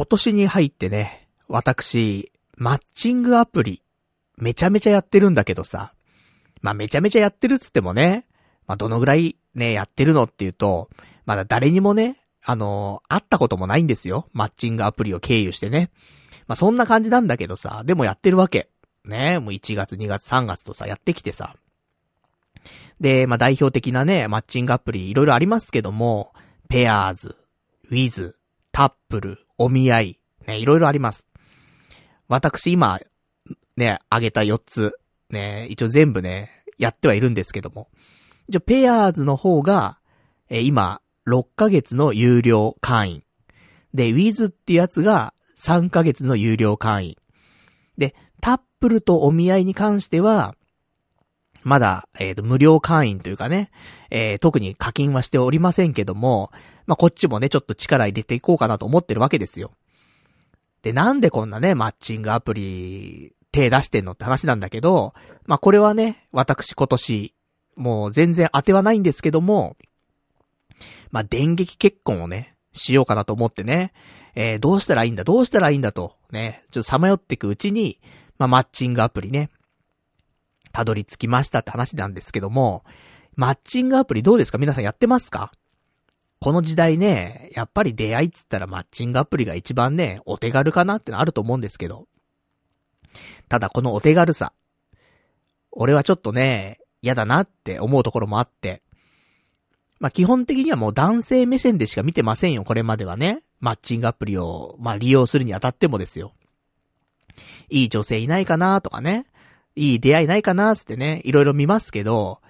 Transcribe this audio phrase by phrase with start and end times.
[0.00, 3.82] 今年に入ってね、私、マッチングアプリ、
[4.38, 5.92] めちゃめちゃやってるんだけどさ。
[6.62, 8.26] まあ、めちゃめちゃやってるっつってもね、
[8.66, 10.88] まあ、どのぐらいね、やってるのっていうと、
[11.26, 14.26] まだ誰にもね、あのー、会ったこともないんですよ。
[14.32, 15.90] マッチングアプリを経由してね。
[16.46, 18.70] まあ、そんな感じなんだけどさ、でもやってるわけ。
[19.04, 21.54] ね、もう1月、2月、3月とさ、やってきてさ。
[23.00, 26.32] で、まあ、代表的なね、マッチングアプリいろいろありますけども、
[26.70, 27.36] ペアーズ、
[27.90, 28.38] ウィズ、
[28.72, 31.28] タップル、お見合い、ね、いろいろあります。
[32.28, 32.98] 私今、
[33.76, 37.90] ね、あげた4つ、ね、一応全部ね、やってはいるんですけども。
[38.48, 39.98] 一応、ペアーズの方が、
[40.48, 43.22] え今、6ヶ月の有料会員。
[43.92, 47.16] で、ウィズってやつが3ヶ月の有料会員。
[47.98, 50.56] で、タップルとお見合いに関しては、
[51.62, 53.70] まだ、えっ、ー、と、無料会員というかね、
[54.10, 56.50] えー、特に課金はしておりませんけども、
[56.86, 59.72] まあ、こっちもね、ちょっと力入れていこうかなと思ってるわけですよ。
[60.82, 65.12] で、なんでこんなね、マッチングアプリ、手出してんのって話なんだけど、
[65.46, 67.34] まあ、これはね、私今年、
[67.76, 69.76] もう全然当てはないんですけども、
[71.10, 73.92] まあ、電撃結婚をね、しようかなと思ってね、
[74.34, 78.00] えー、どうしたらいいんだ、どうしたらいいんだと、ね、ちょっとさまよっていくうちに、
[78.38, 79.50] まあ、マッチングアプリね、
[80.72, 82.84] たどり着きましたって話なんですけども、
[83.36, 84.58] マッチングアプリどうですか？
[84.58, 85.52] 皆さんやってますか？
[86.40, 92.06] この時代ね、やっぱり出会いっつったらマッチングアプリが一番ね、お手軽かなってのあると思うんですけど。
[93.48, 94.52] ただこのお手軽さ。
[95.72, 98.82] 俺はちょっとね、嫌だなって思うところもあって。
[99.98, 103.42] まあ、基本的にはもう男性目線でしか見てませんよ、これまではね。
[103.60, 106.32] マッチングアプリを、まあ、利用するにあたってもですよ。
[107.68, 109.26] いい女性いないかなとかね。
[109.76, 112.40] いい出会いないかなつってね、いろいろ見ますけど、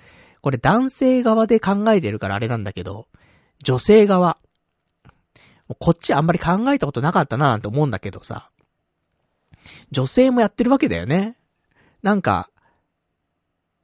[0.40, 3.08] これ男性側で考えてるからあれなんだけど、
[3.62, 4.38] 女性側。
[5.78, 8.50] こっちあんまり考えたことなかったななんて思うんだけどさ。
[9.90, 11.36] 女性もやってるわけだよね。
[12.02, 12.50] なんか、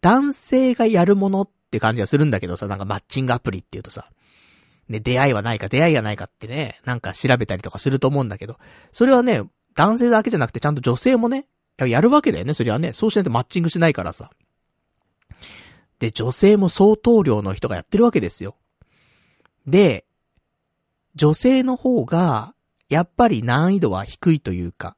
[0.01, 4.11] 男性がやるものって感じがするんだけどさ、なんかマッチングアプリって言うとさ。
[4.89, 8.59] ね、出会いはないか、出会いがないかってね、なんか調べたりとかすると思うんだけど、
[8.93, 9.43] それはね、
[9.75, 11.47] 男性だけじゃなくてちゃんと女性もね、
[11.85, 12.93] やるわけだよね、それはね。
[12.93, 14.31] そうしないとマッチングしないからさ。
[15.99, 18.57] で、女性も相当量の人がやってるわけですよ。
[19.67, 20.07] で、
[21.15, 22.55] 女性の方が、
[22.89, 24.97] やっぱり難易度は低いというか、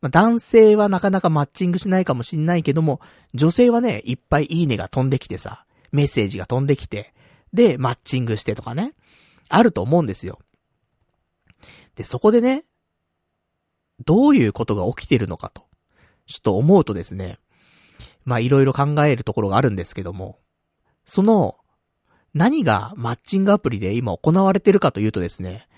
[0.00, 3.00] ま、男性はなかなかマッチングしないかもしんないけども、
[3.34, 7.14] 女性はね、いっぱいいいねが飛んできてさ、メッセージが飛んできて、
[7.52, 8.94] で、マッチングしてとかね、
[9.48, 10.38] あると思うんですよ。
[11.94, 12.64] で、そこでね、
[14.04, 15.62] どういうことが起きてるのかと、
[16.26, 17.38] ちょっと思うとですね、
[18.24, 20.38] まあいろいろ考えるところがあるんですけども、
[21.04, 21.56] その、
[22.34, 25.68] 何がマッチングアプリで今行われてるかというとですね、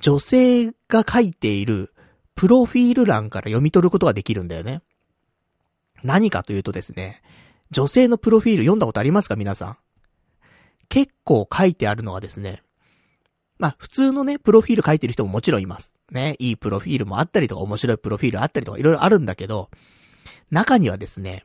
[0.00, 1.92] 女性が書いている
[2.34, 4.82] プロフィール欄から読み取ることができるんだよね。
[6.02, 7.22] 何かというとですね、
[7.70, 9.36] 女性のプロフィール読んだことありますか？
[9.36, 9.76] 皆さん。
[10.88, 12.62] 結構書いてあるのはですね、
[13.62, 15.94] まあ普通のね、プロフィール書いてる人ももちろんいます。
[16.10, 19.70] ね、いいプロフィールもあったりとか面白いプロフィールあったりとかいろいろあるんだけど、
[20.50, 21.44] 中にはですね、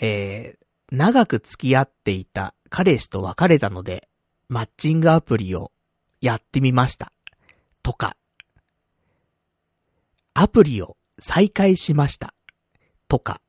[0.00, 4.08] えー、長く付き合っていた彼氏と別れたので、
[4.48, 5.70] マッチングアプリを
[6.20, 7.12] やってみました。
[7.84, 8.16] とか、
[10.34, 12.34] アプリを再開しました。
[13.06, 13.40] とか、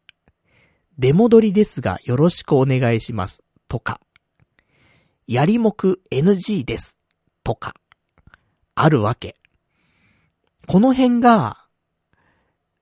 [1.00, 3.44] 出戻りですがよろしくお願いします。
[3.68, 4.00] とか、
[5.28, 6.98] やりもく NG です。
[7.44, 7.74] とか、
[8.76, 9.36] あるわけ。
[10.68, 11.66] この辺が、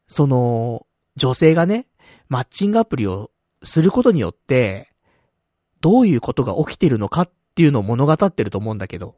[0.07, 0.85] その、
[1.15, 1.87] 女性がね、
[2.27, 3.31] マッチングアプリを
[3.63, 4.89] することによって、
[5.81, 9.15] どういうことが起きてるのかっていうのを物語ってると思うんだけど。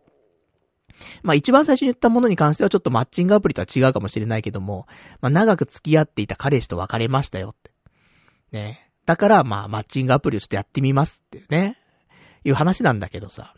[1.24, 4.88] まあ一番最初に言ったものに関してはちょっとマッチングアプリとは違うかもしれないけども、
[5.22, 7.72] まあ長く付き合っていた彼氏と別れましたよって。
[8.52, 8.92] ね。
[9.06, 11.81] だからまあマッチングアプリをちょっとやってみますっていうね。
[12.44, 13.54] いう話なんだけどさ。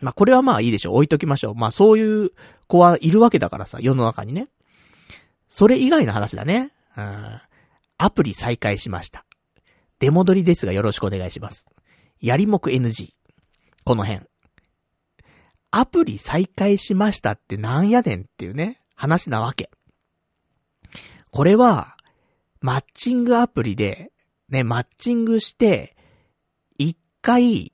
[0.00, 0.94] まあこれはまあいいでしょう。
[0.96, 1.54] 置いときましょう。
[1.54, 2.30] まあそういう
[2.66, 4.48] 子はいるわけだからさ、世の中にね。
[5.48, 6.72] それ以外の話だね。
[6.96, 7.40] うん。
[7.98, 9.24] アプリ再開しました。
[10.00, 11.68] 出戻りですがよろしくお願いします。
[12.20, 13.10] やりもく NG。
[13.84, 14.26] この辺。
[15.70, 19.70] アプリ再開しましたってなんやねんっていうね、話なわけ。
[21.30, 21.96] これは、
[22.60, 24.12] マッチングアプリで、
[24.48, 25.91] ね、マッチングして、
[27.22, 27.72] 回、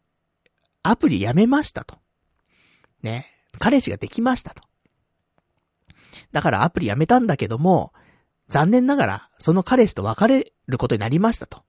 [0.82, 1.98] アプリやめましたと。
[3.02, 3.26] ね、
[3.58, 4.62] 彼氏ができましたと。
[6.32, 7.92] だからアプリやめたんだけども、
[8.48, 11.62] 残念ながら、その彼氏と別れることになりましたと。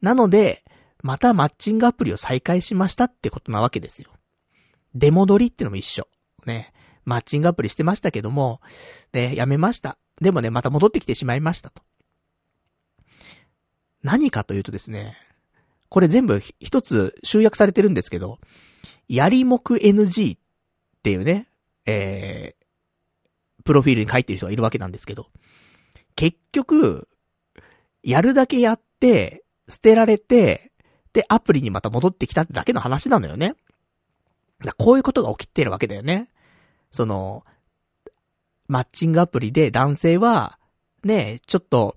[0.00, 0.64] なので、
[1.02, 4.10] またマッチングアプリを再開しましたってことなわけですよ。
[4.94, 6.08] 出戻りってのも一緒。
[6.46, 6.72] ね。
[7.04, 8.60] マッチングアプリしてましたけども、
[9.12, 9.98] で、やめました。
[10.20, 11.82] でもね、また戻ってきてしまいましたと。
[14.02, 15.16] 何かというとですね、
[15.94, 18.40] これ全部一つ集約されてるんですけど、
[19.06, 20.40] やりもく NG っ
[21.04, 21.46] ていうね、
[21.86, 25.28] えー、プロフィールに書いてる人がいるわけなんですけど、
[26.16, 27.06] 結局、
[28.02, 30.72] やるだけやって、捨てられて、
[31.12, 33.54] で、アプリにまた戻ってきたってだけの話なのよね。
[34.76, 36.28] こういうことが起きてるわけだよね。
[36.90, 37.44] その、
[38.66, 40.58] マッチングアプリで男性は、
[41.04, 41.94] ね、ちょっと、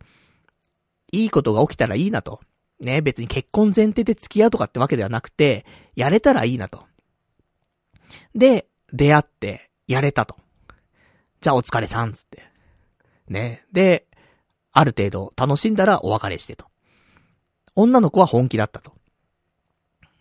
[1.12, 2.42] いいことが起きたらいいなと。
[2.80, 5.66] ね、別に結婚前提で付き合うとかってわけではなくて、
[5.96, 6.86] やれたらいいなと。
[8.36, 10.38] で、出会って、やれたと。
[11.42, 12.44] じゃあお疲れさん、つって。
[13.28, 13.66] ね。
[13.72, 14.06] で、
[14.72, 16.68] ある程度楽しんだらお別れしてと。
[17.76, 18.94] 女の子は本気だったと。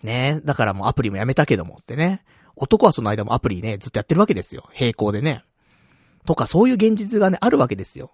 [0.02, 2.25] ねだからもうアプリもやめたけどもってね。
[2.55, 4.69] 男はその間もアプリね、ずっとやってるわけですよ。
[4.79, 5.44] 並行でね。
[6.25, 8.12] とかそういう現実がね、あるわけですよ。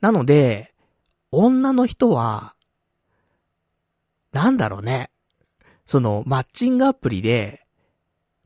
[0.00, 0.74] なので、
[1.30, 2.54] 女の人は、
[4.36, 5.10] なんだろうね。
[5.86, 7.66] その、マッチングアプリで、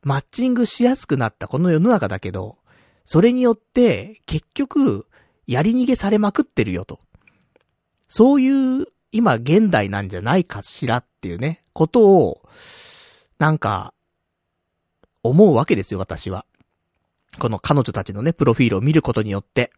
[0.02, 2.58] マッチングしやすくなったこの世の中だけど、
[3.04, 5.08] それによって、結局、
[5.48, 7.00] やり逃げされまくってるよと。
[8.08, 12.48] そういう、今現代なんじゃないかしらっていうね、ことを、
[13.40, 13.92] なんか、
[15.24, 16.46] 思うわけですよ、私は。
[17.40, 19.72] この彼女たちのね、プロフィールを見ることによって。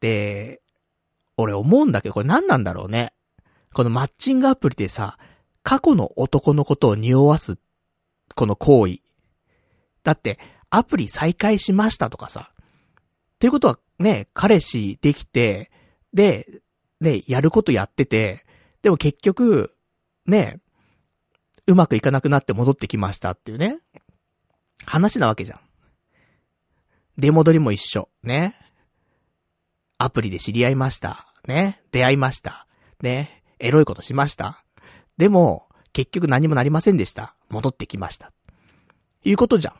[0.00, 0.62] で、
[1.36, 3.12] 俺思うんだけど、これ何なんだろうね。
[3.74, 5.18] このマッチングアプリでさ、
[5.62, 7.58] 過去の男のことを匂わす、
[8.34, 9.00] この行為。
[10.02, 10.38] だって、
[10.70, 12.50] アプリ再開しましたとかさ。
[12.52, 15.70] っていうことはね、彼氏できて、
[16.12, 16.62] で、
[17.00, 18.46] ね、やることやってて、
[18.82, 19.74] でも結局、
[20.26, 20.60] ね、
[21.66, 23.78] うまくいかなくなって戻ってきましたっていうね。
[24.86, 25.60] 話なわけじゃん。
[27.16, 28.08] 出戻りも一緒。
[28.22, 28.54] ね。
[29.98, 31.32] アプリで知り合いました。
[31.46, 31.80] ね。
[31.90, 32.66] 出会いました。
[33.00, 33.43] ね。
[33.64, 34.62] エロいことしました？
[35.16, 37.34] でも、結局何もなりませんでした。
[37.48, 38.32] 戻ってきました。
[39.24, 39.74] いうことじゃん。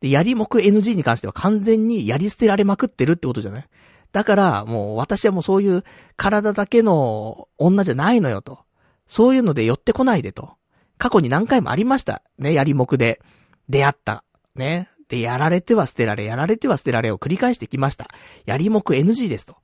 [0.00, 3.68] で、やりもく NG に関しては完全にやり捨てられまくってるってことじゃない？
[4.12, 5.84] だから、もう私はもうそういう
[6.16, 8.58] 体だけの女じゃないのよと。
[9.06, 10.56] そういうので寄ってこないでと。
[10.98, 12.22] 過去に何回もありました。
[12.38, 13.20] ね、やりもくで
[13.68, 14.24] 出会った。
[14.54, 14.88] ね。
[15.08, 18.08] で、やられては捨てられ、やられては捨てられを繰り返してきました。
[18.46, 19.56] やりもく NG ですと。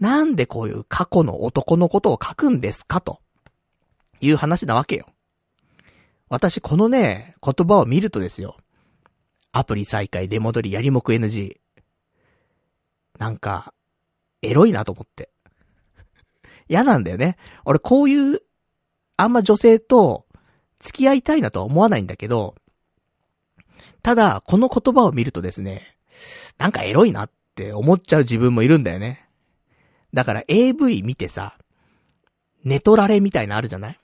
[0.00, 3.00] なんでこういう過去の男のことを書くんですか？
[3.00, 3.20] と。
[4.20, 5.06] いう話なわけよ。
[6.28, 8.56] 私このね、言葉を見るとですよ。
[9.52, 11.58] アプリ再開、出戻り、やりもく NG。
[13.18, 13.72] なんか、
[14.42, 15.30] エロいなと思って。
[16.68, 17.36] 嫌なんだよね。
[17.64, 18.40] 俺こういう、
[19.16, 20.26] あんま女性と
[20.80, 22.54] 付き合いたいなとは思わないんだけど、
[24.02, 25.98] ただ、この言葉を見るとですね、
[26.58, 29.23] なんかエロいなって思っちゃう自分もいるんだよね。
[30.14, 31.58] だから AV 見てさ、
[32.64, 33.98] 寝取られみたいなあるじゃない？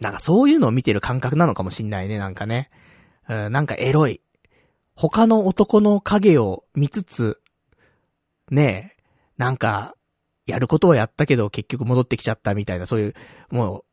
[0.00, 2.70] なんかそういうのを見てる感覚なのかもしんないね、なんかね。
[3.28, 4.20] うん、なんかエロい。
[4.94, 7.40] 他の男の影を見つつ、
[8.50, 9.02] ねえ、
[9.36, 9.94] なんか、
[10.46, 13.14] やることをやったけど結局戻ってきちゃったみたいな、そういう、
[13.50, 13.84] もう、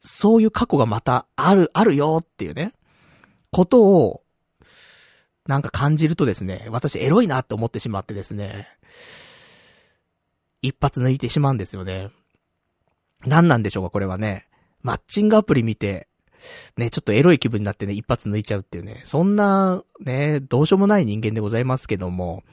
[0.00, 2.74] そういう過去がまたある、あるよっていうね、
[3.50, 4.22] ことを、
[5.46, 8.68] なんか感じるとですね、私エロいなって思ってしまってですね、
[10.62, 12.10] 一発抜いてしまうんですよね。
[13.26, 14.46] 何なんでしょうか、これはね。
[14.82, 16.08] マッチングアプリ見て、
[16.76, 22.44] ね、ちょっとエロい気分になってね、一発抜いちゃうっていうね、そんな、ね、どうしようもない人間でございますけども、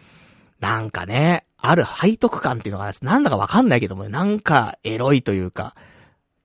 [0.59, 5.75] なんかね、ある背徳感っていうのが、なんだかわかんないけどもね、なんかエロいというか、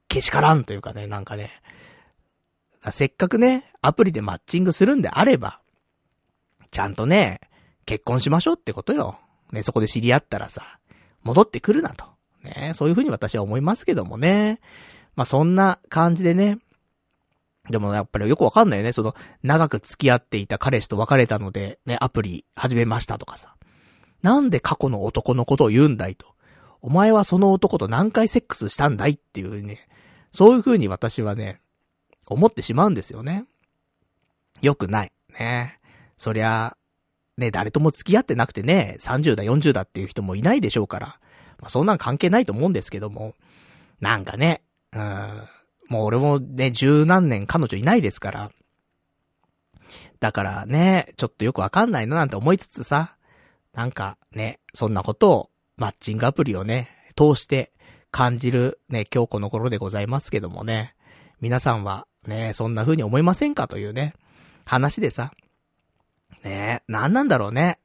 [0.09, 1.51] けしからんというかね、なんかね。
[2.91, 5.61] せっかくね、アプリでマッチングするんであれば、
[6.71, 7.41] ちゃんとね、
[7.87, 9.19] 結婚しましょうってことよ。
[9.53, 10.80] ね、そこで知り合ったらさ、
[11.23, 12.05] 戻ってくるなと。
[12.43, 14.61] ね、そういうふうに私は思いますけどもね。
[15.17, 16.59] まあ、そんな感じでね。
[17.69, 18.93] でもやっぱりよくわかんないよね。
[18.93, 23.55] その、長く付き合っていた彼氏と別れたので、ね、アプリ始めましたとかさ。
[24.23, 26.27] なんで過去の男のことを言うんだいと。
[26.83, 29.87] お前はその男と何回セックスしたんだいっていうね、
[30.33, 31.61] そういう風に私はね、
[32.27, 33.45] 思ってしまうんですよね。
[34.63, 35.13] よくない。
[35.39, 35.79] ね。
[36.17, 36.77] そりゃ、
[37.41, 41.07] ね、誰とも付き合ってなくてね、30だ40だっていう人もいないでしょうから、
[41.59, 43.35] まあ、そんなん関係ないと思うんですけども、
[44.01, 45.49] なんかね、うん、
[45.89, 48.51] もう俺もね、十何年彼女いないですから、
[50.21, 53.17] だからね、ちょっとよくわかんないななんて思いつつさ、
[53.75, 57.73] なんかね、そんなことを、マッチングアプリをね、通して
[58.11, 60.95] 感じるね、今日この頃でございますけどもね、
[61.41, 63.67] 皆さんはね、そんな風に思いませんか？
[63.67, 64.13] というね、
[64.67, 65.33] 話でさ、
[66.45, 67.79] ねえ、なんなんだろうね。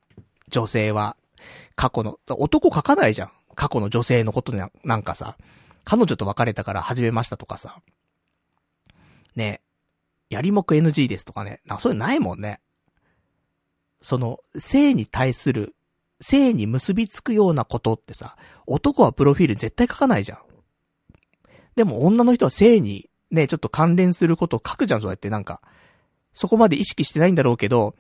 [0.49, 1.15] 女性は。
[1.75, 3.31] 過去の、男書かないじゃん。
[3.55, 5.37] 過去の女性のことななんかさ。
[5.83, 7.81] 彼女と別れたから始めましたとかさ。
[9.35, 9.61] ね
[10.29, 11.61] え、やりもく NG ですとかね。
[11.65, 12.59] なんかそういうのないもんね。
[14.01, 15.75] その、性に対する、
[16.21, 20.39] 性に結びつくようなことってさ、男はプロフィール絶対書かないじゃん。
[21.75, 25.61] でも女の人は性にね、ちょっと関連することを書くじゃん、そうやってなんか。
[26.33, 27.95] そこまで意識してないんだろうけど、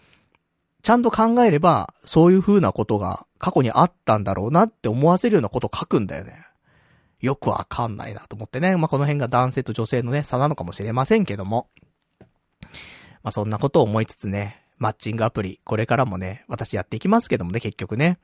[0.85, 6.45] ちゃんと考えれば、そういう風なことが過去にあったんだろうなって思わせるようなことを書くんだよね。
[7.21, 8.77] よくわかんないなと思ってね。
[8.77, 11.69] まあ、この辺が男性と女性のね、差なのかもしれませんけども。
[13.23, 18.19] まあ、そんなことを思いつつね、マッチングアプリ、これからもね、私やっていきますけどもね、結局ね。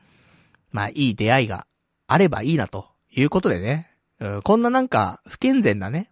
[0.69, 1.65] まあ、いい出会いが
[2.05, 3.89] あればいいなということでね。
[4.19, 6.11] うん、こんななんか、不健全なね、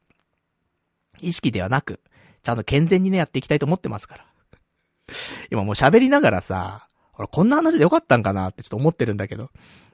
[1.21, 2.01] 意識ではなく、
[2.41, 4.28] ちゃんと健全にね、やっていきたいと思ってますから。
[5.51, 6.87] 今もう喋りながらさ、
[7.17, 9.49] 俺こんな話でよかったんかなってちょっと思ってるんだけど。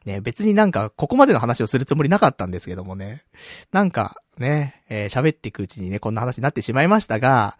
[0.05, 3.23] ね、別になんか、ここまでの話をするつもりなかったんですけどもね。
[3.71, 7.57] なんか、ね、えー、喋っていくうちにね、こんな話になってしまいましたが、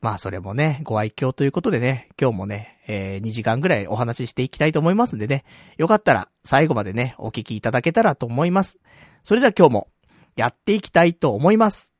[0.00, 5.44] まあそれもね、ご愛嬌ということでね、今日もね、えー、2時間ぐらいお話ししていきたいと思いますんでね、
[5.76, 8.78] よかったら最後までね、お聞きいただけたらと思います。
[9.22, 9.88] それでは今日も
[10.36, 11.94] やっていきたいと思います。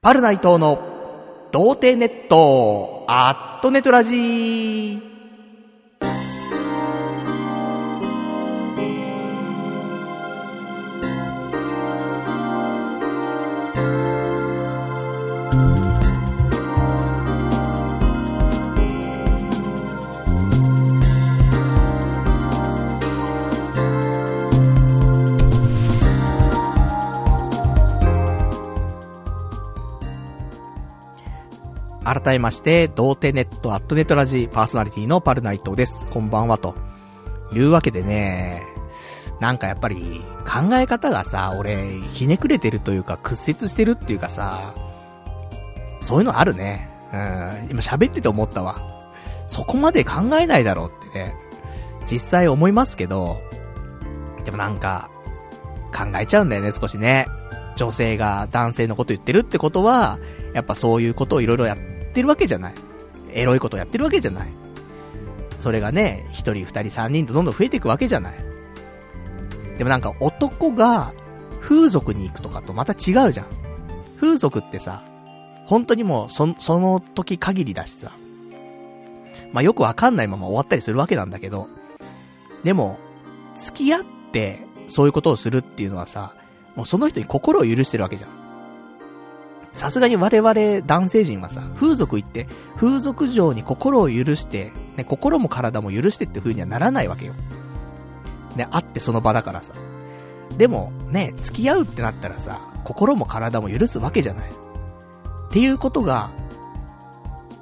[0.00, 0.91] パルナイトの
[1.52, 5.11] 童貞ネット、アットネトラジー。
[32.12, 36.06] 改めまして、童貞ネットアットネットラジパーソナリティのパルナイトです。
[36.10, 36.74] こんばんはと。
[37.54, 38.62] いうわけでね、
[39.40, 44.74] なんかやっぱり考え方がさ、俺、ひねくれてるというか屈折してるっていうかさ、
[46.00, 46.90] そういうのあるね。
[47.14, 48.76] うん、今喋ってて思ったわ。
[49.46, 51.34] そこまで考えないだろうってね、
[52.10, 53.40] 実際思いますけど、
[54.44, 55.08] でもなんか、
[55.96, 57.26] 考えちゃうんだよね、少しね。
[57.76, 60.18] 女性が男性のこと言ってるってことは、
[60.52, 61.78] やっぱそういうことをいろいろやっ
[62.12, 62.74] ってるわけじゃない。
[63.32, 64.48] エロいことやってるわけじゃない。
[65.56, 68.34] それがね、一人、二人、三人とどんどん増えていくわけじゃない。
[69.78, 71.14] でもなんか男が
[71.60, 73.46] 風俗に行くとかとまた違うじゃん。
[74.20, 75.02] 風俗ってさ、
[75.66, 78.10] 本当にもうそ、その時限りだしさ。
[79.52, 81.68] まあ、よくわかんないまま終わったりするわけなんだけど、
[82.64, 82.98] でも、
[83.56, 86.34] 付き合って、そういうことをするっていうのはさ、
[86.76, 88.30] もうその人に心を許してるわけじゃん。
[89.74, 97.32] さすがに我々男性陣はさ、風俗行って、風俗上に心を許して、ね、心も体も許してって風にはならないわけよ。
[98.56, 99.72] ね、会ってその場だからさ。
[100.58, 104.50] でも、ね、付き合うってなったらさ、心も体も許すわけじゃない。
[104.50, 104.52] っ
[105.50, 106.30] ていうことが、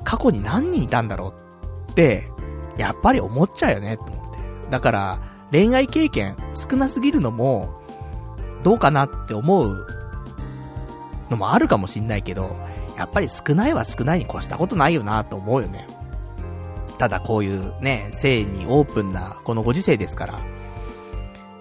[0.04, 1.34] 過去に何人いたんだろ
[1.88, 2.28] うって、
[2.76, 4.38] やっぱり思っちゃうよね、と思って。
[4.70, 5.18] だから、
[5.52, 7.80] 恋愛経験少なすぎるのも、
[8.62, 9.86] どうかなって思う
[11.30, 12.56] のもあるかもしんないけど、
[12.96, 15.86] やっぱり少ないは少ないに越したことないよなと思うよね。
[16.98, 20.40] ただこういうね、性にオープンなこのご時世ですから、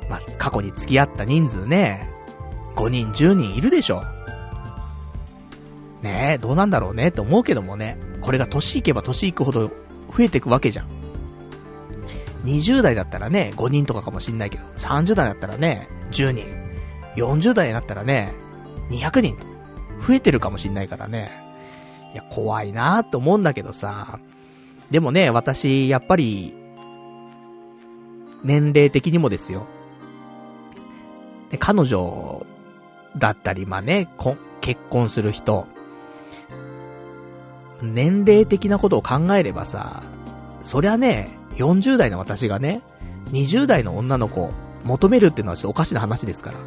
[0.10, 2.10] まあ、過去に付き合った人数ね、
[2.76, 4.04] 5人、10人いるでしょ。
[6.02, 10.88] ねえ、どうなんだろうねって思うけどもね、これが年いけば年いくほど増えていくわけじゃん。
[12.46, 16.46] 20代だったらね、5人とかかもしんないけど、30代だったらね、10人。
[17.16, 18.34] 40代になったらね、
[18.90, 19.49] 200人。
[20.06, 21.32] 増えてるかもしんないからね。
[22.13, 24.20] いや、怖いなーって思うんだけどさ。
[24.89, 26.56] でもね、私、やっぱり、
[28.44, 29.68] 年齢的にもですよ。
[31.51, 32.46] で、彼女
[33.18, 34.08] だったり、まあね、
[34.62, 35.68] 結婚する人。
[37.82, 40.03] 年齢的なことを考えればさ、
[40.63, 42.82] そりゃね、40代の私がね、
[43.32, 44.51] 20代の女の子
[44.84, 46.58] 求めるっていうのはちょっとおかしな話ですから。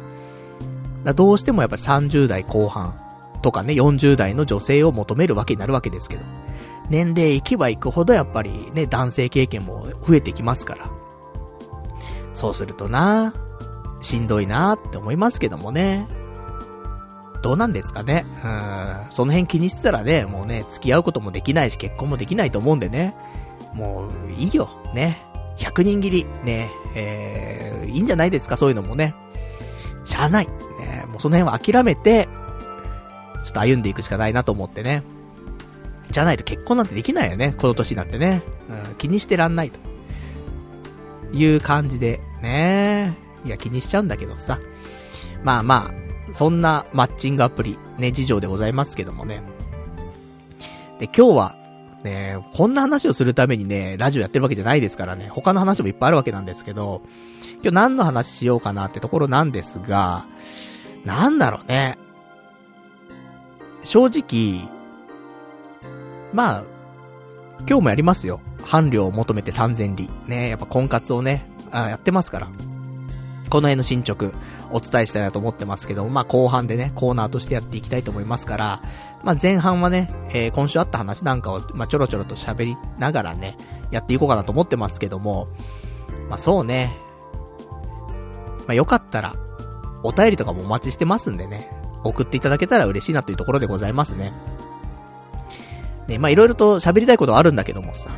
[1.03, 3.02] だどうしてもやっぱり30代後半
[3.43, 6.23] とかね、40代の女性を求めるわけになるわけですけど。
[6.89, 10.89] 年齢いけばいくほどやっぱりね、男性経験も増えてきますから。
[12.33, 13.33] そうするとな、
[14.01, 16.07] しんどいなって思いますけどもね。
[17.41, 18.25] どうなんですかね。
[18.43, 19.11] うん。
[19.11, 23.15] その辺気にしてたらね、もうね、付き合うこともできないし、結婚もできないと思うんでね。
[23.73, 24.69] もう、いいよ。
[24.93, 25.21] ね。
[25.57, 26.25] 100人切り。
[26.43, 26.71] ね。
[26.95, 29.13] えー、いいんじゃないですか、そういうのもね。
[30.05, 30.47] しゃあない。
[30.79, 31.05] ね。
[31.09, 32.29] もうその辺は諦めて、
[33.43, 35.03] ちょっと歩んでいくしかないなと思ってね。
[36.09, 38.43] じゃないと結婚なんてできないよね、この年になってね。
[38.69, 39.79] うん、気にしてらんないと。
[41.33, 44.59] いう感じで、ねいや、気にしちゃうんだけどさ。
[45.43, 49.41] まあまあ、そんなマッチングアプリ、ね、事情でございますけどもね。
[50.99, 51.55] で、今日は、
[52.03, 57.01] ね、こんな話をするためにね、ラジオやってるわけじゃないですからね、他の話もいっぱいあるわけなんですけど、
[57.61, 60.25] 今日何の話しようかなってところなんですが、
[61.05, 61.97] なんだろうね。
[63.83, 64.67] 正直、
[66.33, 66.65] まあ、
[67.67, 68.39] 今日もやりますよ。
[68.65, 70.09] 伴侶を求めて3000里。
[70.27, 72.47] ね、やっぱ婚活をね、あやってますから。
[73.49, 74.31] この辺の進捗、
[74.71, 78.81] お伝えしたいなと思ってますけど、まあ後半でね、コーナーとしてやっていきたいと思いますから、
[79.23, 83.57] まあ前半はね、えー、今週あった話なんかを、まあちょろちょろと喋りながらね、
[83.91, 85.47] やっていこうかなと思ってますけども、
[86.29, 86.97] まあそうね、
[88.59, 89.35] まあよかったら、
[90.03, 91.69] お便りとかもお待ちしてますんでね、
[92.03, 94.31] 送っていただけたら嬉しいなというところでございますね。
[96.07, 98.09] ね、まあいろいろと喋りたいことはあるんだけどもさ、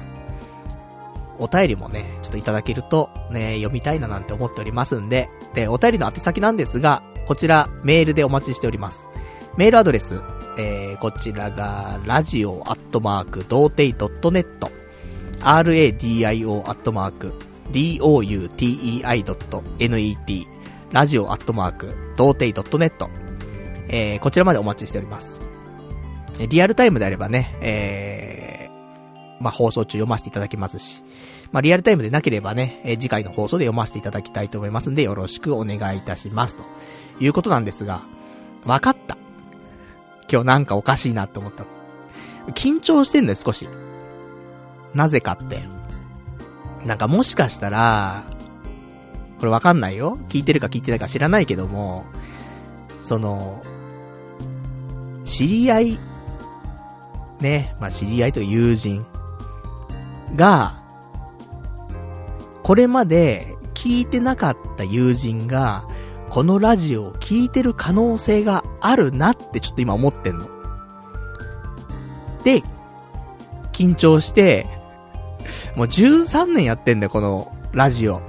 [1.37, 9.09] お便りもね、ちょっといただけると、ね、読みたいななんて思っておりますんで、で、お便りの宛先なんですが、こちら、メールでお待ちしております。
[9.57, 10.21] メールアドレス、
[10.57, 13.97] えー、こちらが、ラジオアットマーク、童貞
[14.29, 14.45] .net、
[15.39, 17.33] radio アットマーク、
[17.71, 19.25] doutei.net、
[20.91, 23.24] ラジオアットマーク、童貞 .net、
[23.89, 25.39] えー、こちらまでお待ちしております。
[26.49, 31.03] リアルタイムであればね、えー、まあ、放送中読ませていただきますし、
[31.51, 36.57] まあ、リアルタイムでなければね、え次回の放送で読ませていただきたいと思いますんで、よろしくお願いいたします。
[36.57, 36.63] と
[37.19, 38.01] いうことなんですが、
[38.65, 39.17] わかった。
[40.29, 41.65] 今日なんかおかしいなって思った。
[42.53, 43.67] 緊張してんのよ、少し。
[44.93, 45.63] なぜかって。
[46.85, 48.23] なんかもしかしたら、
[49.39, 50.17] これわかんないよ。
[50.29, 52.05] 聞いてるか聞いてないか知らないけども、
[53.03, 53.63] その、
[55.25, 55.99] 知り合い、
[57.41, 59.05] ね、まあ知り合いと友人
[60.35, 60.81] が、
[62.63, 65.87] これまで聞いてなかった友人が、
[66.29, 70.47] このラジオを聞いてる可能性があるなってちょっと今思ってんの。
[72.43, 72.63] で、
[73.73, 74.67] 緊張して、
[75.75, 78.21] もう13年やってんだよ、このラジオ。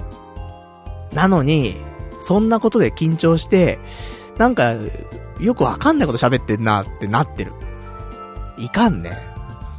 [1.13, 1.75] なのに、
[2.19, 3.79] そんなことで緊張して、
[4.37, 4.73] なんか、
[5.39, 7.53] よくわかんないこと喋ってんなってなってる。
[8.57, 9.17] いかんね。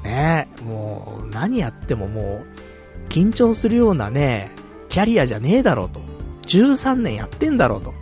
[0.05, 4.51] ねもう、何やってももう、緊張するようなね、
[4.89, 6.01] キャリアじゃねえだろうと。
[6.47, 7.95] 13年やってんだろうと。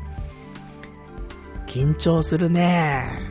[1.66, 3.28] 緊張するね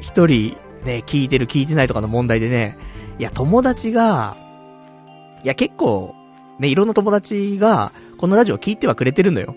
[0.00, 2.76] 一人、ね、聞いてる聞いてないとかの問題でね、
[3.18, 4.36] いや、友達が、
[5.44, 6.14] いや、結構、
[6.58, 9.54] ね、いろんな友達が、このラジオ聞いてはくれてるのよ。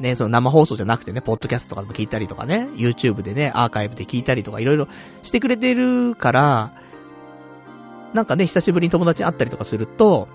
[0.00, 4.88] ね、その生放送じゃなくてね、ポッドキャストとかでも聞いたりとかね、YouTube でね、アーカイブで聞いたりとかいろいろ
[5.22, 6.72] してくれてるから、
[8.14, 10.28] なんかね、久しぶりに友達に会ったりとかすると、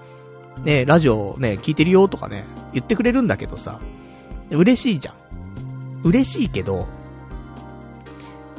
[0.63, 3.79] ね、ラジオね、聞いてるよとかね、言ってくれるんだけどさ、
[4.49, 5.15] 嬉しいじゃん。
[6.03, 6.87] 嬉しいけど、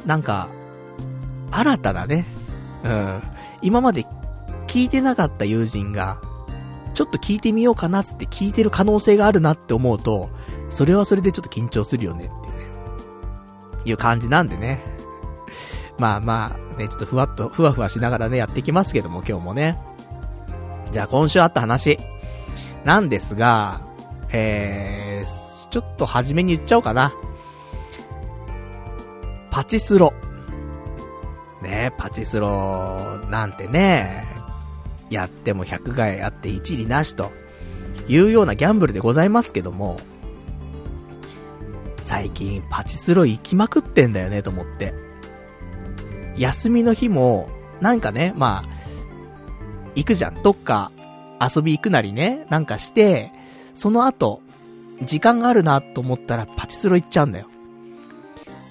[0.05, 0.49] なんか、
[1.51, 2.25] 新たなね、
[2.83, 3.21] うん、
[3.61, 4.05] 今まで
[4.67, 6.19] 聞いてなかった友人が、
[6.93, 10.29] ちょっと聞いてみようかなつって聞いてる可能性があるなって思うと、
[10.75, 12.65] それはそれでちょっと緊張するよねっていうね、
[13.85, 14.83] いう感じなんでね。
[15.97, 19.79] まあまあ、ね、ちょっとふわっと、ふわふわしながらね、やっていきますけども、今日もね。
[20.91, 21.97] じゃあ今週あった話。
[22.83, 23.87] なんですが、
[24.33, 27.13] えー、ちょっと初めに言っちゃおうかな。
[29.49, 30.11] パチスロ。
[31.61, 34.27] ねパチスロなんてね、
[35.09, 37.31] やっても100回あって一理なしと
[38.09, 39.97] いうようなギャンブルでございますけども、
[42.05, 44.93] 最近パチスロ行きまくってんだよねと思って。
[46.37, 47.49] 休みの日も、
[47.81, 48.63] なんかね、まあ、
[49.95, 50.35] 行くじゃん。
[50.43, 50.91] どっか
[51.41, 53.31] 遊び行くなりね、なんかして、
[53.73, 54.43] その後、
[55.01, 57.47] 時間があるなと思ったらパチスロ行っちゃうんだよ。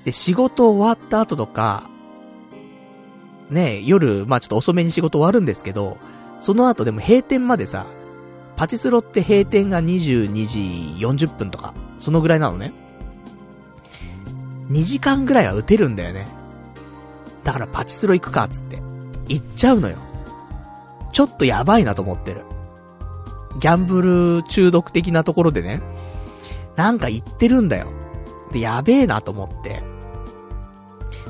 [0.05, 1.91] で、仕事終わった後とか、
[3.51, 5.99] ね、夜、まあちょっと遅めに仕事終わるんですけど、
[6.39, 7.85] その後でも閉店までさ、
[8.55, 12.84] パチスロって閉店が22時40分とか、そのぐらいなのね。
[14.71, 16.27] 2時間ぐらいは打てるんだよね。
[17.43, 18.83] だからパチスロ行くか、つって。
[19.29, 19.97] 行っちゃうのよ。
[21.13, 22.43] ちょっとやばいなと思ってる。
[23.61, 25.81] ギャンブル中毒的なところでね。
[26.77, 27.89] なんか言ってるんだよ。
[28.53, 29.83] で、やべえなと思って。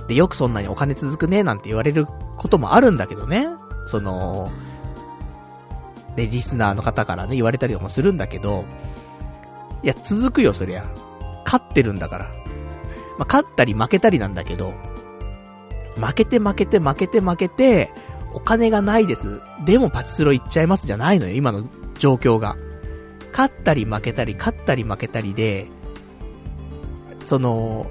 [0.08, 3.48] で、よくそんなにお金続くね、なんて言われることもあるんだけどね。
[3.86, 4.50] その、
[6.16, 8.64] で、リスナーの方からね、言われたりもするんだけど、
[9.82, 10.84] いや、続くよ、そりゃ。
[11.44, 12.43] 勝ってるんだから。
[13.18, 14.74] まあ、勝ったり負けたりなんだけど、
[15.96, 17.92] 負けて負けて負けて負けて、
[18.32, 19.40] お金がないです。
[19.64, 22.56] でもパチスロ行っちゃいますじゃないのよ、今の状況が。
[23.32, 25.66] 勝ったり負けたり、勝ったり負けたりで、
[27.24, 27.90] その、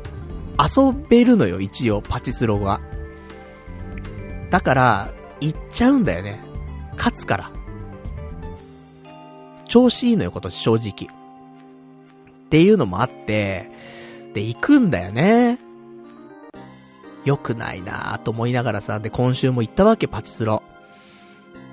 [0.60, 2.82] 遊べるのよ、一応、パチスロは。
[4.50, 6.40] だから、行っちゃうんだよね。
[6.98, 7.52] 勝つから。
[9.68, 11.10] 調子いいのよ、今年、正直。
[12.46, 13.72] っていうのもあって、
[14.34, 15.60] で、行くんだよね。
[17.26, 20.64] 良くないなぁと思いながらさ、で、今週も行ったわけ、パチスロ。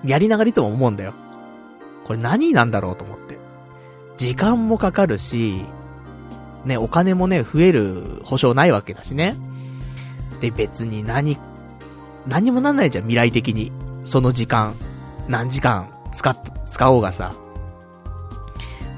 [0.04, 1.14] やりながらいつも思うんだよ。
[2.04, 3.38] これ何なんだろうと思って。
[4.16, 5.64] 時間もかかるし、
[6.64, 9.36] ね、お金もね、増える保証ないわけだしね。
[10.40, 11.38] で、別に何、
[12.26, 13.72] 何もなんないじゃん、未来的に。
[14.04, 14.74] その時間、
[15.28, 17.32] 何時間使っ、使おうがさ。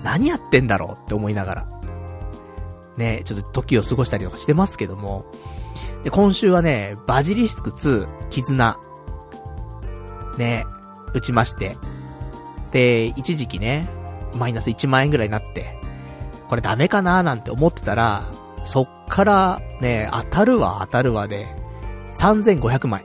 [0.03, 1.72] 何やってんだろうって思いながら。
[2.97, 5.25] ね、ちょっと時を過ごしたりとかしてますけども。
[6.05, 8.79] で、今週はね、バジリスク2、絆。
[10.39, 10.67] ね、
[11.15, 11.77] 打ちまして。
[12.71, 13.89] で、一時期ね、
[14.35, 15.79] マイナス1万円ぐらいになって、
[16.49, 18.25] これダメかなーなんて思ってたら、
[18.65, 21.47] そっからね、当たるわ当たるわで、
[22.11, 23.05] 3500枚。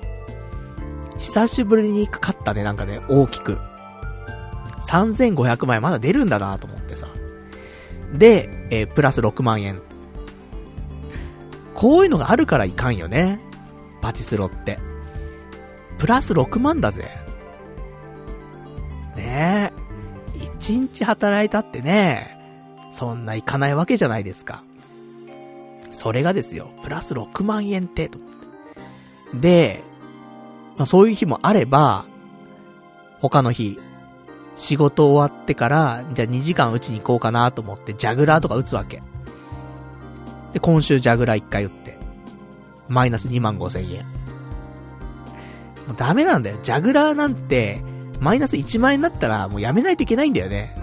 [1.17, 3.57] 久しぶりにかかったね、なんかね、大きく。
[4.87, 6.76] 3500枚まだ出るんだなと思ってさ。
[8.13, 9.81] で、えー、プラス6万円。
[11.73, 13.39] こういうのがあるからいかんよね。
[14.01, 14.79] パチスロって。
[15.97, 17.09] プラス6万だぜ。
[19.15, 19.87] ねえ。
[20.37, 22.37] 1日働いたってね、
[22.91, 24.63] そんないかないわけじゃないですか。
[25.89, 28.29] それがですよ、プラス6万円って、と思っ
[29.33, 29.37] て。
[29.39, 29.83] で、
[30.77, 32.05] まあそういう日もあれば、
[33.19, 33.79] 他の日、
[34.57, 39.01] 仕事終わってから、じゃあ2時間打ちに行こうかなと思って、ジャグラーとか打つわけ。
[40.51, 41.97] で、今週ジャグラー1回打って、
[42.89, 44.03] マイナス2万5千円。
[45.87, 46.57] もうダメなんだよ。
[46.63, 47.83] ジャグラーなんて、
[48.19, 50.75] マイナス1万円だったらもうやめないといけないんだよね。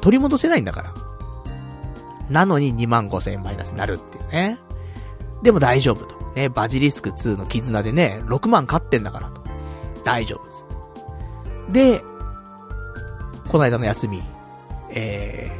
[0.00, 0.94] 取り戻せないんだから。
[2.30, 4.58] なのに2万5千円マイナスになるっていうね。
[5.42, 6.16] でも大丈夫と。
[6.36, 9.42] ね、バジリスク2の絆でね、6万勝ってんだからと。
[10.04, 10.66] 大丈夫です。
[11.72, 12.15] で、
[13.48, 14.22] この間の休み、
[14.90, 15.50] え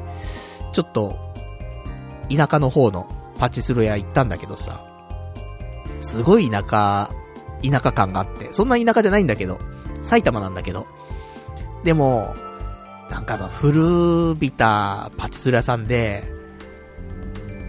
[0.60, 1.18] ー、ちょっと、
[2.34, 4.84] 田舎の方のパチスロ屋行ったんだけどさ、
[6.00, 7.10] すごい田舎、
[7.62, 9.58] 田舎感があって、そんな田舎じゃないんだけど、
[10.02, 10.86] 埼玉なんだけど、
[11.84, 12.34] でも、
[13.10, 16.24] なんかま古びたパチスロ屋さんで、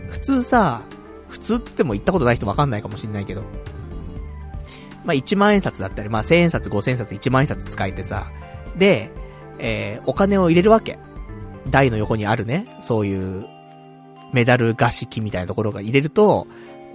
[0.09, 0.81] 普通さ、
[1.29, 3.43] 普通って言っても行ったことない人わかんないかもしんないけど、
[5.05, 8.31] まあ、1万円札だったり、まあ、1000円札、5000円札、1万円札使えてさ、
[8.75, 9.11] で、
[9.59, 10.99] えー、お金を入れるわけ。
[11.69, 13.45] 台の横にあるね、そういう、
[14.33, 16.47] メダル画式みたいなところが入れると、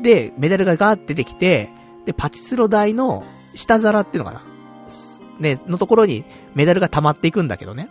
[0.02, 1.70] で、メダルがガーって出てきて、
[2.06, 4.42] で、パチスロ台の下皿っていうのかな
[5.38, 7.88] ね、のところにメダルが溜まっていくんだけどね。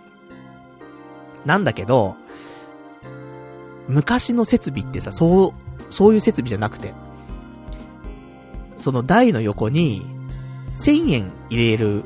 [1.46, 2.16] なんだけど、
[3.88, 5.54] 昔の設備ってさ、そう、
[5.90, 6.94] そういう設備じゃなくて、
[8.78, 10.06] その台の横に、
[10.74, 12.04] 1000円入れる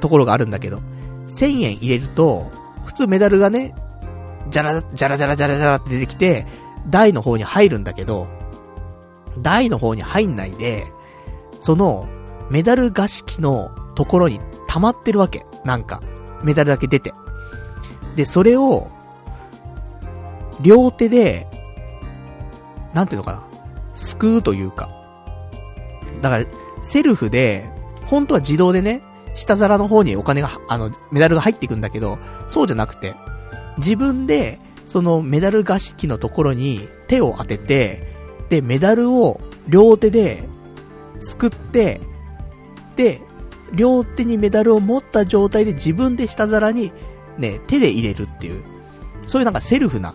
[0.00, 0.80] ところがあるんだけど、
[1.26, 2.50] 1000円入れると、
[2.84, 3.74] 普通メダルがね、
[4.50, 6.46] じゃら、じゃらじゃらじゃらじゃらって出てきて、
[6.88, 8.26] 台の方に入るんだけど、
[9.38, 10.86] 台の方に入んないで、
[11.60, 12.06] その、
[12.50, 15.46] メダル画式のところに溜まってるわけ。
[15.64, 16.02] なんか、
[16.42, 17.14] メダルだけ出て。
[18.16, 18.88] で、それを、
[20.60, 21.46] 両手で、
[22.92, 23.42] なんていうのかな、
[23.94, 24.90] すくうというか。
[26.20, 26.44] だから、
[26.82, 27.68] セルフで、
[28.06, 29.02] 本当は自動でね、
[29.34, 32.18] 下皿の方にお金が、あの、メダルが入っていくんだけど、
[32.48, 33.14] そうじゃなくて、
[33.78, 38.14] 自分で、そのメダル画式のところに手を当てて、
[38.48, 40.44] で、メダルを両手で
[41.18, 42.00] すくって、
[42.96, 43.20] で、
[43.72, 46.92] 両手にメダルを持った状態で自分で下皿に
[47.38, 48.62] ね、手で入れるっていう、
[49.26, 50.14] そういうなんかセルフな、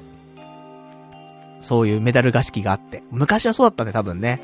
[1.61, 4.41] そういうメダル画式があって、昔はそうだったね、多分ね。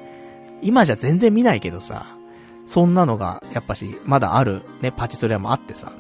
[0.62, 2.15] 今じゃ全然見ないけどさ、
[2.66, 5.92] そんなのが、やっぱし、まだある、ね、パチスロ屋もあってさ、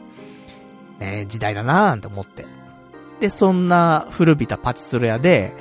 [0.99, 2.45] ね、時代だなーんて思って。
[3.19, 5.54] で、そんな古びたパチスロ屋で、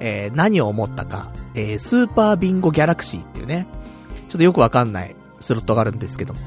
[0.00, 3.66] えー、何を思ったか、えー、スーパービンゴギャラクシーっていうね、
[4.28, 6.40] ちょっとよくわかんないスロットがあるんですけども、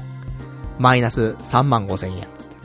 [0.78, 2.56] マイナス3万5千円つって。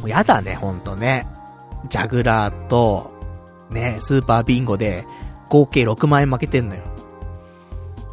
[0.00, 1.26] もうやだね、ほんとね。
[1.88, 3.10] ジャグラーと、
[3.70, 5.06] ね、スーパービンゴで、
[5.48, 6.82] 合計6万円負けてんのよ。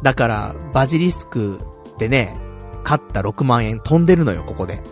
[0.02, 1.60] だから、バジリスク
[1.98, 2.36] でね、
[2.84, 4.82] 勝った6万円飛んでるのよ、ここで。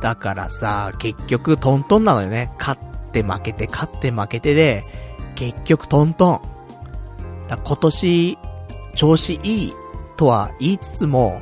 [0.00, 2.52] だからさ、結局トントンなのよね。
[2.58, 4.84] 勝って負けて、勝って負けてで、
[5.36, 6.40] 結局トントン。
[7.48, 8.38] だ今年、
[8.94, 9.72] 調子いい
[10.16, 11.40] とは言いつつも、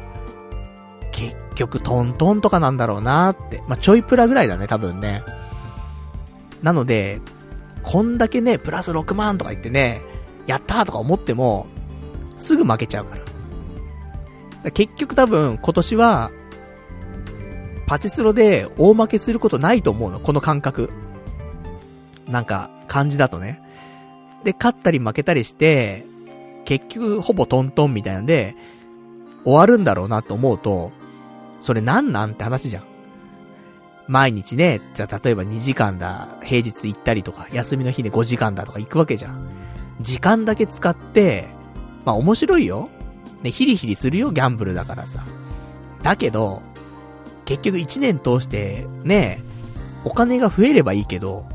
[1.10, 3.62] 結局トントンとかなんだろうなって。
[3.66, 5.22] まあ、ちょいプラぐらいだね、多分ね。
[6.62, 7.20] なので、
[7.82, 10.02] こんだけね、プラス6万とか言ってね、
[10.46, 11.66] やったーとか思っても、
[12.36, 13.20] すぐ負けちゃうから。
[13.20, 13.30] か
[14.64, 16.30] ら結局多分今年は、
[17.86, 20.90] パチスロで大負けすることないと思うの、この感覚。
[22.28, 23.60] なんか、感じだとね。
[24.44, 26.04] で、勝ったり負けたりして、
[26.64, 28.54] 結局ほぼトントンみたいなんで、
[29.44, 30.92] 終わるんだろうなと思うと、
[31.60, 32.84] それなんなんって話じゃん。
[34.06, 39.59] 毎日ね、じゃあ例えば2時間だ、平日行ったりとか、休みの日で5時間だとか行くわけじゃん。
[40.00, 41.48] 時間だけ使って、
[42.04, 42.88] まあ面白いよ。
[43.42, 45.24] ね、ヒリヒリするよ、ギャンブルだからさ。
[46.02, 46.62] だけど、
[47.44, 49.42] 結局1年通して、ね、
[50.04, 51.46] お金が増えればいいけど、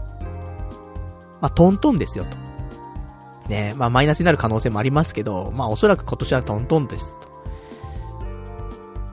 [1.42, 2.38] まあトントンですよと。
[3.50, 7.28] ね、まあマイナスになる可能性もありますけど、まあおそらく今年はトントンですと。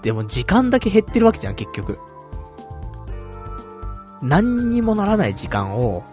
[0.03, 1.99] でも時間だけ減ってるわけじゃん、結局。
[4.23, 6.05] 何にもならない時間を、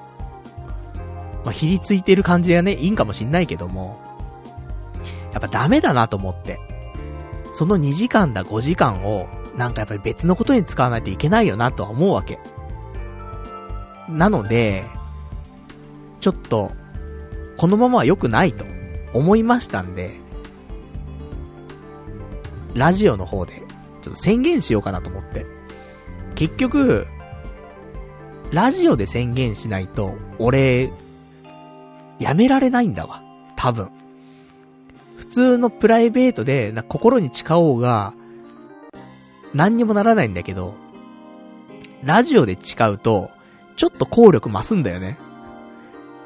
[1.43, 3.99] まあ、ひりついてる感じがね、いいんかもしんないけども、
[5.32, 6.60] やっぱダメだなと思って。
[7.54, 12.39] その2時間だ5時間を、なんかやっぱり別のことに使わないといけないよなとは思うわけ。
[14.08, 14.86] なので、
[16.21, 16.71] ちょっと、
[17.58, 18.65] このままは良くないと
[19.13, 20.15] 思いましたんで、
[22.73, 23.62] ラジオの方で、
[24.02, 25.45] ちょっと宣言しようかなと思って。
[26.36, 27.08] 結局、
[28.52, 30.91] ラジオで宣言しないと、俺、
[32.20, 33.22] やめられないんだわ。
[33.56, 33.90] 多分。
[35.18, 38.14] 普通のプライベートで、な、心に誓おうが、
[39.54, 40.74] 何にもならないんだけど、
[42.04, 43.30] ラジオで誓うと、
[43.76, 45.18] ちょっと効力増すんだよね。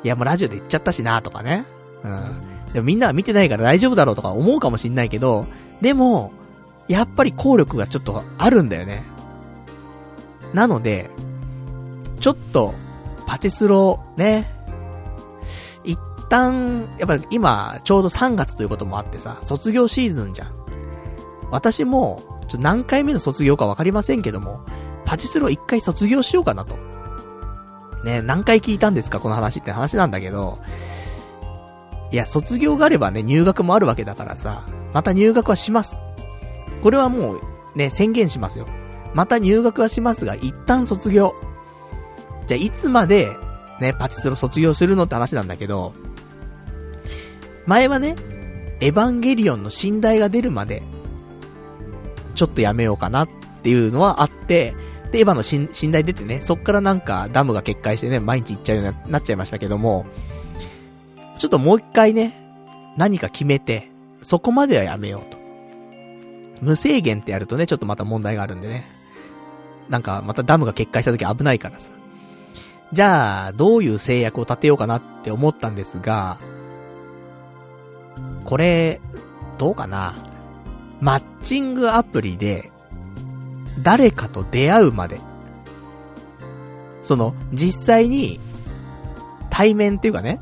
[0.04, 1.66] いや、もうラジオで言っちゃったしなとかね。
[2.04, 2.74] うん。
[2.74, 5.48] でもみんなは見てないから大丈夫だろうとか思うかもしんないけど、
[5.82, 6.32] でも、
[6.88, 9.04] やっぱり効力がちょっとあるんだよね。
[10.54, 11.10] なので、
[12.20, 12.74] ちょっと、
[13.26, 14.53] パチスロ、ね。
[16.24, 20.52] 一旦、やっぱ今、ちょうど3月ということもあってさ、卒業シーズンじゃん。
[21.52, 24.62] 私も、ちょ何回目の卒業かわかりませんけども、
[25.06, 26.76] パチスロ一回卒業しようかなと。
[28.06, 30.60] ね、何回聞いたんですかこの話って話なんだけど、
[32.12, 36.02] いや、卒業があればね、入学もあるわけだからさ、また入学はします。
[36.82, 37.42] これはもう、
[37.76, 38.68] ね、宣言しますよ。
[39.14, 41.36] また入学はしますが、一旦卒業。
[42.48, 43.30] じゃあ、いつまで、
[43.82, 45.94] ね、パチスロ卒業するのって話なんだけど、
[47.66, 48.16] 前はね、
[48.80, 50.84] エヴァンゲリオンの寝台が出るまで、
[52.36, 53.30] ちょっとやめようかなっ
[53.64, 54.76] ていうのはあって、
[55.12, 60.06] で、エヴァの寝台出てね、そっからなんかダムが決壊してね、毎日行っちゃうようになっちゃいましたけども、
[61.40, 62.40] ちょっともう一回ね、
[62.98, 63.90] 何か決めて、
[64.22, 65.38] そこまではやめようと。
[66.62, 68.86] 無制限ってやるとね、ちょっとまた問題があるんでね。
[69.90, 71.92] なんか、またダムが決壊した時危ないからさ。
[72.94, 76.38] じゃあ、どういう制約を立てようかなって思ったんですが、
[78.46, 79.02] これ、
[79.58, 80.16] どうかな？
[81.02, 82.72] マッチングアプリで、
[83.82, 85.20] 誰かと出会うまで。
[87.02, 88.40] その、実際に、
[89.50, 90.40] 対面っていうかね、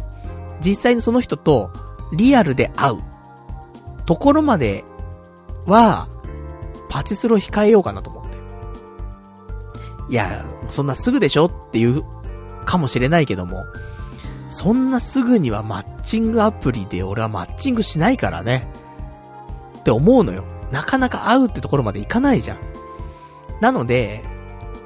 [0.63, 1.71] 実際にその人と
[2.13, 2.97] リアルで会う。
[4.05, 4.83] ところまで
[5.65, 6.07] は、
[6.89, 8.37] パチスロ控えようかなと思って。
[10.09, 11.45] いや、そんなすぐでしょ？
[11.45, 12.03] っていう
[12.65, 13.63] かもしれないけども、
[14.51, 18.67] そんなすぐにはマッチングアプリで俺はマッチングしないからね。
[19.79, 20.43] って思うのよ。
[20.71, 22.57] なかなか会うってところまでいかないじゃん。
[23.61, 24.23] なので、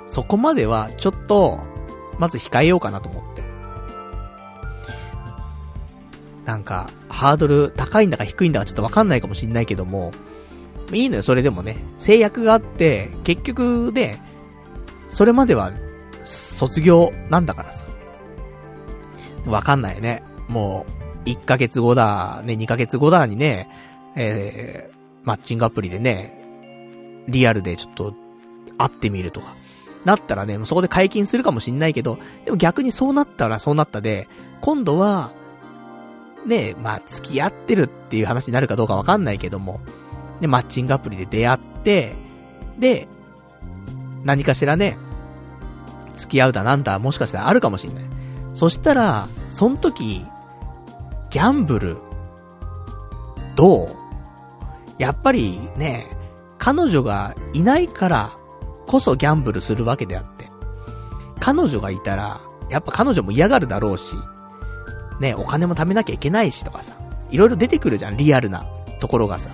[0.05, 1.59] そこまではちょっと、
[2.19, 3.43] まず控えようかなと思って。
[6.45, 10.11] なんか、ハードル高いんだか低いんだかちょっとわかんないかもしんないけども、
[10.93, 11.77] いいのよ、それでもね。
[11.97, 14.19] 制約があって、結局で、
[15.09, 15.71] それまでは、
[16.23, 17.85] 卒業なんだからさ。
[19.45, 20.23] わかんないね。
[20.47, 20.85] も
[21.25, 23.69] う、1ヶ月後だ、ね、2ヶ月後だにね、
[24.15, 26.41] えー、マッチングアプリでね、
[27.27, 28.13] リアルでちょっと、
[28.77, 29.53] 会ってみるとか。
[30.03, 34.27] なったらね、そこで解禁するかもしんないけど、でも逆にそうなったらそうなったで、
[34.61, 35.31] 今度は、
[36.45, 39.79] ね、まあ、付き合ってるっていう話になるかどうかわかんないけども、
[40.41, 42.13] で、マッチングアプリで出会って、
[42.77, 43.07] で、
[44.23, 44.97] 何かしらね、
[46.15, 48.03] 付き合うだなんだ、もしかしたらあるかもしんない。
[48.55, 50.25] そしたら、その時、
[51.29, 51.97] ギャンブル、
[53.55, 53.89] どう？
[54.97, 56.07] やっぱりね、
[56.57, 58.31] 彼女がいないから
[58.87, 60.49] こそギャンブルするわけであって。
[61.39, 62.39] 彼女がいたら、
[62.69, 64.15] やっぱ彼女も嫌がるだろうし、
[65.19, 66.95] ね、お金も貯めなきゃいけないしとかさ、
[67.29, 68.65] いろいろ出てくるじゃん、リアルな
[69.01, 69.49] ところがさ。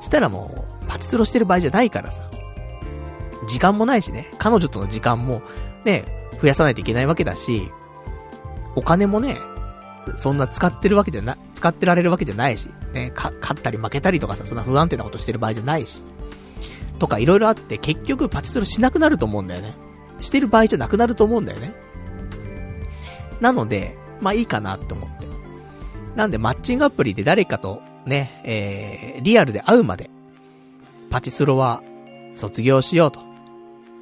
[0.00, 2.22] したらもう、パチスロしてる場合じゃないからさ。
[3.46, 5.42] 時間もないしね、彼女との時間も、
[5.84, 6.04] ね、
[6.40, 7.70] 増やさないといけないわけだし、
[8.80, 9.38] お金もね、
[10.16, 16.02] そんな使ってるわけじゃな、使ってられるわけじゃないし、ね、か、勝ったり負けたりとかさ、そんな不安定なことしてる場合じゃないし、
[16.98, 19.74] とか色々あって、結局パチスロしなくなると思うんだよね。
[20.22, 21.74] してる場合じゃなくなると思うんだよね。
[23.42, 25.26] なので、まあいいかなって思って。
[26.16, 30.08] なんでマッチングアプリで誰かとね、えー、リアルで会うまで、
[31.10, 31.82] パチスロは
[32.34, 33.20] 卒業しようと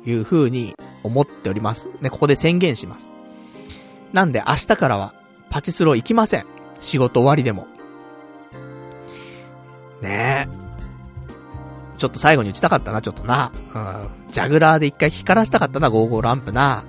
[0.07, 1.89] いう風に思っております。
[2.01, 3.18] ね、ここで宣言します。
[4.13, 5.13] なんで明日からは
[5.51, 6.47] パチスロ行きません。
[6.81, 7.67] 仕事終わりでも。
[10.01, 10.59] ねえ。
[11.99, 13.53] ちょっと最後に打ちたかったな、ちょっとな。
[13.75, 14.33] うん。
[14.33, 16.85] ジャグラーで一回光らせたかったな、55ランプな。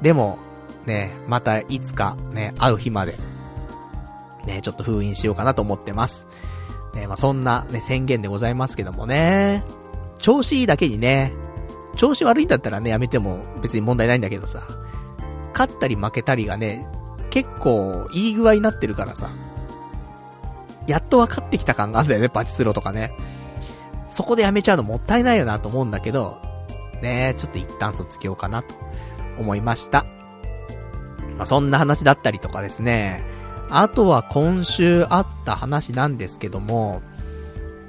[0.00, 0.38] でも、
[0.86, 3.16] ね、またいつかね、会う日まで、
[4.46, 6.28] ね、ちょっと封印しようかなと思ってます。
[6.94, 9.64] ね、まあ、そんなね、宣言でございますけどもね。
[10.18, 11.32] 調子いいだけにね、
[11.96, 14.62] 調子悪いんだったらね、やめても別に問題ないんだけどさ。
[15.58, 16.86] 勝ったり負けたりがね、
[17.30, 19.28] 結構いい具合になってるからさ。
[20.86, 23.12] やっと分かってきた感があるんだよね、パチスロとかね。
[24.06, 26.38] そこでやめちゃうのもったいないよなと思うんだけど、
[27.02, 28.74] ねちょっと一旦卒業かなと
[29.36, 30.06] 思いました。
[31.36, 33.24] まあ、そんな話だったりとかですね。
[33.68, 37.02] あとは今週あった話なんですけども、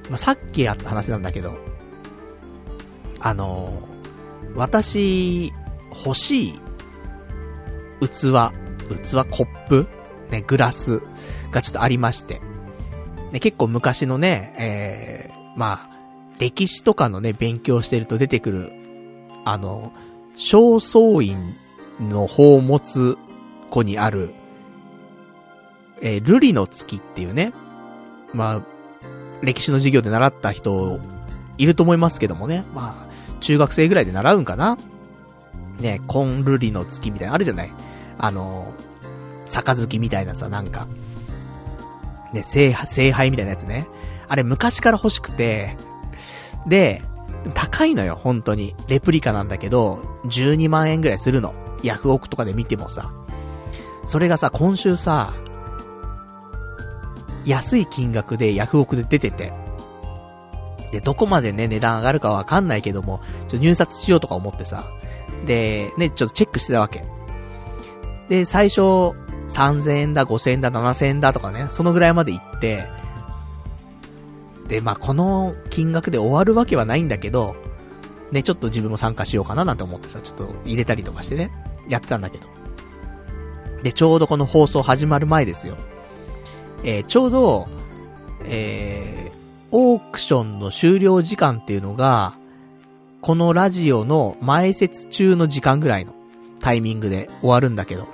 [0.09, 1.55] まあ、さっきあった話なんだけど、
[3.19, 3.71] あの
[4.55, 5.53] 私、
[6.05, 6.59] 欲しい
[7.99, 9.87] 器、器、コップ、
[10.31, 11.01] ね、グラス
[11.51, 12.41] がちょっとありまして。
[13.31, 15.89] ね、結構昔のね、えー、まあ、
[16.39, 18.71] 歴史とかのね、勉強してると出てくる、
[19.45, 19.91] あの、
[20.37, 21.37] 正倉院
[21.99, 23.17] の宝物
[23.69, 24.31] 庫にある、
[26.01, 27.53] えー、瑠璃の月っていうね、
[28.33, 28.61] まあ、
[29.41, 30.99] 歴史の授業で習った人、
[31.57, 32.63] いると思いますけどもね。
[32.73, 34.77] まあ、中学生ぐらいで習うんかな
[35.79, 37.71] ね、コンルリの月みたいなあるじゃない？
[38.17, 38.73] あの、
[39.45, 40.87] 杯みたいなさ、なんか。
[42.33, 43.87] ね、聖、聖杯みたいなやつね。
[44.27, 45.77] あれ昔から欲しくて、
[46.67, 47.01] で、
[47.53, 48.75] 高いのよ、本当に。
[48.87, 51.55] レプリカなんだけど、12万円ぐらいするの。
[51.81, 53.11] ヤフオクとかで見てもさ。
[54.05, 55.33] それがさ、今週さ、
[57.45, 59.53] 安い金額でヤフオクで出てて。
[60.91, 64.91] で、どこまでね、値段上がるかわかんないけども、ちょ入札しようとか思ってさ。
[65.45, 67.03] で、ね、ちょっとチェックしてたわけ。
[68.29, 68.81] で、最初、
[69.49, 72.87] 3000円だ、5000円だ、7000円だとかね、そのぐらいまで行って、
[74.67, 77.55] で、まあ、この金額で終わるわけはないんだけど、
[78.31, 81.51] ね、ちょっと自分も参加しようかななんて思ってさ、ちょっと入れたりとかしてね、
[81.87, 82.45] やってたんだけど。
[83.81, 85.75] で、ちょうどこの放送始まる前ですよ。
[86.83, 87.67] えー、ちょうど、
[88.45, 89.37] えー、
[89.71, 92.37] オークションの終了時間っていうのが、
[93.21, 96.13] このラジオの前説中の時間ぐらいの
[96.59, 98.07] タイミングで終わるんだけど。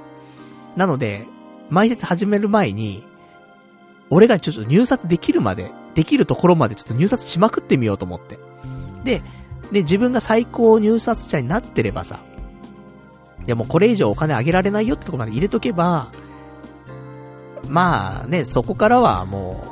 [0.75, 1.25] なので、
[1.69, 3.03] 前説始める前に、
[4.09, 8.37] 俺がちょっと入札できるまで、できるところまでちょっと入札しまくってみようと思って。
[9.03, 9.21] で、
[9.71, 12.19] で、自分が最高入札者になってればさ、
[13.45, 16.11] でもこれ以上お金あげられないよってとこまで入れとけば、
[17.67, 19.63] まあね、そこからはも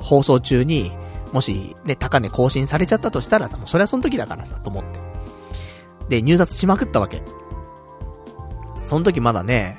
[0.00, 0.92] う、放送中に、
[1.32, 4.98] もしね、高値更新されちゃったとしたらさ、もうそれはその時だからさ、と思って。
[6.08, 7.22] で、入札しまくったわけ。
[8.82, 9.78] その時まだね、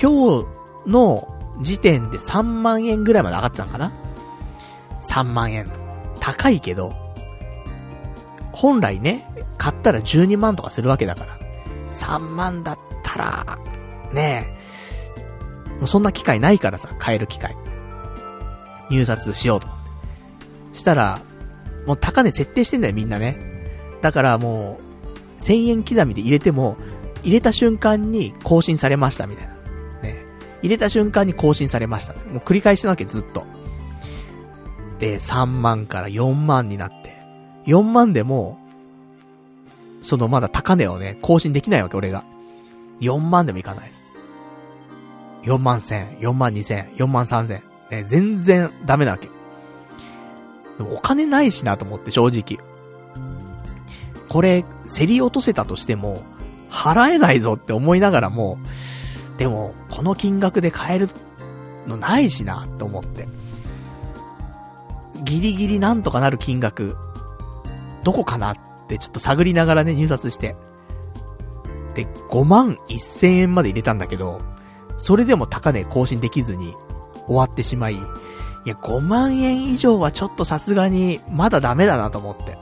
[0.00, 0.46] 今日
[0.86, 1.28] の
[1.60, 3.92] 時点で3万円ぐらいまで上がってたのかな
[5.00, 5.70] ?3 万円。
[6.20, 6.94] 高いけど、
[8.52, 11.38] 本来ね、買ったら12万とかするわけだから、
[11.90, 13.58] 3万だったら、
[14.12, 14.56] ね
[15.68, 17.56] え、もうそんな機会ないからさ、買える機会。
[18.90, 19.77] 入札しようと。
[20.78, 21.20] したら、
[21.86, 23.38] もう高値設定してんだよ、みんなね。
[24.02, 24.78] だからも
[25.36, 26.76] う、1000円刻みで入れても、
[27.22, 29.54] 入れた瞬間に更新されました、みたいな。
[30.02, 30.24] ね
[30.62, 32.14] 入れた瞬間に更新されました。
[32.14, 33.44] もう繰り返してなわけ、ずっと。
[34.98, 37.16] で、3万から4万になって。
[37.66, 38.58] 4万でも、
[40.02, 42.24] そのまだ高値をね、更新できないわけ、俺が。
[43.00, 44.04] 4万でもいかないです。
[45.44, 47.60] 4万1000、4万2000、4万3000。
[47.90, 49.28] ね、全然ダメなわけ。
[50.78, 52.64] でもお金ないしなと思って、正直。
[54.28, 54.64] これ、
[54.94, 56.22] 競り落とせたとしても、
[56.70, 58.58] 払えないぞって思いながらも、
[59.36, 61.08] でも、この金額で買える
[61.86, 63.28] のないしな、と思って。
[65.24, 66.96] ギリギリなんとかなる金額、
[68.04, 68.56] どこかなっ
[68.86, 70.56] てちょっと探りながらね、入札して。
[71.94, 74.40] で、5万1000円まで入れたんだけど、
[74.96, 76.74] それでも高値更新できずに
[77.26, 77.98] 終わってしまい、
[78.64, 82.58] いや、5万円以上はちょっとさすがに、まだダメだなと思って。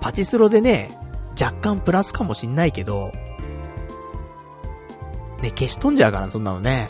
[0.00, 0.90] パチスロでね、
[1.40, 3.12] 若干プラスかもしんないけど、
[5.42, 6.88] ね、消し飛んじゃうから、そんなのね。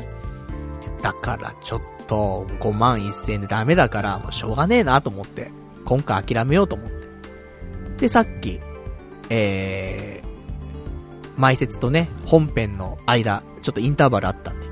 [1.03, 5.51] だからちょっと、5万1000円でダメだから、もうしょうがねえなと思って、
[5.85, 7.03] 今回諦めようと思って。
[8.03, 8.61] で、さっき、
[9.31, 14.67] えー、前説とね、本編の間、ちょっとインターバルあったんで、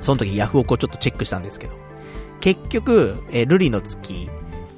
[0.00, 1.74] その時ヤフオクをちょっとチェックしたんですけど、
[2.40, 4.30] 結局、えー、ルリの月、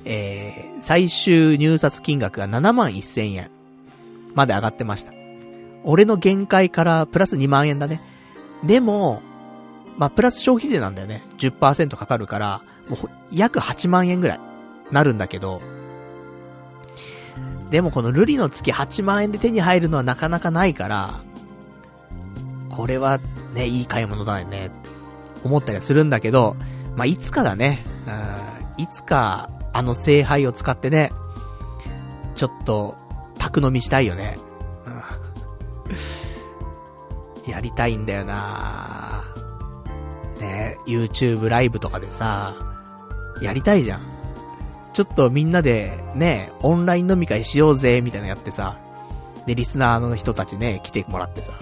[0.05, 3.51] えー、最終入札金額が7万1000円
[4.35, 5.13] まで上がってました。
[5.85, 8.01] 俺の限界からプラス2万円だね。
[8.65, 9.23] でも、
[9.97, 11.23] まあ、プラス消費税なんだよね。
[11.39, 14.41] 10%かかるから、もう、約8万円ぐらい、
[14.91, 15.61] なるんだけど、
[17.71, 21.23] でもこのルリの月8万円で手に入るのはなかなかないから、
[22.69, 23.21] これは
[23.55, 24.71] ね、いい買い物だよね、
[25.45, 26.57] 思ったりはするんだけど、
[26.97, 27.79] まあ、いつかだね、
[28.77, 31.13] うん、いつか、あの聖杯を使ってね、
[32.35, 32.97] ちょっと、
[33.39, 34.39] 宅飲みしたいよね。
[37.47, 39.25] うん、 やりたいんだよな
[40.41, 42.55] ね YouTube ライブとかでさ、
[43.41, 44.01] やりたいじゃん。
[44.93, 48.77] ちょっとみんなで、ね、オンライン飲み会しようぜ、みたいなやってさ。
[49.47, 51.53] で、リスナーの人たちね、来てもらってさ。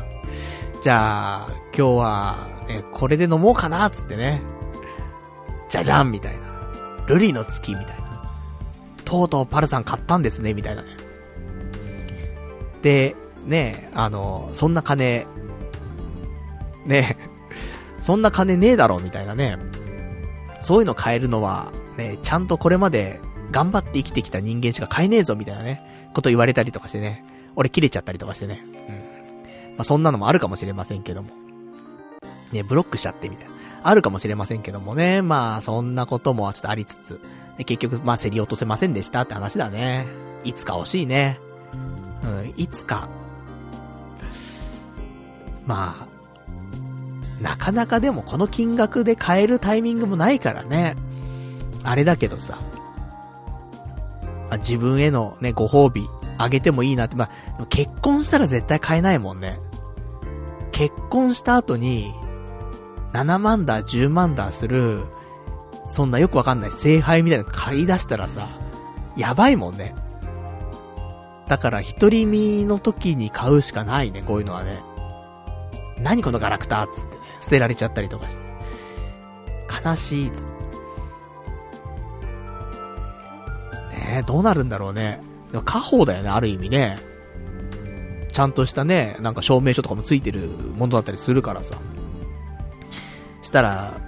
[0.80, 4.40] じゃあ、今日は、ね、これで飲もうかな、つってね。
[5.68, 7.04] じゃじゃんみたいな。
[7.06, 8.30] ルリの月みたいな。
[9.04, 10.96] とうとうパルさん買ったんですねみたいなね。
[12.82, 13.16] で、
[13.46, 15.26] ねあの、そんな金、
[16.86, 17.16] ね
[18.00, 19.58] そんな金ねえだろみたいなね。
[20.60, 23.20] そういうの買えるのは、ね、ちゃんとこれまで
[23.50, 27.24] 頑張って生きてきた人間しか買えねえぞみたいなね、こと言われたりとかしてね。
[27.56, 28.62] 俺切れちゃったりとかしてね。
[28.88, 29.07] うん。
[29.78, 31.30] まあ、そんなのもあるかもしれませんけども。
[32.52, 33.52] ね、ブロックしちゃってみたいな。
[33.84, 35.22] あるかもしれませんけどもね。
[35.22, 37.20] まあ、そんなこともちょっとありつつ。
[37.58, 40.06] 結局、まあ、競り落とせませんでしたって話だね。
[40.42, 41.38] いつか欲しいね。
[42.24, 43.08] うん、いつか。
[45.64, 50.96] まあ、なかなかでもこの金額で買えるタイミングもないからね。
[51.84, 52.58] あれだけどさ。
[54.48, 59.60] まあ、自分へのね、ご褒美、あげてもいいなって、まあ、結婚したら絶対買えないもんね。
[60.78, 62.14] 結婚した後に、
[63.12, 65.00] 7万だ、10万だする、
[65.84, 68.46] そんなよくわかんない聖杯みたいなの買い出したらさ、
[69.16, 69.96] やばいもんね。
[71.48, 74.80] だから一人身の時に買うしかないね、こういうのはね。
[76.00, 78.42] 何このガラクタつってね、捨てられちゃったりとかして。
[79.84, 80.46] 悲しいつ。
[83.90, 85.20] ねどうなるんだろうね。
[85.50, 87.07] でも家宝だよね、ある意味ね。
[88.32, 91.78] ちゃんとしたね、なんか証明書とかもついてるものだったりするからさ。
[93.42, 94.00] したら、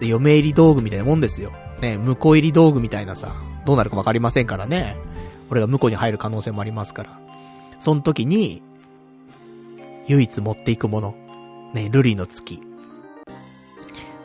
[0.00, 1.52] 嫁入り道具みたいなもんですよ。
[1.80, 3.34] ね、婿入り道具みたいなさ、
[3.66, 4.96] どうなるかわかりませんからね。
[5.50, 7.18] 俺が婿に入る可能性もありますから。
[7.80, 8.62] その時に、
[10.06, 11.14] 唯一持っていくもの。
[11.74, 12.60] ね、ルリの月。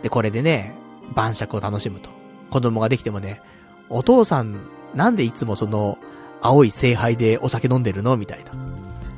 [0.04, 0.76] で、これでね、
[1.14, 2.10] 晩酌を楽しむと。
[2.52, 3.42] 子供ができてもね、
[3.90, 4.60] お父さん、
[4.94, 5.98] なんでいつもその、
[6.42, 8.16] 青い聖杯でお酒飲んでるの？
[8.16, 8.52] みたいな。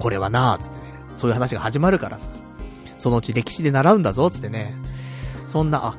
[0.01, 0.81] これはなーつってね。
[1.15, 2.31] そういう話が始まるからさ。
[2.97, 4.75] そのうち歴史で習うんだぞ、つってね。
[5.47, 5.95] そんな、あ、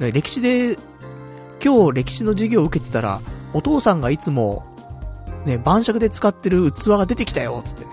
[0.00, 0.76] 歴史で、
[1.62, 3.20] 今日歴史の授業を受けてたら、
[3.52, 4.64] お父さんがいつも、
[5.44, 7.90] ね、晩酌で使ってる器が出てきたよ、つってね。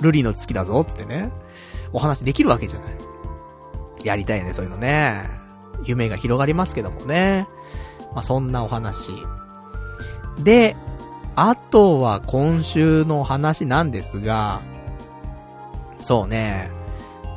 [0.00, 1.30] ルリの月だぞ、つってね。
[1.92, 2.94] お話できるわけじゃない。
[4.04, 5.28] やりたいよね、そういうのね。
[5.84, 7.46] 夢が広がりますけどもね。
[8.14, 9.12] まあ、そんなお話。
[10.38, 10.76] で、
[11.36, 14.62] あとは今週の話なんですが、
[15.98, 16.70] そうね、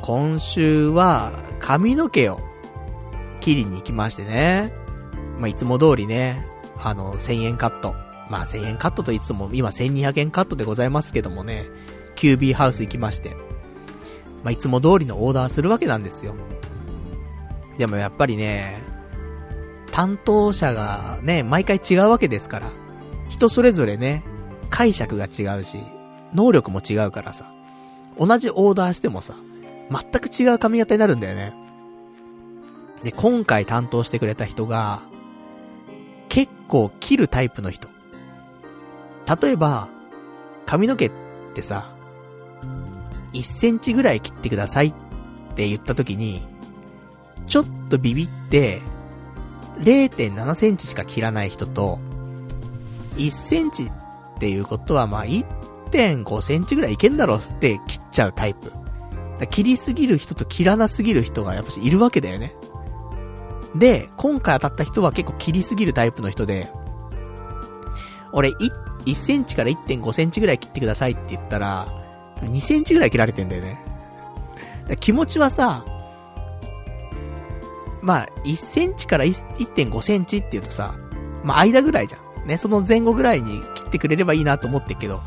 [0.00, 2.40] 今週は髪の毛を
[3.40, 4.72] 切りに行きましてね。
[5.38, 6.46] まあ、いつも通りね、
[6.82, 7.94] あの、1000円カット。
[8.30, 11.66] まあ、1000円カットといつも今1200円カットでございますけどもね、
[12.16, 13.36] QB ハウス行きまして。
[14.42, 16.34] まあ、いつも通りのオーダーするわけなんですよ。
[17.76, 18.80] でもやっぱりね、
[19.92, 22.79] 担当者がね、毎回違うわけですから。
[23.30, 24.22] 人それぞれね、
[24.68, 25.78] 解釈が違うし、
[26.34, 27.50] 能力も違うからさ。
[28.18, 29.34] 同じオーダーしてもさ、
[29.90, 31.54] 全く違う髪型になるんだよね。
[33.02, 35.00] で、今回担当してくれた人が、
[36.28, 37.88] 結構切るタイプの人。
[39.42, 39.88] 例えば、
[40.66, 41.12] 髪の毛っ
[41.54, 41.94] てさ、
[43.32, 44.94] 1センチぐらい切ってくださいっ
[45.54, 46.46] て言った時に、
[47.46, 48.82] ちょっとビビって、
[49.78, 51.98] 0.7センチしか切らない人と、
[53.16, 58.72] 1センチっていうことはまあ1.5センチぐらいいけんだろうって切っちゃうタイプ。
[59.50, 62.54] 切りすぎる人と切らなすぎる人がやっぱしいるわけだよね。
[63.74, 66.70] で、今回当たった人は結構切りすぎるタイプの人で、
[68.32, 68.70] 俺、1、
[69.06, 71.88] 1センチから1.5センチぐらい切ってくださいって言ったら、
[72.40, 73.82] 2センチぐらい切られてんだよね。
[74.98, 75.84] 気持ちはさ、
[78.02, 80.94] まあ、1センチから1.5センチって言うとさ、
[81.44, 82.29] まあ、間ぐらいじゃん。
[82.46, 85.20] ね、その前後ぐらいに切ってくれればいいなと思ってるけど、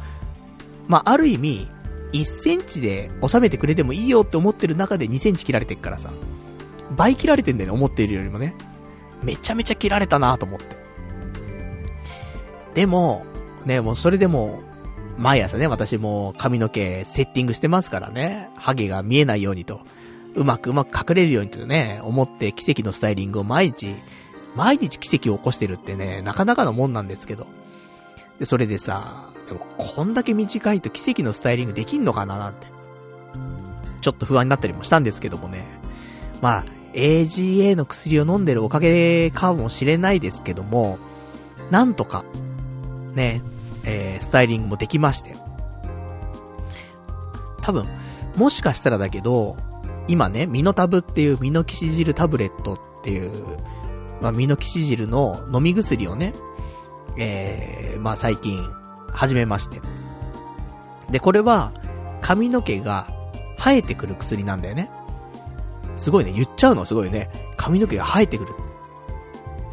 [0.88, 1.68] まあ、ある意味、
[2.14, 6.11] 1センチで収めてくれてもいいよって思ってる中で2センチ切られてっからさ、
[6.95, 8.53] 倍切られてんだよね、思っているよりもね。
[9.24, 10.76] めちゃめちゃ切られたなと思って。
[12.76, 13.26] でも、
[13.66, 14.61] ね、もうそれでも、
[15.18, 19.82] 毎朝ね、私も髪の毛セッティングしてますからね、ハゲが見えないようにと、
[20.36, 23.93] うまくうまく隠れるようにとね、思って奇跡のスタイリングを毎日、
[24.55, 27.47] 毎日奇跡を起こしてるってね、なかなかのもんなんですけど。
[28.39, 32.67] で、それでさ、でもこんだけ短いと奇跡のスタイリングできんのかななんて。
[34.01, 35.65] ちょっと不安になったりもしたんですけどもね。
[36.41, 40.99] まあ、AGA の薬を飲んでるおかげかもしれないですけども、
[41.71, 42.25] なんとか、
[43.13, 43.41] ね、
[43.85, 45.35] えー、スタイリングもできまして。
[47.61, 47.87] 多分、
[48.35, 49.57] もしかしたらだけど、
[50.07, 53.31] 今ね、ミノタブっていうミノキシジルタブレットっていう、
[54.24, 56.34] まあ、ミノキシジルの飲み薬をね、
[57.17, 58.63] えー、まあ最近、
[59.11, 59.82] 始めまして。
[61.11, 61.74] で、これは、
[62.21, 63.05] 髪の毛が
[63.57, 64.89] 生えてくる薬なんだよね。
[65.97, 66.86] すごいね、言っちゃうの？
[66.86, 67.30] すごいね。
[67.57, 68.53] 髪の毛が生えてくる。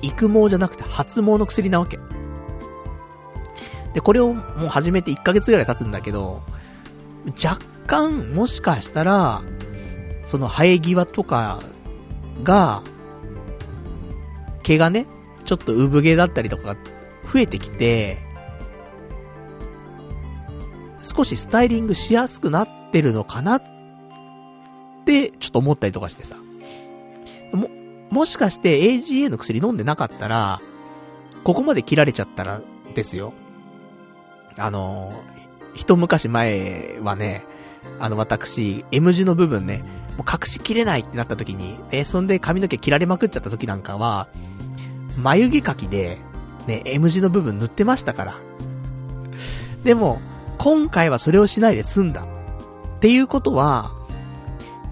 [0.02, 2.00] 育毛じゃなくて発毛の薬なわけ。
[3.94, 6.42] で、これをもう始めて1ヶ月ぐらい経つんだけど、
[7.42, 9.42] 若干、もしかしたら、
[10.24, 11.60] その生え際とか
[12.42, 12.82] が、
[14.70, 15.06] 毛がね、
[15.46, 16.76] ちょっと産毛だったりとかが
[17.32, 18.18] 増えてきて、
[21.02, 23.62] 少しスタイリングしやすくなってるのかなっ
[25.04, 26.36] て、ちょっと思ったりとかしてさ。
[27.52, 27.68] も、
[28.10, 30.60] もしかして AGA の薬飲んでなかったら、
[31.42, 32.60] ここまで切られちゃったら
[32.94, 33.32] ですよ。
[34.56, 35.20] あの、
[35.74, 37.44] 一昔前はね、
[37.98, 39.82] あの私、M 字の部分ね、
[40.16, 44.28] もう隠しきれないってなった時に、えそんで髪の毛切られまくっちゃった時なんかは、
[45.16, 46.18] 眉毛描きで、
[46.66, 48.34] ね、M 字の部分塗ってましたから。
[49.84, 50.20] でも、
[50.58, 52.22] 今回はそれをしないで済んだ。
[52.22, 53.92] っていうことは、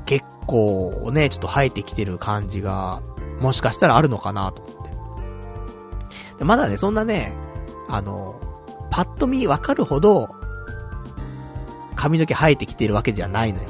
[0.07, 3.03] 結構ね、ちょっと生えてきてる感じが、
[3.41, 6.45] もしかしたらあるのかなと思って。
[6.45, 7.33] まだね、そんなね、
[7.89, 8.41] あの、
[8.91, 10.31] パッと見わかるほど、
[11.97, 13.69] 髪の毛生えてきてるわけじゃないのよ。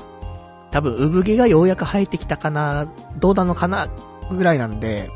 [0.71, 2.87] 多分、産毛がようやく生えてきたかな、
[3.17, 3.89] どうなのかな、
[4.31, 5.11] ぐらいなんで、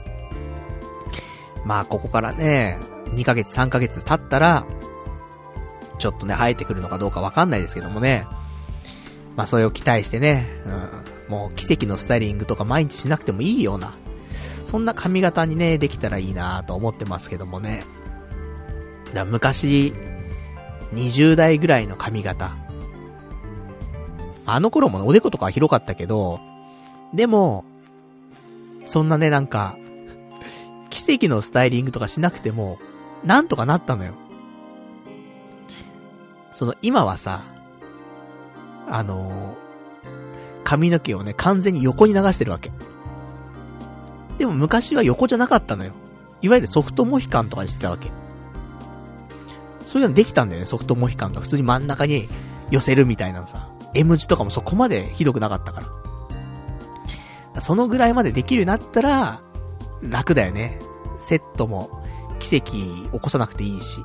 [1.65, 2.79] まあ、ここからね、
[3.11, 4.65] 2ヶ月、3ヶ月経ったら、
[5.99, 8.27] ちょっとね、生えてくるのかどうかわかんないですけどもね。
[9.37, 10.47] まあ、それを期待してね、
[11.29, 13.95] うん、もう奇跡のスタイリングとか毎日しなくてもいいような、
[14.65, 17.85] そんな髪型にね、できたらいいなと思ってますけどもね。
[19.15, 19.93] だ昔、
[20.95, 22.57] 20代ぐらいの髪型。
[24.45, 26.41] あの頃もね、おでことかは広かったけど、
[27.15, 27.65] でも、
[28.87, 29.77] そんなね、なんか、
[30.93, 32.79] 奇跡のスタイリングとかしなくても、
[33.25, 34.13] なんとかなったのよ。
[36.53, 37.43] その、今はさ、
[38.89, 42.71] あのー、髪の毛をね、完全に横に流してるわけ。
[44.37, 45.93] でも昔は横じゃなかったのよ。
[46.43, 48.11] いわゆるソフトモヒカンとかにしてたわけ。
[49.87, 51.41] そういうのできたんだよね、ソフトモヒカンが。
[51.41, 52.29] 普通に真ん中に
[52.71, 53.71] 寄せるみたいなのさ。
[53.95, 55.83] M 字とかもそこまでひどくなかったか
[57.55, 57.61] ら。
[57.63, 59.43] そのぐらいまでできるようになったら、
[60.03, 60.79] 楽だよね。
[61.19, 62.03] セットも
[62.39, 64.03] 奇跡起こさなくていいし。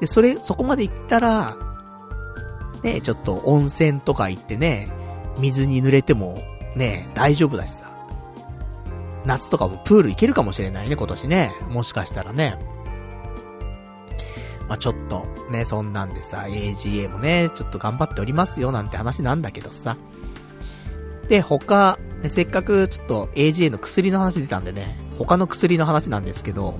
[0.00, 1.56] で、それ、そこまで行ったら、
[2.82, 4.88] ね、ちょっと温泉とか行ってね、
[5.38, 6.38] 水に濡れても、
[6.76, 7.90] ね、大丈夫だしさ。
[9.24, 11.52] 夏とかもプール行けるかもしれないね、今年ね。
[11.68, 12.56] もしかしたらね。
[14.68, 19.96] まあ、ちょっと、ね、そんなんでさ、AGA もね、ちょっと頑張っておりますよ、なんて話なんだけどさ。
[21.28, 26.78] で、他、ね、せっかくちょっと AGA の薬の話出たんでね、他の薬の話なんですけど、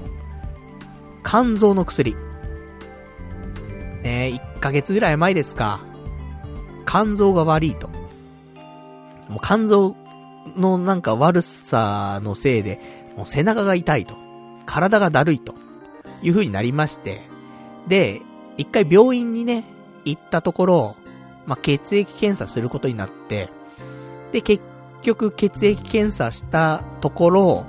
[1.24, 2.14] 肝臓の薬。
[4.02, 5.80] ね、1ヶ月ぐらい前ですか。
[6.86, 7.88] 肝臓が悪いと。
[9.28, 9.96] もう肝臓
[10.56, 12.80] のなんか悪さのせいで、
[13.16, 14.16] もう背中が痛いと。
[14.66, 15.54] 体がだるいと。
[16.22, 17.20] いう風になりまして。
[17.86, 18.22] で、
[18.56, 19.64] 一回病院にね、
[20.04, 20.96] 行ったところ、
[21.46, 23.50] まあ、血液検査することになって、
[24.32, 24.62] で、結
[25.02, 27.66] 局血液検査したところ、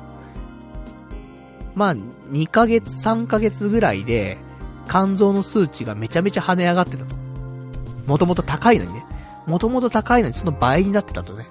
[1.76, 4.38] まあ、2ヶ月、3ヶ月ぐらいで、
[4.90, 7.16] 肝臓の数値がめちゃめちゃ跳ね上がってたと。
[8.08, 9.06] もともと高いのにね。
[9.46, 11.48] もともと高いのにその倍になってたとね。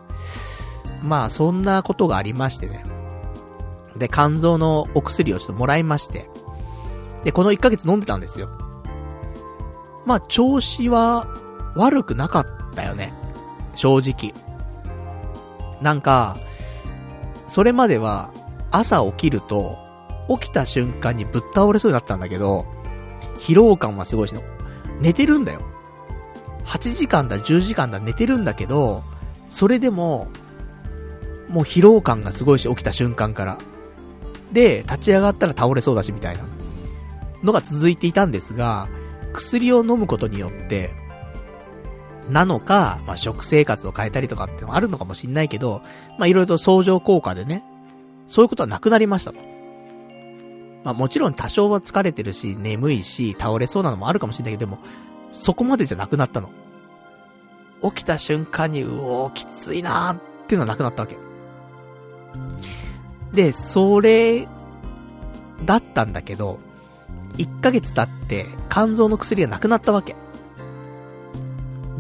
[1.03, 2.85] まあ、そんなことがありましてね。
[3.97, 6.29] で、肝臓のお薬をちょっともらいまして。
[7.25, 8.49] で、この1ヶ月飲んでたんですよ。
[10.05, 11.27] まあ、調子は
[11.75, 13.13] 悪くなかったよね。
[13.75, 14.35] 正直。
[15.81, 16.37] なんか、
[17.49, 18.31] それまでは
[18.71, 19.79] 朝起きると、
[20.29, 22.67] 起きた瞬間にぶっ倒れそうになったんだけど、
[23.39, 24.35] 疲労感はすごいし、
[25.01, 25.63] 寝てるんだよ。
[26.65, 29.03] 8時間だ、10時間だ、寝てるんだけど、
[29.49, 30.29] それでも、
[31.49, 33.59] もう疲労感がすごいし、起きた瞬間から。
[34.53, 36.45] で、立ち上がったら倒れそうだし、みたいな。
[37.43, 38.89] のが続いていたんですが、
[39.33, 40.91] 薬を飲むことによって、
[42.29, 45.83] なのか、まあ、食生活を変えたりとかってのもあるのかもしんないけど、
[46.19, 47.65] まあ、いろいろと相乗効果でね、
[48.27, 49.39] そういうことはなくなりましたと。
[50.85, 54.79] まあ、もちろん多少は疲れてるし、眠いし、倒れそうなのもあるかもしんないけど、でも、
[55.31, 56.51] そこまでじゃなくなったの。
[57.83, 61.17] 起きた瞬間に、うおー、きついなーっていうのはなくなったわけ。
[63.33, 64.49] で、それ、
[65.65, 66.59] だったんだけど、
[67.37, 70.17] 1ヶ月経って、肝臓の薬がなくなったわけ。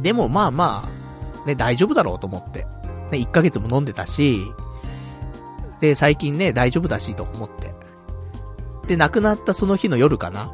[0.02, 0.88] でもまあま
[1.44, 2.66] あ、ね、大丈夫だろうと思って。
[3.10, 4.42] ね、1ヶ月も飲んでたし、
[5.80, 7.74] で、最近ね、大丈夫だしと思って。
[8.86, 10.52] で、亡くなったその日の夜かな。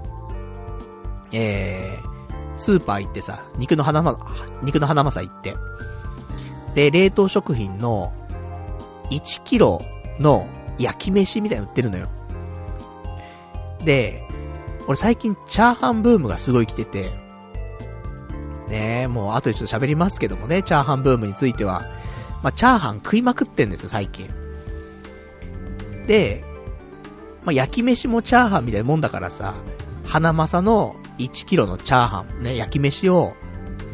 [1.32, 4.18] えー、スーパー行ってさ、肉の花ま、
[4.62, 5.56] 肉の花まさ行って。
[6.74, 8.12] で、冷凍食品の
[9.10, 9.82] 1キロ
[10.18, 10.46] の
[10.78, 12.08] 焼き飯みたいなの売ってるのよ。
[13.84, 14.22] で、
[14.86, 17.23] 俺最近チャーハンブームがすごい来てて、
[18.68, 21.86] ねえ、もう後でちょっと喋りますけどもね、チャーハンブームについては。
[22.42, 24.28] まあ、チャーハン食いまくってんですよ、最近。
[26.06, 26.44] で、
[27.44, 29.54] まあ、焼き飯もチャーハンみたいなもんだからさ、
[30.04, 33.34] 花正の1キロのチャーハン、ね、焼き飯を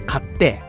[0.07, 0.62] 買って、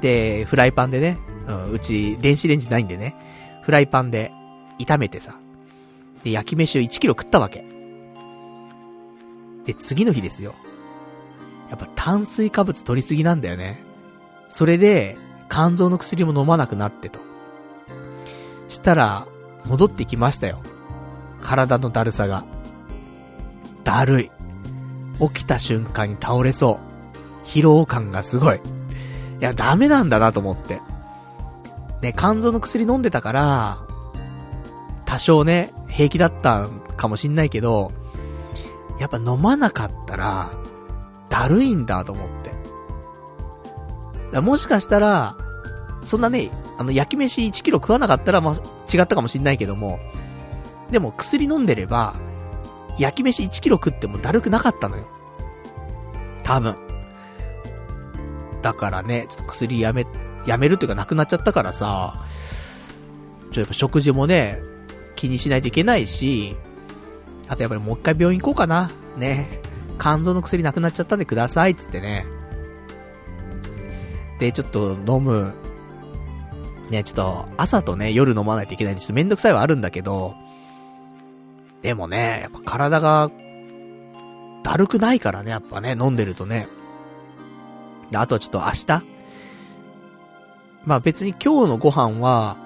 [0.00, 3.14] で、フライパンでね、うん、うち電子レンジないんでね、
[3.62, 4.32] フライパンで
[4.78, 5.34] 炒めてさ、
[6.24, 7.64] で、焼き飯を1キロ食ったわけ。
[9.64, 10.54] で、次の日ですよ。
[11.70, 13.82] やっぱ炭水化物取りすぎなんだよね。
[14.48, 15.16] それで、
[15.48, 17.20] 肝臓の薬も飲まなくなってと。
[18.68, 19.26] したら、
[19.64, 20.60] 戻ってきましたよ。
[21.40, 22.44] 体のだるさが。
[23.84, 24.30] だるい。
[25.20, 26.80] 起きた瞬間に倒れそ
[27.44, 27.46] う。
[27.46, 28.56] 疲労感がすごい。
[28.56, 28.60] い
[29.40, 30.80] や、ダメなんだなと思って。
[32.02, 33.78] ね、肝臓の薬飲んでたから、
[35.04, 37.92] 多少ね、平気だったかもしんないけど、
[38.98, 40.50] やっぱ飲まなかったら、
[41.30, 42.52] だるいんだと思って。
[44.32, 45.36] だもしかしたら、
[46.04, 48.54] そんなね、あの、焼き飯1キロ食わなかったら、ま、
[48.92, 49.98] 違ったかもしんないけども、
[50.90, 52.14] でも薬飲んでれば、
[52.98, 55.06] 焼き飯1キロ食ってもだるくなかったのよ。
[56.42, 56.76] 多分。
[58.62, 60.06] だからね、ちょっと薬やめ、
[60.46, 62.14] やめるというかなくなっちゃったからさ、
[63.52, 64.60] ちょ、やっぱ食事もね、
[65.16, 66.56] 気にしないといけないし、
[67.48, 68.90] あとやっぱりもう一回病院行こうかな。
[69.16, 69.60] ね。
[70.00, 72.24] 肝臓の薬なくなっちゃったんでください、つってね。
[74.38, 75.52] で、ちょっと飲む。
[76.88, 80.34] ね、ちょっと朝とね、夜飲まないといけないんで、ちょっとめんどくさいはあるんだけど、
[81.82, 83.30] でもね、やっぱ体が、
[84.64, 86.66] だるくないからね、やっぱね、飲んでるとね。
[88.10, 89.04] で、あとはちょっと明日
[90.84, 92.56] まあ別に今日のご飯は、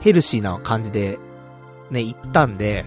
[0.00, 1.18] ヘルシーな感じで、
[1.90, 2.84] ね、行ったんで、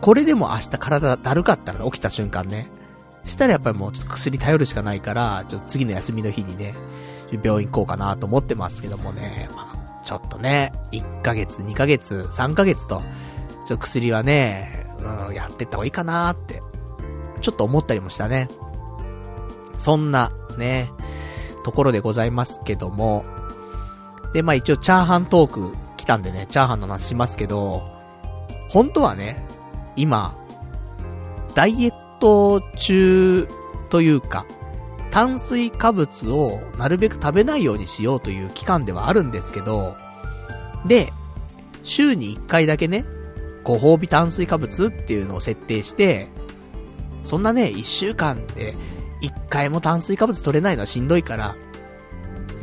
[0.00, 2.70] これでも明日体だるかったら起きた瞬間ね。
[3.26, 6.74] したらやっぱりもうちょっと薬頼るしかないから、ちょっと次の休みの日にね、
[7.42, 13.02] 病院行こうかなと思ってますけどもね、まあ、ちょっとね、1ヶ月、2ヶ月、3ヶ月と、
[13.66, 14.86] ちょっと薬はね、
[15.28, 16.62] うん、やってった方がいいかなって、
[17.40, 18.48] ちょっと思ったりもしたね。
[19.76, 20.90] そんな、ね、
[21.64, 23.24] ところでございますけども、
[24.32, 27.82] で、まあ一応チャーハントーク来たんでね、チャーハンの話しますけど、
[28.68, 29.44] 本当はね、
[29.96, 30.36] 今、
[31.54, 33.48] ダイエット中
[33.90, 34.46] というか、
[35.10, 39.96] 炭水化物をなるべく食べないようにしようという期間ではあるんですけど、
[40.86, 41.12] で、
[41.82, 43.04] 週に1回だけね、
[43.64, 46.28] ご褒美炭水化物っていうのを設定して、
[47.22, 48.76] そんなね、1週間で
[49.22, 51.56] 1回も炭水化物取れないのはしんどいから、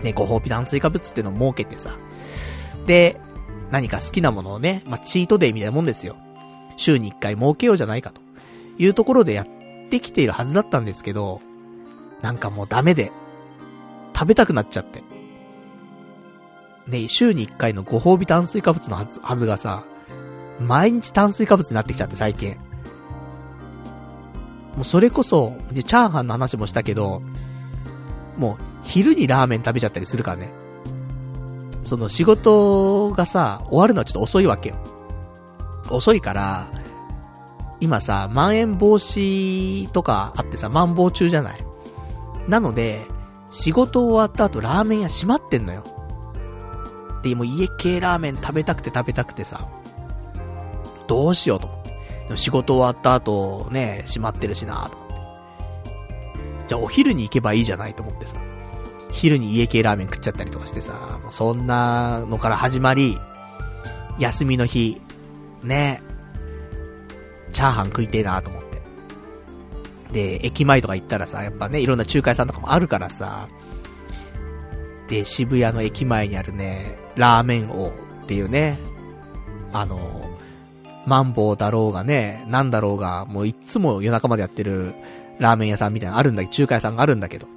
[0.03, 1.97] ね、ご褒美炭水化物っていうのを設けてさ、
[2.85, 3.19] で、
[3.71, 6.15] 何か好きなものをね、まあ、チートデイみたいなもんですよ。
[6.77, 8.22] 週に1回設けようじゃないかと
[8.77, 9.47] いうところでやっ
[9.89, 11.41] てきているはずだったんですけど、
[12.21, 13.11] なんかもうダメで、
[14.15, 15.03] 食べたくなっちゃって。
[16.87, 19.83] ね、週に1回のご褒美炭水化物のはずはずがさ、
[20.59, 22.57] 毎日炭水化物になってきちゃって最近。
[24.75, 27.21] もうそれこそ、チャーハンの話もしたけど、
[28.37, 30.51] もう昼にラーメン食べちゃったりするからね。
[31.83, 34.75] その仕事がさ、終わるのはちょっと遅いわけよ。
[35.89, 36.67] 遅いから、
[37.79, 41.65] 今さ、まん延防止とかあってさ、まん防中じゃない？
[42.47, 43.05] なので、
[43.49, 45.83] 仕事終わった後ラーメン屋閉まってんのよ。
[47.23, 49.67] で、もう家系ラーメン食べたくて食べたくてさ、
[51.07, 51.89] どうしようと思って。
[52.23, 55.13] でも仕事終わった後、ね、閉まってるしなと思って。
[56.69, 58.37] じゃあお昼に行けばいいじゃないと思ってさ。
[59.11, 63.19] 昼に家系ラーメン食っちゃったりとかしてさ、もうそんなのから始まり、
[64.17, 64.99] 休みの日、
[65.61, 66.01] ね、
[67.53, 68.81] チャーハン食いてえなと思って。
[70.11, 73.47] で、駅前とか行ったらさ、やっぱね、いろんな中華屋さんとかもあるからさ、
[75.07, 78.77] で、渋谷の駅前にあるね、ラーメン王っていうね、
[79.71, 80.29] あの、
[81.05, 84.93] マンボウだろうがね、なんだろうが、もういつも夜中までやってる
[85.39, 87.47] ラーメン屋さんみたいなのあるんだけど、中華屋さんがあるんだけど、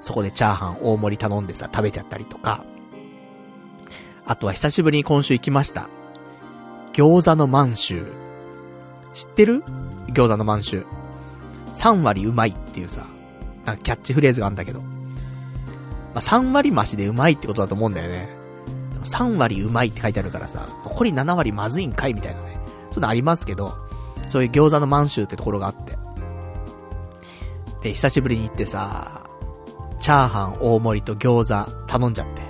[0.00, 2.64] そこでチャーハン大盛り頼んでさ、食べちゃったりとか、
[4.24, 5.88] あとは久しぶりに今週行きました。
[6.92, 8.25] 餃子の満州。
[9.16, 9.64] 知ってる？
[10.08, 10.84] 餃子の満州。
[11.72, 13.06] 3割うまいっていうさ、
[13.64, 14.82] なんかキャッチフレーズがあるんだけど。
[14.82, 14.86] ま
[16.16, 18.28] あ、3割増しでうまいってことだと思うんだよね。
[19.04, 22.58] 3割うまいって書いてあるからさ、残り7割まずいんかいみたいなね。
[22.90, 23.74] そんなありますけど、
[24.28, 25.96] そういう餃子の満州ってところがあって。
[27.82, 29.30] で、久しぶりに行ってさ、
[29.98, 32.42] チャーハン大盛りと餃子頼んじゃって。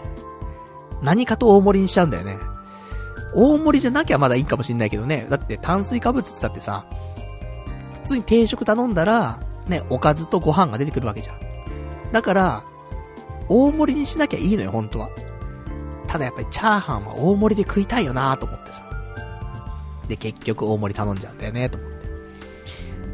[1.03, 2.39] 何かと大盛りにしちゃうんだよね。
[3.37, 5.27] 大盛りじゃなきゃまだいいかもしんないけどね。
[5.29, 6.87] だって炭水化物って言ってさ、
[7.93, 11.41] 普通に定食頼んだら、ね、おかずとご飯が出てくるわけじゃん。
[12.13, 12.65] だから、
[13.49, 15.11] 大盛りにしなきゃいいのよ、本当は。
[16.07, 18.85] ただやっぱりチャーハンは大盛りで食いたいよなと思ってさ。
[20.09, 21.91] で、結局大盛り頼んじゃうんだよね、と思っ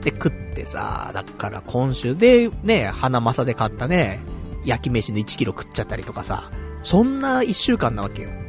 [0.02, 0.10] て。
[0.10, 4.20] で、食ってさ、だから今週で、ね、花正で買ったね、
[4.64, 6.50] 焼き飯の1キロ食っちゃったりとかさ、
[6.84, 8.41] そんな1週間なわけよ。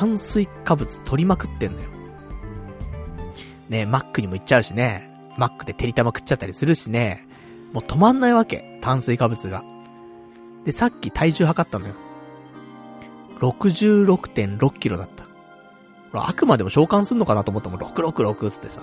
[0.00, 1.88] 炭水化物取りまくってんのよ。
[3.68, 5.10] ねマックにも行っちゃうしね。
[5.36, 7.28] マックでてりたま食っちゃったりするしね。
[7.74, 8.78] もう止まんないわけ。
[8.80, 9.62] 炭水化物が。
[10.64, 11.92] で、さっき体重測ったのよ。
[13.40, 15.24] 66.6キロだった。
[15.24, 15.28] こ
[16.14, 18.80] れあくまでも召喚すんのかなと思っても666つってさ。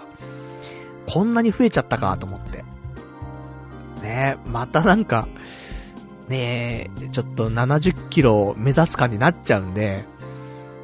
[1.10, 2.60] こんなに増えちゃったかと思って。
[4.04, 5.28] ねえ、またなんか、
[6.28, 10.06] ねえ、ちょっと70キロ目指す感じになっちゃうんで、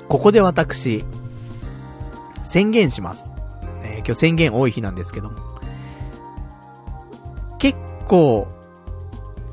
[0.09, 1.03] ここで私、
[2.43, 3.33] 宣言します。
[3.83, 5.37] えー、今日宣言多い日なんですけども。
[7.57, 7.77] 結
[8.07, 8.47] 構、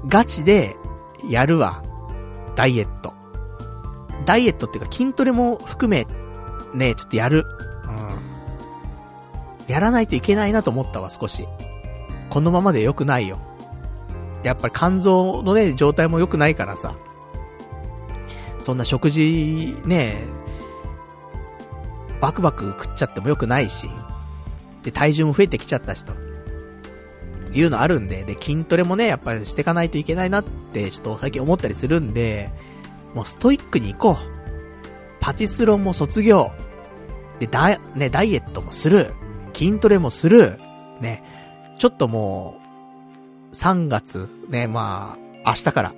[0.06, 0.76] ガチで、
[1.28, 1.82] やるわ。
[2.56, 3.12] ダイエット。
[4.24, 6.06] ダイエットっていうか筋トレも含め、
[6.74, 7.44] ね、ちょっとやる。
[9.68, 9.72] うん。
[9.72, 11.46] やらないといけないなと思ったわ、少し。
[12.28, 13.38] このままで良くないよ。
[14.42, 16.94] やっぱり肝臓のね、状態も良くないからさ。
[18.60, 20.22] そんな食事、ね、
[22.20, 23.88] バクバク食っちゃっても良くないし、
[24.82, 26.12] で、体重も増えてきちゃったしと。
[27.52, 32.50] いうのあるんで、で、筋トレもね、やっぱりしていかないといけないなって、ちょっと最近思ったりするんで、
[33.14, 34.40] もうストイックに行こう。
[35.20, 36.52] パチスロも卒業。
[37.40, 39.12] で、ダイ、ね、ダイエットもする。
[39.54, 40.58] 筋トレもする。
[41.00, 41.24] ね。
[41.78, 42.60] ちょっとも
[43.52, 45.92] う、3月、ね、まあ、明日から。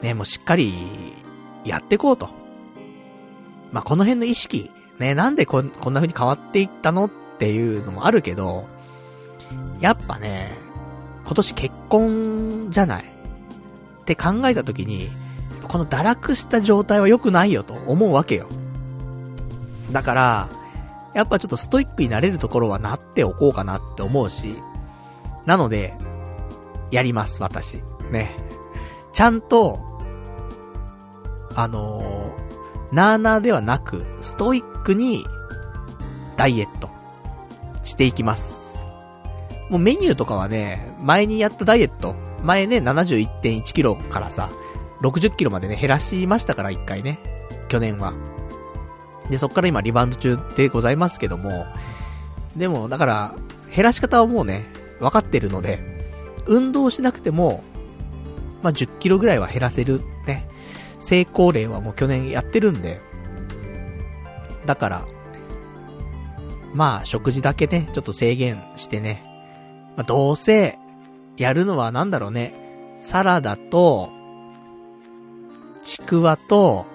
[0.00, 1.14] ね、もうしっかり、
[1.64, 2.41] やっていこうと。
[3.72, 8.66] まあ、この辺の意識、ね、なんでここんな風に変わっていったのっていうのもあるけど、
[9.80, 10.52] やっぱね、
[11.24, 15.08] 今年結婚じゃないって考えた時に、
[15.66, 18.46] この堕落した状態は良くないよと思うわけよ。
[19.90, 20.48] だから、
[21.14, 24.56] やっぱちょっとストイックになれるところはなっておこうかなって思うし、
[25.46, 25.94] なので、
[26.90, 27.82] やります、私。
[28.10, 28.36] ね。
[29.12, 29.80] ちゃんと、
[31.54, 32.34] あの
[32.92, 35.26] なーなーではなく、ストイックに、
[36.36, 36.90] ダイエット、
[37.82, 38.86] していきます。
[39.70, 44.50] もうメニューとかはね、前にやったダイエット、前ね、71.1キロからさ、
[45.00, 47.18] 60キロまでね、減らしましたから、一回ね。
[47.68, 48.12] 去年は。
[49.30, 51.64] で、そっから今リバウンド中でございますけども、
[52.56, 53.34] でも、だから、
[53.74, 54.66] 減らし方はもうね、
[55.00, 55.80] 分かってるので、
[56.46, 57.64] 運動しなくても、
[58.62, 60.46] まあ、10キロぐらいは減らせる、ね。
[61.02, 63.00] 成功例はもう去年やってるんで、
[64.64, 65.06] だから、
[66.72, 69.24] まあ、食事だけね、ちょっと制限してね。
[69.96, 70.78] まあ、どうせ、
[71.36, 72.54] やるのはなんだろうね。
[72.96, 74.10] サラダと、
[75.82, 76.86] ちくわと、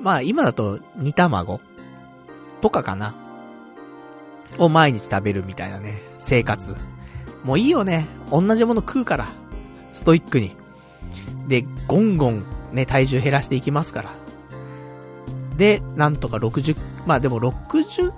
[0.00, 1.60] まあ今だと煮卵
[2.60, 3.14] とかかな。
[4.58, 6.76] を毎日食べるみたいなね、生活。
[7.44, 8.06] もういいよね。
[8.30, 9.28] 同じもの食うから。
[9.92, 10.59] ストイックに。
[11.50, 14.10] で、ゴンゴンね、体重減らしていきますから。
[15.56, 16.76] で、なんとか60、
[17.06, 18.12] まあでも60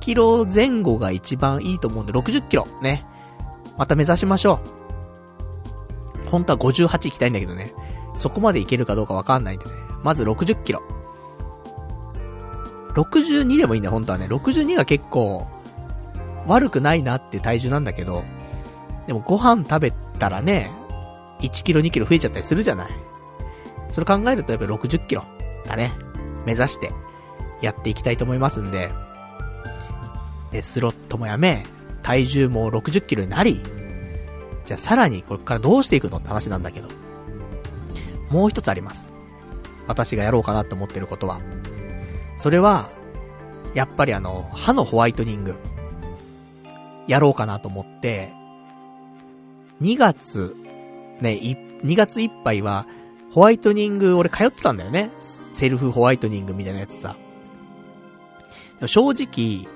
[0.00, 3.04] キロ前後が一番いいと思うんで、60キロね。
[3.76, 4.60] また目指しましょ
[6.26, 6.28] う。
[6.30, 7.72] 本当は58行きたいんだけどね。
[8.16, 9.70] そこまで行けるかどうかわかんないんでね。
[10.02, 10.82] まず60キロ。
[12.94, 14.26] 62でもいいんだよ、本当はね。
[14.26, 15.46] 62が結構、
[16.46, 18.24] 悪くないなって体重なんだけど、
[19.06, 20.70] でもご飯食べたらね、
[21.40, 22.90] 1キロ2キロ増えちゃったりするじゃない。
[23.88, 25.24] それ考えるとやっぱり60キロ
[25.66, 25.92] だね。
[26.44, 26.92] 目指して
[27.60, 28.90] やっていきたいと思いますんで、
[30.52, 31.64] で、スロットもやめ、
[32.02, 33.60] 体重も60キロになり、
[34.64, 36.88] じゃあさらにこれからどうしていくのって話なんだけど、
[38.30, 39.12] もう一つあります。
[39.86, 41.40] 私がやろうかなと思ってることは。
[42.36, 42.90] それは、
[43.74, 45.54] やっぱりあの、歯のホワイトニング、
[47.06, 48.32] やろうかなと思って、
[49.80, 50.54] 2月、
[51.20, 51.30] ね、
[51.82, 52.86] 2月いっぱいは、
[53.32, 55.10] ホワイトニング、俺通ってたんだよね。
[55.18, 57.16] セルフホワイトニングみたいなやつさ。
[58.86, 59.68] 正直、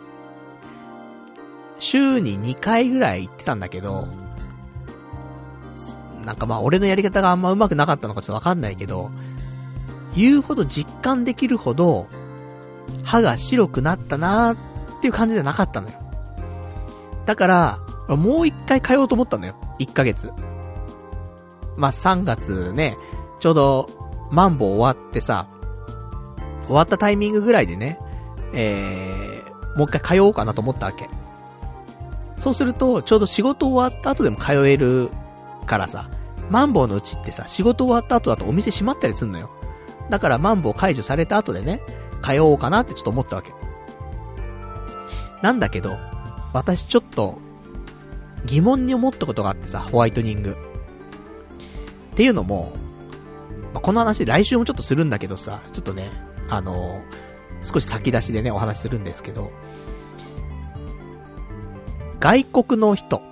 [1.79, 4.07] 週に2回ぐらい行ってたんだけど、
[6.25, 9.11] なんかまあ俺のやり方があんま上手くなかったのかちょっとわかんないけど、
[10.15, 12.07] 言うほど実感できるほど、
[13.03, 14.55] 歯が白くなったなー
[14.99, 15.99] っていう感じじゃなかったのよ。
[17.27, 17.79] だから、
[18.09, 19.55] もう一回通おうと思ったのよ。
[19.79, 20.31] 1ヶ月。
[21.77, 22.97] まあ、3月ね、
[23.41, 23.89] ちょうど、
[24.31, 25.47] マンボウ終わってさ、
[26.67, 27.99] 終わったタイミングぐらいでね、
[28.53, 31.09] えー、もう一回通おうかなと思ったわけ。
[32.37, 35.11] そうすると、ちょうど仕事終わった後でも通える
[35.67, 36.11] からさ、
[36.51, 39.51] マンボウのうちってさ、仕事終わった後だとお店閉まったりすんのよ。
[40.11, 41.81] だからマンボウ解除された後でね、
[42.23, 43.53] 通おうかなってちょっと思ったわけ。
[45.43, 45.99] なんだけど、
[46.53, 47.39] 私ちょっと、
[48.45, 50.57] 疑問に思ったことがあってさ、ホワイトニング。
[52.13, 52.73] っていうのも、
[53.73, 56.11] まあ、この話来週もちょっとするんだけどさ、ちょっとね、
[56.49, 59.51] あのー、少し先出しでね、お話するんですけど、
[62.21, 63.23] 外国の人、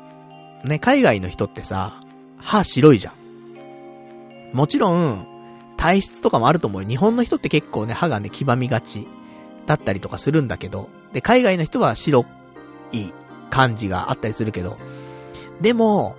[0.64, 2.01] ね、海外の人ってさ、
[2.39, 4.57] 歯白いじゃん。
[4.57, 5.26] もちろん、
[5.76, 6.89] 体質とかもあると思うよ。
[6.89, 9.07] 日本の人って結構ね、歯がね、黄ばみがち
[9.66, 12.24] だったりとかするんだけど、で、海外の人は白
[12.93, 13.07] い
[13.51, 14.78] 感じがあったりするけど、
[15.61, 16.16] でも、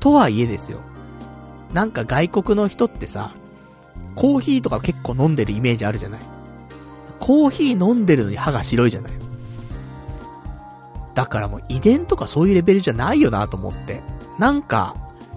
[0.00, 0.80] とはいえですよ。
[1.72, 3.32] なんか外国の人ってさ、
[4.14, 6.20] コーヒーとか結構飲んでるイメージあるじゃない？
[7.20, 9.12] コーヒー飲んでるのに歯が白いじゃない？
[11.14, 14.02] だからもう遺伝とかそういうレベルじゃないよなと思って。
[14.38, 14.94] なんか、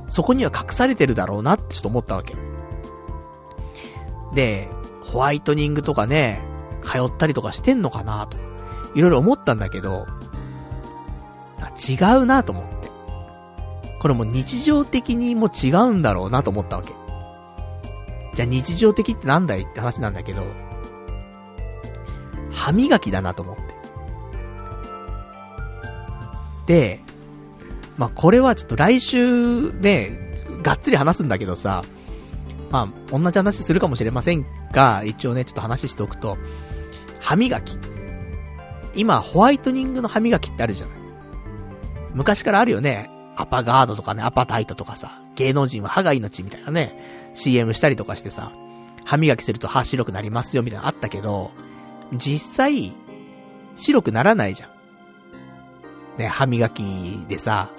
[0.08, 2.36] そこには隠されてるだろうなってちょっと思ったわけ。
[4.34, 4.70] で、
[5.04, 6.42] ホワイトニングとかね、
[6.84, 8.38] 通ったりとかしてんのかなと、
[8.94, 10.06] いろいろ思ったんだけど、
[11.88, 12.79] 違うなと思って。
[14.00, 16.94] これも日常的にも違うんだろうなと思ったわけ。
[18.36, 20.44] じゃあ日常的ってなんだいって話なんだけど、
[22.52, 23.62] 歯磨きだなと思って。
[26.68, 27.00] で、
[27.98, 30.12] まあ、これはちょっと来週ね、
[30.62, 31.84] がっつり話すんだけどさ、
[32.72, 36.38] まあ、同じ話するかもしれませんが、一応ね、ちょっと話しておくと、
[37.20, 37.78] 歯磨き。
[38.96, 40.96] 今、ホワイトニングの歯磨きってあるじゃない。
[42.14, 43.10] 昔からあるよね。
[43.40, 48.52] アパガードとかね、アパタイトとかさ、芸能人は歯が命みたいなね、CM したりとかしてさ、
[49.06, 51.52] 歯磨きすると歯白くなりますよみたいなのあったけど、
[52.12, 52.94] 実際、
[53.78, 54.70] 白くならないじゃん。
[56.20, 56.84] ね、歯磨き
[57.30, 57.70] でさ、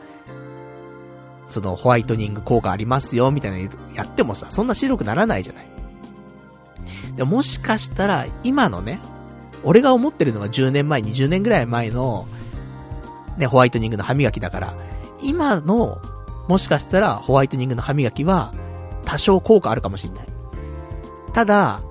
[1.47, 3.59] そのホワイトニング効果ありますよ、みたいな
[3.95, 5.67] やってもさ、そんな白くならないじゃない。
[7.17, 8.99] でもしかしたら、今のね、
[9.63, 12.27] 俺が思ってるのは10年前、20年ぐらい前の、
[13.37, 14.89] ね、ホワイトニングの歯磨きだから、
[15.23, 15.99] 今の、
[16.49, 18.53] もしかしたらホワイトニングの歯磨きは、
[19.05, 20.27] 多少効果あるかもしんない。
[21.33, 21.83] ただ、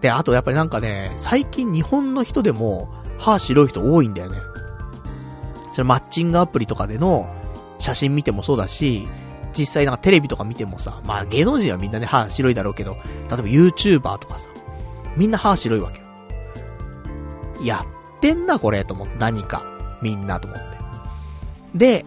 [0.00, 4.38] で、あとやっぱりなんかね、最近日本の人でも、歯白い人多いんだよね。
[5.72, 7.28] それマッチングアプリとかでの
[7.78, 9.08] 写真見てもそうだし、
[9.56, 14.48] 実際なんかテレビとか見てもさ、まあ芸能人はみんなね歯白いだろうけど、例えば YouTuber とかさ、
[15.16, 16.06] みんな歯白いわけよ。
[17.62, 19.64] やってんなこれと思って、何か。
[20.02, 20.81] みんなと思って。
[21.74, 22.04] で、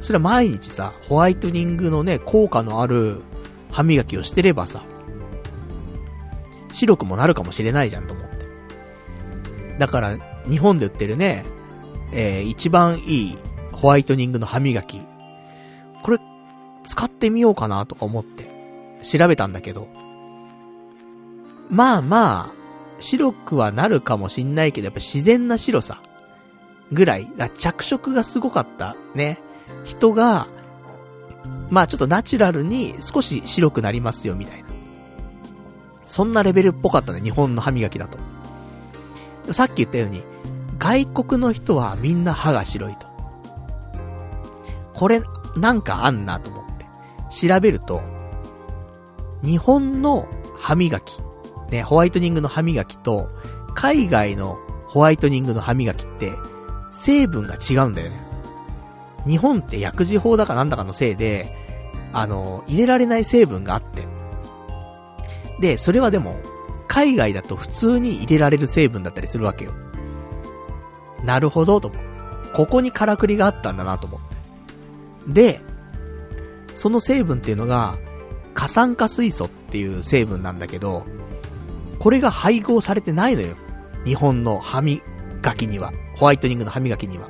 [0.00, 3.20] それは毎日さ、ホワイトニングのね、効果のある
[3.70, 4.82] 歯磨きをしてればさ、
[6.72, 8.46] 白くもなるかもしれないじゃんと思って。
[9.78, 11.44] だから、日本で売ってるね、
[12.12, 13.38] えー、一番いい
[13.72, 15.00] ホワイトニングの歯磨き。
[16.02, 16.18] これ、
[16.84, 18.50] 使ってみようかなとか思って、
[19.02, 19.88] 調べたんだけど。
[21.70, 22.52] まあまあ、
[22.98, 26.02] 白くはなるかもしんないけど、やっぱ自然な白さ。
[26.92, 29.40] ぐらい、着色がすごかった、ね。
[29.84, 30.46] 人が、
[31.70, 34.68] まあちょっとナチュラルに少し白くなりますよ、みたいな。
[36.06, 38.18] そんなレベルっぽかったね、日本の歯磨きだと。
[39.52, 40.22] さっき言ったように、
[40.78, 43.06] 外国の人はみんな歯が白いと。
[44.94, 45.22] これ、
[45.56, 46.86] なんかあんなと思って。
[47.30, 48.02] 調べると、
[49.42, 50.28] 日本の
[50.58, 51.20] 歯磨き、
[51.70, 53.28] ね、ホワイトニングの歯磨きと、
[53.74, 56.32] 海外のホワイトニングの歯磨きって、
[56.92, 58.16] 成分が違うんだよね。
[59.26, 61.56] 日本って薬事法だかなんだかのせいで、
[62.12, 64.06] あの、入れられない成分があって。
[65.60, 66.36] で、それはでも、
[66.86, 69.72] 海外だと普通に入れられる成分だったりするわけよ。
[71.24, 72.12] なるほど、と思って。
[72.52, 74.20] ここにからくりがあったんだなと思っ
[75.26, 75.32] て。
[75.32, 75.60] で、
[76.74, 77.96] その成分っていうのが、
[78.52, 81.06] 過酸化水素っていう成分なんだけど、
[81.98, 83.54] これが配合されてないのよ。
[84.04, 85.00] 日本の歯磨
[85.56, 85.92] きには。
[86.22, 87.28] ホワイトニングの歯磨きには。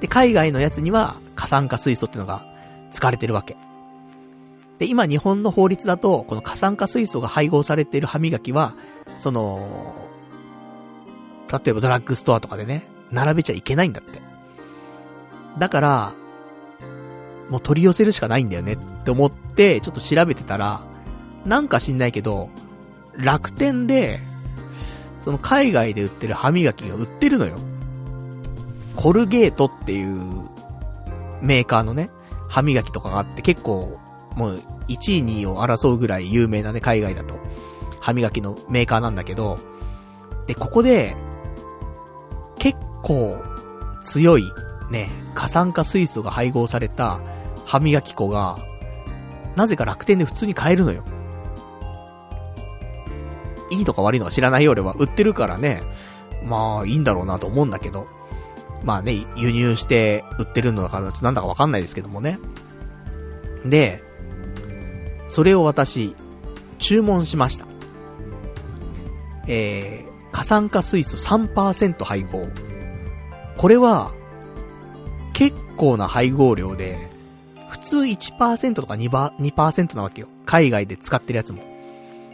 [0.00, 2.46] で、海外のやつには、過酸化水素ってのが
[2.90, 3.58] 使われてるわけ。
[4.78, 8.72] で、今日本の法律だと、この過酸化水素が配合されている歯磨きは、
[9.18, 9.94] その、
[11.52, 14.22] 例えばドラッグストアとかでね、並べちゃいけないんだって。
[15.58, 16.12] だから、
[17.50, 20.80] もう取り寄せるしかないんだよねって思って、ちょっと調べてたら、
[21.44, 22.48] なんか知んないけど、
[23.18, 24.20] 楽天で、
[25.26, 27.58] その海外で売ってる歯磨きが売ってるのよ。
[28.94, 30.22] コルゲートっていう
[31.42, 32.10] メーカーのね、
[32.48, 33.98] 歯磨きとかがあって結構、
[34.36, 37.40] もう1位2位を争うぐらい有名なね、海外だと。
[37.98, 39.58] 歯磨きのメーカーなんだけど、
[40.46, 41.16] で、ここで、
[42.60, 43.42] 結構
[44.04, 44.44] 強い
[44.92, 47.20] ね、過酸化水素が配合された
[47.64, 48.58] 歯磨き粉が、
[49.56, 51.02] なぜか楽天で普通に買えるのよ。
[53.70, 54.94] いいとか悪いのか知らないよ俺は。
[54.98, 55.82] 売ってるからね。
[56.44, 58.06] まあ、いいんだろうなと思うんだけど。
[58.84, 62.38] まあね、輸入して売ってるのだからなんだかわかんないですけどもね。
[63.64, 64.02] で、
[65.28, 66.14] それを私、
[66.78, 67.66] 注文しました。
[69.48, 72.48] えー、過酸化水素3%配合。
[73.56, 74.12] これは、
[75.32, 77.08] 結構な配合量で、
[77.68, 80.28] 普通1%とか 2%, 2なわけよ。
[80.44, 81.62] 海外で使ってるやつも。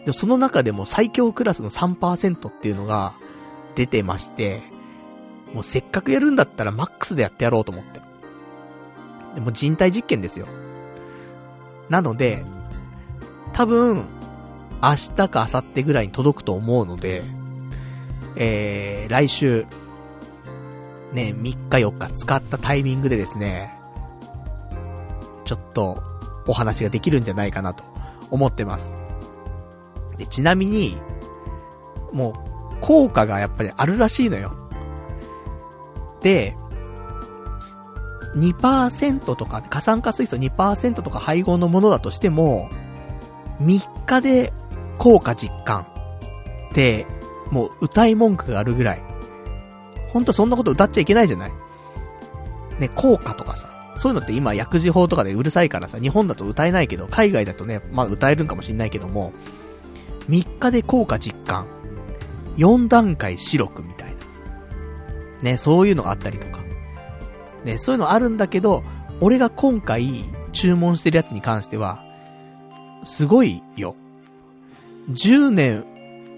[0.05, 3.12] でその中でも最強クラスの3%っていうのが
[3.74, 4.62] 出てまして、
[5.55, 8.00] もうせっかくやるんだったらマックスでやってやろうと思って。
[9.34, 10.46] でも人体実験ですよ。
[11.88, 12.44] なので、
[13.53, 14.05] 多分、
[14.82, 17.22] 明日か明後日ぐらいに届くと思うので、
[18.36, 19.66] えー、来週、
[21.12, 23.78] ね、3日4日使ったタイミングでですね、
[25.44, 26.03] ちょっと、
[26.46, 27.84] お話ができるんじゃないかなと
[28.30, 28.96] 思ってます。
[30.16, 30.96] で、ちなみに、
[32.12, 32.34] もう、
[32.80, 34.52] 効果がやっぱりあるらしいのよ。
[36.20, 36.56] で、
[38.34, 42.70] 2%とか、過酸化水素2%とか配合のものだとしても、
[43.60, 44.52] 3日で
[44.98, 45.82] 効果実感
[46.70, 47.06] って、
[47.50, 49.02] もう歌い文句があるぐらい。
[50.12, 51.52] ほんとそんなこと歌っちゃいけないじゃない
[52.78, 53.68] ね、効果とかさ。
[53.94, 59.32] そういうのって今薬事法とかでうるさいからさ、日本だと歌えないけど、海外だとね、まあ歌えるんかもしんないけども、
[60.29, 61.66] 3日で効果実感。
[62.57, 64.14] 4段階白くみたい
[65.41, 65.51] な。
[65.51, 66.61] ね、そういうのがあったりとか。
[67.64, 68.83] ね、そういうのあるんだけど、
[69.20, 72.05] 俺が今回注文してるやつに関しては、
[73.05, 73.95] すごいよ。
[75.11, 75.85] 10年、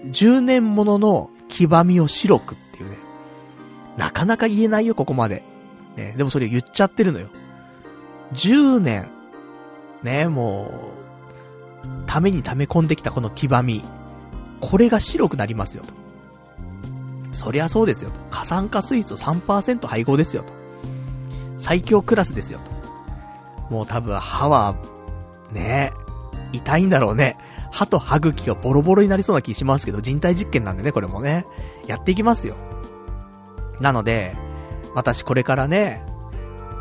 [0.05, 2.97] 10年ものの黄ばみを白くっていうね。
[3.97, 5.43] なかなか言えないよ、ここまで。
[5.95, 7.27] ね、でもそれ言っちゃってるのよ。
[8.33, 9.07] 10年、
[10.03, 10.94] ね、もう、
[12.05, 13.83] ために溜め込んできたこの黄ばみ。
[14.61, 15.93] これが白くなりますよ、と。
[17.33, 18.19] そりゃそうですよ、と。
[18.29, 20.53] 過酸化水素3%配合ですよ、と。
[21.57, 22.59] 最強クラスですよ、
[23.69, 23.73] と。
[23.73, 24.75] もう多分歯は、
[25.51, 25.91] ね、
[26.51, 27.37] 痛いんだろうね。
[27.71, 31.45] 歯と歯茎がボロボロになりそうな気しますけど、人体実験なんでね、これもね。
[31.87, 32.55] やっていきますよ。
[33.81, 34.35] なので、
[34.93, 36.03] 私これからね、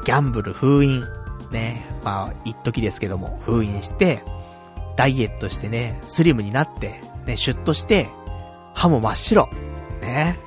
[0.04, 1.04] ギャンブル封印、
[1.50, 4.22] ね、まあ、一時ですけども、封印して、
[4.96, 8.08] ダイエットしてね、スリムになって、ね、シュッとして、
[8.74, 9.48] 歯も真っ白。
[10.00, 10.38] ね。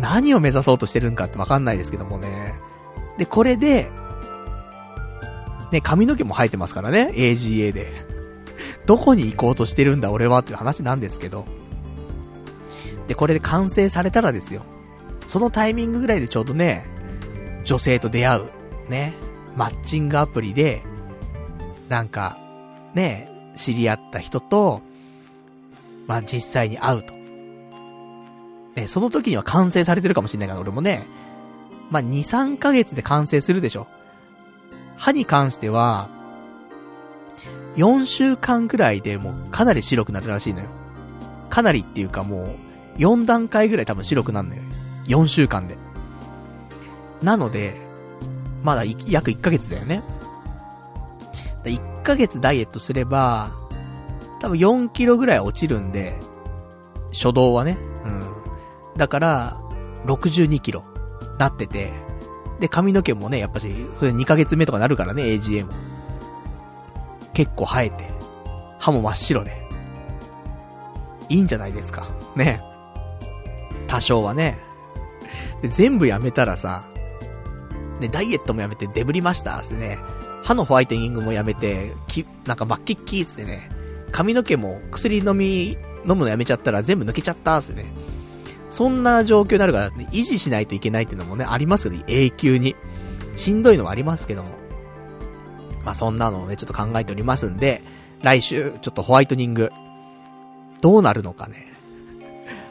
[0.00, 2.54] 何を目指そうとしてるんかってわかんないですけどもね。
[3.18, 3.90] で、これで、
[5.70, 7.92] ね、髪の毛も生えてますからね、AGA で。
[8.86, 11.46] どこに行こうとしてるんだ俺はっていう話なんですけど。
[13.08, 14.62] で、これで完成されたらですよ。
[15.26, 16.84] そのタイミングぐらいでちょうどね、
[17.64, 18.50] 女性と出会う、
[18.88, 19.14] ね、
[19.56, 20.82] マッチングアプリで、
[21.88, 22.38] なんか、
[22.94, 24.82] ね、知り合った人と、
[26.06, 27.14] まあ、実際に会うと。
[28.74, 31.06] ね、その時には完成されてるかもしれないから、俺もね、
[31.90, 33.86] まあ、2、3ヶ月で完成するでしょ。
[34.96, 36.08] 歯に関しては、
[37.76, 40.66] 4週間くらいでもうかなり白くなるらしいのよ。
[41.50, 42.56] かなりっていうかも
[42.96, 44.62] う、4段階ぐらい多分白くなるのよ。
[45.06, 45.76] 4週間で。
[47.22, 47.76] なので、
[48.62, 50.02] まだ約1ヶ月だよね。
[51.70, 53.52] 1ヶ月ダイエットすれば、
[54.40, 56.18] 多分4キロぐらい落ちるんで、
[57.12, 57.78] 初動はね。
[58.04, 58.22] うん。
[58.96, 59.60] だから、
[60.06, 60.84] 62キロ、
[61.38, 61.92] なってて、
[62.60, 65.72] で、髪の毛もね、やっぱし、それ2ヶ月目とかなるからね、AGA も。
[67.32, 68.10] 結構生えて、
[68.78, 69.64] 歯も真っ白で。
[71.28, 72.08] いいんじゃないですか。
[72.36, 72.62] ね。
[73.88, 74.58] 多少はね。
[75.62, 76.84] で、全部やめたらさ、
[78.00, 79.98] ね、ダイエットもやめてデブりましたってね、
[80.44, 83.70] 歯のホワイトニングもやめて、き、なんかバッキッキーってね、
[84.12, 87.86] 髪の毛も薬飲み、飲むのやめちゃったら全部抜けちゃったーってね。
[88.68, 92.76] そんな状況になるから、ね、維持しないといけないっていうのもね、ありますけど、永久に。
[93.36, 94.50] しんどいのはありますけども。
[95.84, 97.82] まあ、そんなのをね、ちょっと考えておりますんで、
[98.22, 99.72] 来週、ちょっとホワイトニング、
[100.80, 101.72] どうなるのかね。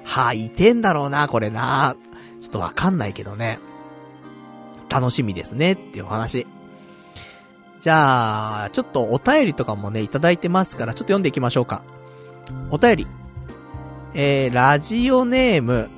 [0.03, 1.95] は痛いてんだろうな、これな。
[2.41, 3.59] ちょっとわかんないけどね。
[4.89, 6.45] 楽しみですね、っていうお話。
[7.83, 11.83] じゃあ、ちょっとお便りとかもね、いただいてますから、ちょっと読んでいきましょうか。
[12.69, 13.07] お便り。
[14.13, 15.89] えー、ラジオネーム。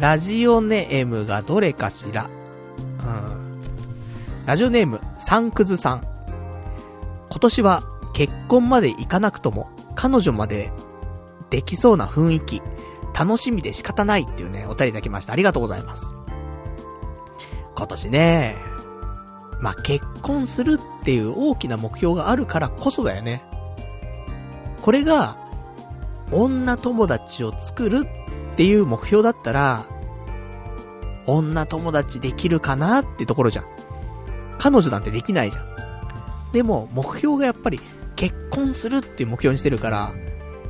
[0.00, 2.24] ラジオネームがどれかしら。
[2.24, 3.60] うん。
[4.46, 6.06] ラジオネーム、サンクズさん。
[7.28, 7.82] 今年は
[8.14, 10.72] 結婚まで行かなくとも、彼女まで
[11.50, 12.62] できそうな雰囲気、
[13.12, 15.34] 楽しみで仕方ないっていうね、お便りいただきました。
[15.34, 16.14] ありがとうございます。
[17.76, 18.71] 今年ね、
[19.62, 23.44] まあ、結婚するっていう大きな目標があるからこそだよね。
[24.82, 25.38] これが、
[26.32, 28.08] 女友達を作る
[28.52, 29.86] っていう目標だったら、
[31.26, 33.64] 女友達できるかなってところじゃん。
[34.58, 35.64] 彼女なんてできないじゃん。
[36.52, 37.80] でも、目標がやっぱり
[38.16, 40.12] 結婚するっていう目標にしてるから、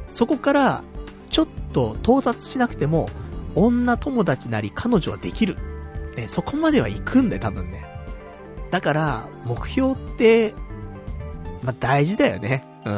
[0.07, 0.85] そこから、
[1.31, 3.09] ちょっと到達しなくても、
[3.55, 5.57] 女友達なり彼女はできる。
[6.15, 7.92] ね、そこまでは行くんだよ、多分ね。
[8.73, 10.55] だから、目標って、
[11.63, 12.65] まあ、大事だよね。
[12.87, 12.93] うん。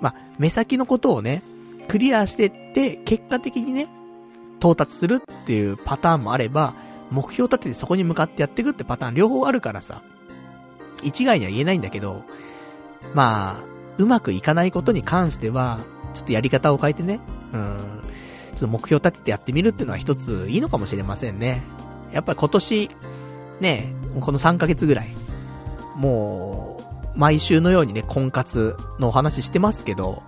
[0.00, 1.42] まあ、目先のことをね、
[1.88, 3.88] クリアしてって、結果的にね、
[4.60, 6.74] 到達するっていうパターンもあれば、
[7.10, 10.02] 目標立ててそこに向かってやっていくってパターン両方あるからさ、
[11.02, 12.22] 一概には言えないんだけど、
[13.14, 13.64] まあ、
[13.96, 15.78] うまくいかないことに関しては、
[16.12, 17.20] ちょっとやり方を変えてね、
[17.54, 17.78] うん、
[18.54, 21.62] ちょっと目標立ててやってみるっていうのは一ついいのかもしれませんね。
[22.12, 22.90] やっぱり今年、
[23.60, 25.08] ね、この3ヶ月ぐらい、
[25.96, 26.78] も
[27.14, 30.22] う、毎週のようにね、婚活のお話してますけど、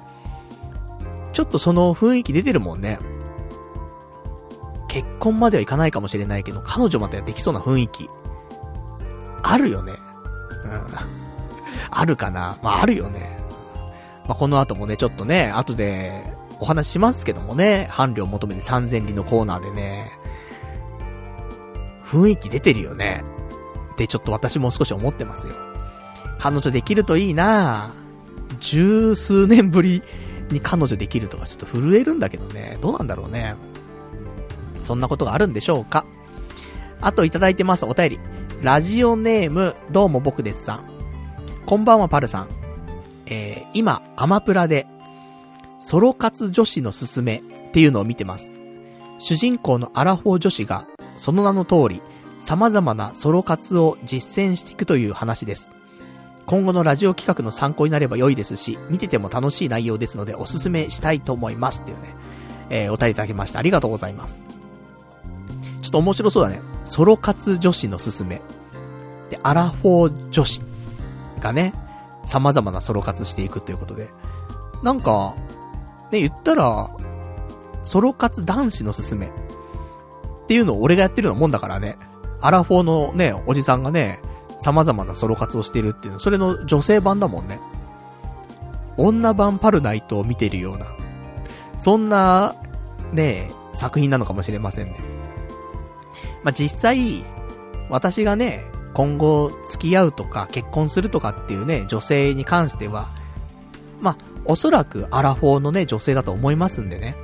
[1.32, 2.98] ちょっとその雰囲気出てるもんね。
[4.88, 8.08] 結婚まではいかないかもしれないけど、彼女まではできそうな雰囲気、
[9.42, 9.92] あるよね。
[10.64, 10.86] うん。
[11.90, 13.38] あるかなまあ、あるよね。
[14.26, 16.24] まあ、この後もね、ちょっとね、後で
[16.60, 20.10] お話しますけどもね、伴侶を求めて3000里のコーナーでね、
[22.06, 23.24] 雰囲気出てるよね。
[23.94, 25.54] ってちょっと私も少し思ってますよ。
[26.38, 27.92] 彼女できるといいな
[28.60, 30.02] 十数年ぶり
[30.50, 32.78] に彼女できるとかちょっと震えるんだけどね。
[32.80, 33.56] どうなんだろうね。
[34.82, 36.06] そんなことがあるんでしょうか。
[37.00, 38.20] あといただいてます、お便り。
[38.62, 40.84] ラジオネーム、どうも僕ですさん。
[41.66, 42.48] こんばんはパルさん。
[43.26, 44.86] えー、今、アマプラで、
[45.80, 48.52] ソロ活女子のすすめっていうのを見てます。
[49.18, 50.86] 主人公のアラフォー女子が、
[51.18, 52.02] その名の通り、
[52.38, 55.70] 様々なソロ活を実践していくという話です。
[56.46, 62.14] 今後のラジオ企画の参考になれば良いですし、見てても楽しい内容ですのでおすすめしたいと思いますっていうね、
[62.70, 63.58] えー、お便りいただきました。
[63.58, 64.44] ありがとうございます。
[65.82, 66.60] ちょっと面白そうだね。
[66.84, 68.42] ソロ活女子のすすめ。
[69.30, 70.60] で、アラフォー女子
[71.40, 71.72] がね、
[72.24, 74.10] 様々なソロ活していくということで。
[74.82, 75.34] なんか、
[76.12, 76.90] ね、言ったら、
[77.86, 79.26] ソロ活男子のすすめ。
[79.26, 79.30] っ
[80.48, 81.96] ていうのを俺がやってるようなもんだからね。
[82.40, 84.20] アラフォーのね、おじさんがね、
[84.58, 87.60] 様々なソロ活をしてるっていうの、それの女性版だもんね。
[88.96, 90.86] 女版パルナイトを見てるような、
[91.78, 92.56] そんな、
[93.12, 94.96] ね、作品なのかもしれませんね。
[96.42, 97.24] まあ、実際、
[97.88, 98.64] 私がね、
[98.94, 103.06] 今後付き合うとか結婚するとかっていうね、女性に関しては、
[104.00, 107.16] まあ、おそらくアラフォーのね、女性だと思いますんでね。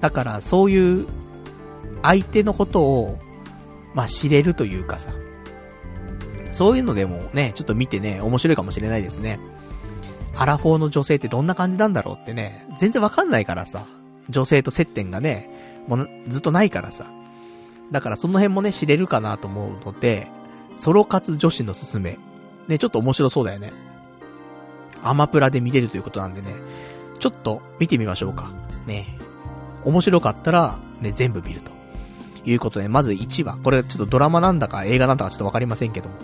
[0.00, 1.06] だからそういう
[2.02, 3.18] 相手のことを
[3.94, 5.10] まあ、知れるというかさ。
[6.52, 9.40] そういうのでもね、ちょっと見てね、面白いかもしれないですね。
[10.36, 13.86] アラフォーの女性ってどんな感じなんだろうってね、全然わかんないからさ。
[14.28, 17.10] 女性と接点がね、もうずっとないからさ。
[17.90, 20.28] だからその辺もね、知れるかなと思うので、
[20.76, 22.18] ソロ活女子のすすめ。
[22.68, 23.72] ね、ちょっと面白そうだよね。
[25.02, 26.54] アマプラで見れるということなんでね、
[27.18, 28.52] ちょっと見てみましょうか。
[28.86, 29.18] ね。
[29.88, 31.72] 面白かったら、ね、全部見ると。
[32.44, 33.58] いうことで、まず1話。
[33.62, 36.14] これちょっとドラマなんだか映画なんだかちょっとわかりませんけども。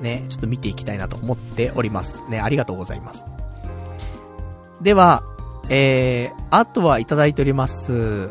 [0.00, 2.24] ね、ちょっと見ていきたいなと思っております。
[2.28, 3.24] ね、ありがとうございます。
[4.80, 5.22] では、
[5.68, 8.30] えー、あとはいただいております。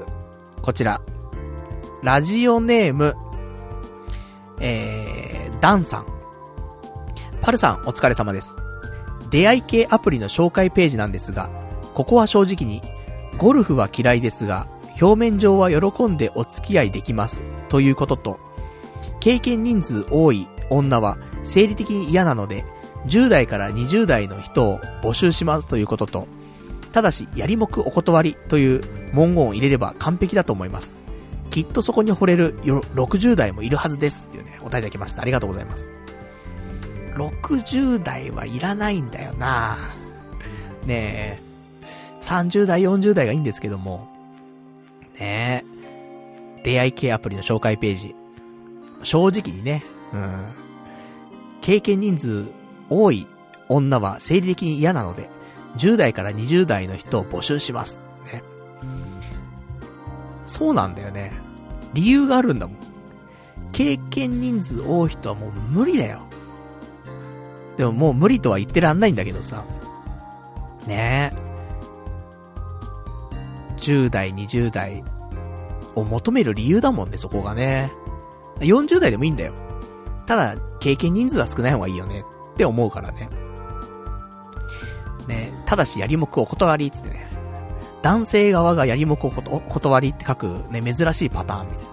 [0.62, 1.02] こちら。
[2.04, 3.16] ラジオネーム、
[4.60, 6.06] えー、ダンさん。
[7.42, 8.58] パルさん、お疲れ様です。
[9.30, 11.50] 出会い系アプリの紹介ページなんですが、
[11.94, 12.82] ここは正直に、
[13.38, 14.68] ゴルフは嫌いですが、
[15.02, 17.42] 表面上は喜んでお付き合いできます。
[17.70, 18.40] ということと、
[19.20, 22.66] 経験人数多い女は生理的に嫌なので、
[23.08, 26.28] 10代から20代の人を募集しますということと、
[26.92, 28.82] ただし、やりもくお断りという
[29.14, 30.96] 文言を入れれば完璧だと思います。
[31.50, 35.22] きっとそこに惚れる60代もいるはずですっていうね、お答えいただきました。
[35.22, 35.90] ありがとうございます。
[37.16, 39.78] 60代はいらないんだよな
[40.86, 41.51] ねえ、
[42.22, 44.08] 30代、40代がいいんですけども、
[45.20, 45.72] ねえ
[46.64, 48.16] 出会い系アプリの紹介ページ。
[49.04, 49.84] 正直にね、
[50.14, 50.46] うん。
[51.62, 52.46] 経験人数
[52.90, 53.28] 多い
[53.68, 55.30] 女は生理的に嫌なので、
[55.78, 58.00] 10代から20代の人を募集します。
[58.32, 58.44] ね。
[60.46, 61.32] そうなんだよね。
[61.94, 62.78] 理由があるんだもん。
[63.72, 66.22] 経験人数多い人はもう無理だよ。
[67.78, 69.64] でももう無理とは言ってらんないんだけどさ。
[70.86, 71.51] ねえ。
[73.82, 75.04] 10代、20代
[75.96, 77.92] を求める理由だもんね、そこがね。
[78.60, 79.54] 40代でもいいんだよ。
[80.26, 83.30] ただ、経験人数は少ない方がいいよねって思うからね。
[85.28, 87.30] ね、ただしやりもくお断りつってね。
[88.02, 91.92] 男性側がやりもくお断りって書くね、珍しいパターンみたいな。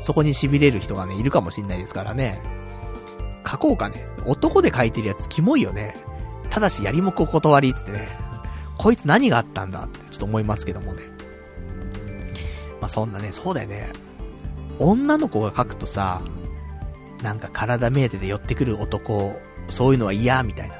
[0.00, 2.40] そこに痺れる人がね、いるかもしんないですからね。
[3.48, 4.06] 書こうかね。
[4.26, 5.94] 男で書いてるやつキモいよね。
[6.50, 8.23] ただしやりもくお断りつってね。
[8.78, 9.84] こいつ何があったんだ？
[9.84, 11.02] ってちょっと思いますけどもね。
[12.80, 13.90] まあ、そんなね、そうだよね。
[14.78, 16.20] 女の子が書くとさ、
[17.22, 20.74] なんか体目当てで寄ってくる男、そういうのは嫌みたいな。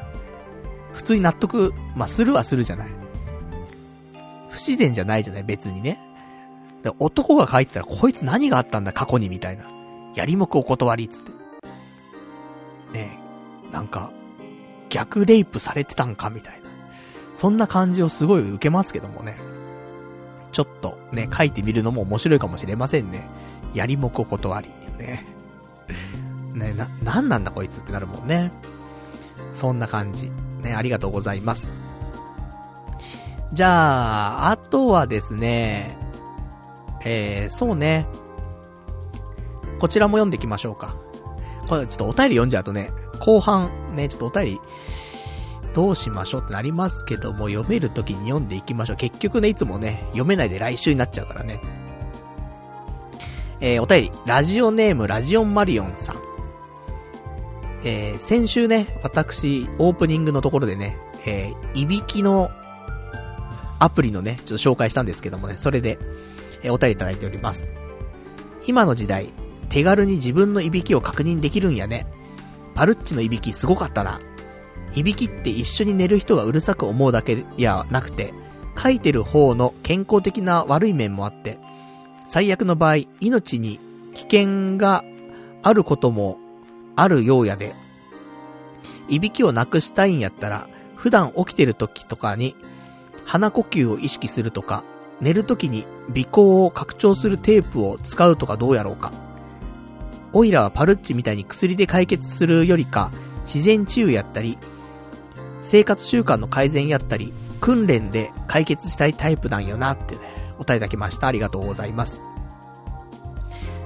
[0.92, 2.88] 普通に納得、まあ、するはするじゃない。
[4.50, 5.44] 不自然じゃないじゃない？
[5.44, 6.00] 別にね。
[6.82, 8.92] で男が書いてたら、こいつ何があったんだ？
[8.92, 9.64] 過去にみたいな。
[10.14, 11.32] やりもくお断りつって。
[12.92, 13.18] ね
[13.70, 14.12] え、なんか、
[14.90, 16.30] 逆レイプされてたんか？
[16.30, 16.63] みたいな。
[17.34, 19.36] そんな感じをすごい受けますけどもね。
[20.52, 23.28] ちょっとね、書いてみるのも面白いかもしれませんね。
[23.74, 24.68] やりもくお断り。
[24.98, 25.26] ね。
[26.52, 28.52] ね、な、なんなんだこいつってなるもんね。
[29.52, 30.30] そんな感じ。
[30.60, 31.72] ね、ありがとうございます。
[33.52, 35.96] じゃあ、あとはですね、
[37.04, 38.06] えー、そうね。
[39.78, 40.96] こちらも読んでいきましょうか。
[41.68, 42.90] これちょっとお便り読んじゃうとね、
[43.20, 44.60] 後半ね、ちょっとお便り
[45.74, 48.96] どうしましょうってなりますけども、読める時に読んでいきましょう。
[48.96, 51.60] 結局ね、いつもね、読めないで来週になっちゃうからね。
[53.60, 56.16] えー、お便り、ラジオネームラジオンマリオンさん。
[57.82, 60.96] えー、先週ね、私、オープニングのところでね、
[61.26, 62.50] えー、いびきの
[63.78, 65.98] アプリのね、ちょっと紹介したんですけどもね、それで、
[66.62, 67.72] えー、お便りいただいております。
[68.66, 69.28] 今の時代、
[69.68, 72.06] 手軽に自分のいびきを確認できるんやね。
[72.74, 74.20] パルッチのいびきすごかったな。
[74.94, 78.32] いびきって一緒に寝る人がうるさく思うだけやなくて、
[78.80, 81.58] 書いてる方の健康的な悪い面もあって、
[82.26, 83.78] 最悪の場合、命に
[84.14, 85.04] 危険が
[85.62, 86.38] あることも
[86.96, 87.72] あるようやで、
[89.08, 92.56] いびきをなくしたいんやったら、普段起きてる時とかに、
[93.24, 94.84] 鼻呼吸を意識するとか、
[95.20, 99.12] 寝る時に鼻孔を拡張するテープを使うとかどうやろうか。
[100.32, 103.10] オイラはパルッチみたいに薬で解決するよりか、
[103.44, 104.58] 自然治癒やったり、
[105.64, 110.20] 生活習慣の改善やったり、訓練で解決したいタイプなんよなってね、
[110.56, 111.26] お答えいただきました。
[111.26, 112.28] ありがとうございます。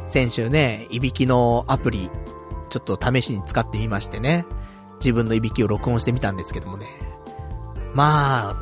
[0.08, 2.10] 先週ね、いびきのアプリ、
[2.68, 4.44] ちょっと試しに使ってみましてね、
[4.98, 6.86] 自分のいびきを録音してみたんですけどもね。
[7.94, 8.56] まあ、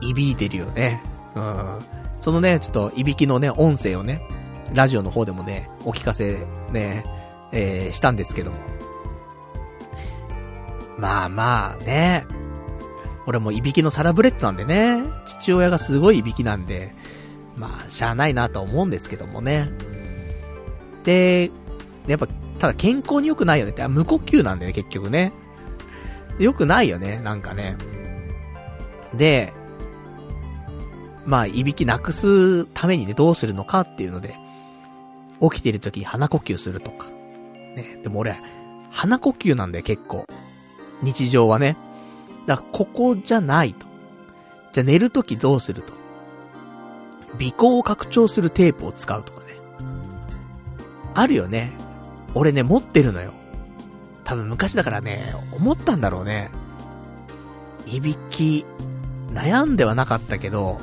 [0.00, 1.02] いびいてるよね。
[1.34, 1.80] うん。
[2.20, 4.26] そのね、ちょっといびきのね、音声をね、
[4.72, 7.04] ラジオの方でもね、お聞かせね、
[7.52, 8.71] えー、したんですけども。
[11.02, 12.24] まあまあね。
[13.26, 15.02] 俺もいびきのサラブレッドなんでね。
[15.26, 16.92] 父親がすごいいびきなんで、
[17.56, 19.68] まあ、しゃあないなと思うんですけどもね。
[21.02, 21.50] で、
[22.06, 22.28] やっぱ、
[22.60, 25.32] ただ健康に良くないよねって、無呼吸なんだよね、結局ね。
[26.38, 27.76] 良くないよね、なんかね。
[29.12, 29.52] で、
[31.26, 34.36] まあ、いびきなくすためにね、どうするのかっていうので、
[35.40, 37.06] 起きてる時に鼻呼吸するとか。
[37.74, 38.40] ね、でも俺、
[38.92, 40.26] 鼻呼吸なんだよ、結構。
[41.02, 41.76] 日常はね。
[42.46, 43.86] だから、ここじゃないと。
[44.72, 45.92] じゃあ寝るときどうすると。
[47.38, 49.46] 鼻孔を拡張するテープを使うとかね。
[51.14, 51.72] あるよね。
[52.34, 53.32] 俺ね、持ってるのよ。
[54.24, 56.50] 多分昔だからね、思ったんだろうね。
[57.86, 58.64] いびき、
[59.32, 60.80] 悩んではなかったけど、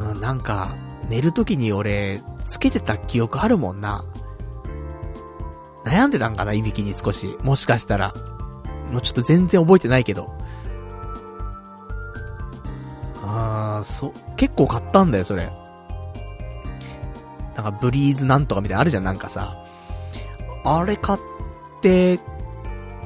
[0.00, 0.76] うん、なんか、
[1.08, 4.04] 寝るときに俺、つけてた記憶あるもんな。
[5.88, 7.36] 悩んでたんかないびきに少し。
[7.42, 8.14] もしかしたら。
[8.90, 10.32] もうちょっと全然覚えてないけど。
[13.22, 15.52] あー、そ、結構買ったんだよ、それ。
[17.54, 19.56] なんかブリーズなんとかみたいなあるじゃん、なんかさ。
[20.64, 21.18] あれ買っ
[21.82, 22.20] て、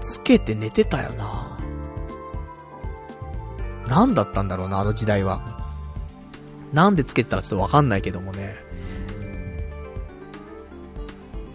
[0.01, 1.59] つけて寝てたよな。
[3.89, 5.61] 何だったんだろうな、あの時代は。
[6.73, 8.57] なんでつけてたかちょっとわかんないけどもね。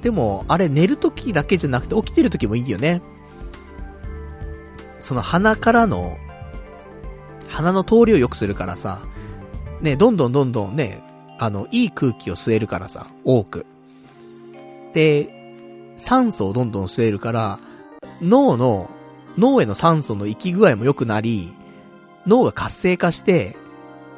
[0.01, 3.01] でも、あれ寝るときだけじゃなくて起きてるときもいいよね。
[4.99, 6.17] その鼻からの、
[7.47, 8.99] 鼻の通りを良くするからさ、
[9.81, 11.01] ね、どんどんどんどんね、
[11.39, 13.65] あの、いい空気を吸えるからさ、多く。
[14.93, 17.59] で、酸素をどんどん吸えるから、
[18.21, 18.89] 脳の、
[19.37, 21.53] 脳への酸素の行き具合も良くなり、
[22.25, 23.55] 脳が活性化して、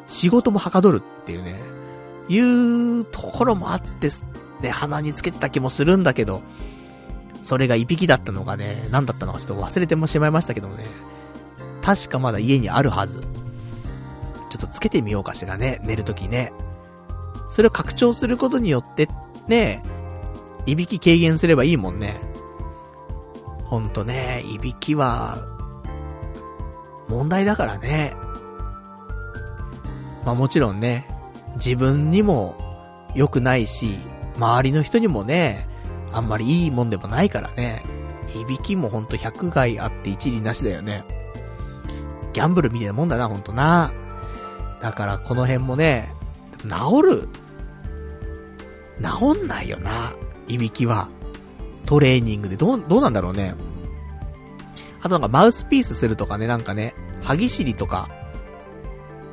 [0.08, 1.60] 仕事もはかどるっていうね、
[2.30, 4.10] いうところもあって
[4.62, 6.42] ね、鼻につけてた気もするんだけど、
[7.42, 10.86] それがいびきだったのがね、何だったのかちょっと忘れてもしまいましたけどね。
[11.82, 13.22] 確かまだ家にあるはず。
[14.50, 16.52] ちょっとつけてみようかしらね、寝るときね。
[17.50, 19.10] それを拡張することによって、
[19.48, 19.84] ね、
[20.66, 22.20] いびき軽減すればいいもんね。
[23.64, 25.38] ほんとね、いびきは、
[27.08, 28.16] 問題だからね。
[30.26, 31.08] まあもちろんね、
[31.56, 32.56] 自分にも
[33.16, 34.00] 良くないし、
[34.40, 35.68] 周りの人にもね、
[36.14, 37.84] あんまりいいもんでもないからね。
[38.40, 41.04] いびきもほんと100害あって一理なしだよね。
[42.34, 43.92] ギャンブルみたいなもんだな、ほんとな。
[44.82, 46.10] だからこの辺もね、
[46.64, 47.28] 治る
[49.02, 50.14] 治んないよな、
[50.48, 51.10] いびきは。
[51.86, 53.56] トレーニングで、どう、どうなんだろうね。
[55.02, 58.10] あとなんかマウスピースするとかね、なんかね、歯ぎしりとか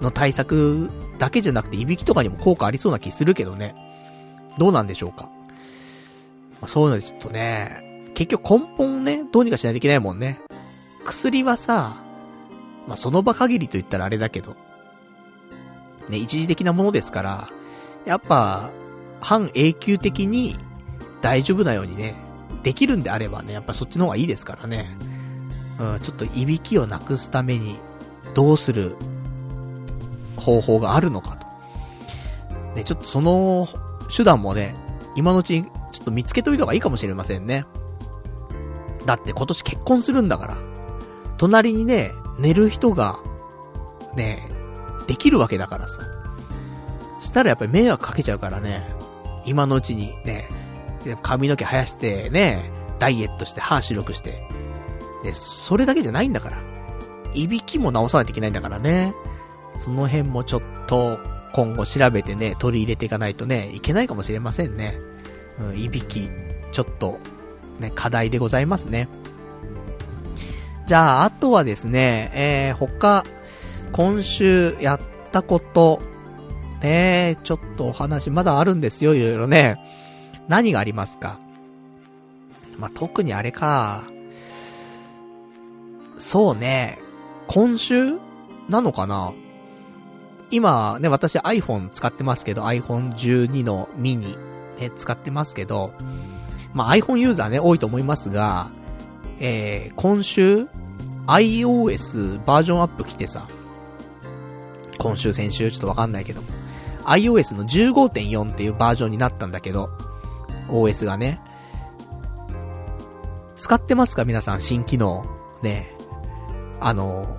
[0.01, 3.75] の対策だけじゃなくて、いびきとかにも効果ありそうな気するけどね。
[4.59, 5.31] どうなんでしょうか？
[6.61, 10.39] まあ、そういうのでちょっとね、結局根本をね、どうにかしないといけないもんね。
[11.05, 12.03] 薬はさ、
[12.89, 14.57] まあ、その場限りと言ったらあれだけど、
[16.09, 17.49] ね、一時的なものですから、
[18.05, 18.71] やっぱ、
[19.21, 20.57] 半永久的に
[21.21, 22.15] 大丈夫なようにね、
[22.63, 24.97] できるんであればね、やっぱそっちの方がいいですからね。
[25.79, 27.77] うん、ちょっといびきをなくすために、
[28.35, 28.97] どうする
[30.37, 31.47] 方法があるのかと。
[32.75, 33.69] ね、ちょっとその
[34.15, 34.75] 手段もね、
[35.15, 37.67] 今のうちにちょっと見つけといた方がいいかもしれませんね。
[39.05, 40.57] だって今年結婚するんだから。
[41.39, 43.19] 隣にね、寝る人が、
[44.15, 44.49] ね、
[45.07, 46.03] できるわけだからさ。
[47.21, 48.87] したらやっぱり迷惑かけちゃうからね。
[49.45, 50.49] 今のうちにね、
[51.23, 54.49] 髪の毛生やしてね、ダイエットして歯白くして。
[55.23, 56.59] で、それだけじゃないんだから。
[57.35, 59.15] いびきも直さないといけないんだからね。
[59.79, 61.19] その辺もちょっと、
[61.57, 64.99] 今後調べてね、取り入れていかないとね、いけないかもしれませんね。
[65.59, 66.29] うん、いびき、
[66.71, 67.19] ちょっと、
[67.81, 69.09] ね、課題でございますね。
[70.87, 73.25] じゃあ、あとはですね、えー、他、
[73.93, 75.01] 今週やっ
[75.33, 76.03] たこと、
[76.83, 79.79] ねちょっとお話まだあるんですよ、いろいろね。
[80.49, 81.41] 何がありますか？
[82.79, 84.05] まあ、特にあれか。
[86.19, 86.99] そうね、
[87.47, 88.19] 今週
[88.69, 89.33] なのかな？
[90.51, 94.37] 今ね、私 iPhone 使ってますけど、iPhone 12のミニ、
[94.79, 95.93] ね、使ってますけど、
[96.73, 98.71] まあ iPhone ユーザーね、多いと思いますが、
[99.41, 100.67] えー、今週、
[101.27, 103.49] iOS バージョンアップ来てさ、
[104.99, 106.41] 今週先週ちょっとわかんないけど、
[107.05, 109.91] iOS の15.4っていうバージョンになったんだけど、
[110.69, 111.41] OS がね。
[113.57, 115.25] 使ってますか皆さん、新機能。
[115.63, 115.97] ね。
[116.81, 117.39] あの、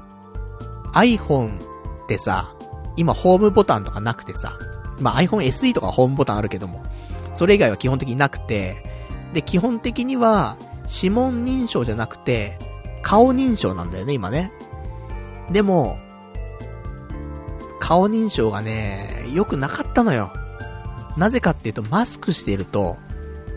[0.94, 1.60] iPhone
[2.04, 2.57] ってさ、
[2.98, 4.58] 今ホームボタンとかなくてさ、
[5.00, 6.84] まあ、iPhone SE とかホームボタンあるけども、
[7.34, 8.84] それ以外は基本的になくて、
[9.34, 10.58] で、基本的には、
[10.90, 12.58] 指紋認証じゃなくて、
[13.02, 14.52] 顔認証なんだよね、今ね。
[15.52, 16.00] でも、
[17.80, 20.34] 顔認証がね、良くなかったのよ。
[21.16, 22.98] なぜかっていうと、マスクしていると、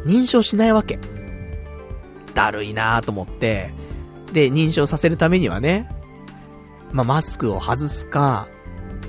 [0.05, 0.99] 認証しないわけ。
[2.35, 3.73] だるいなぁと思って、
[4.33, 5.91] で、認証させるためにはね、
[6.93, 8.49] まあ、マスクを外すか、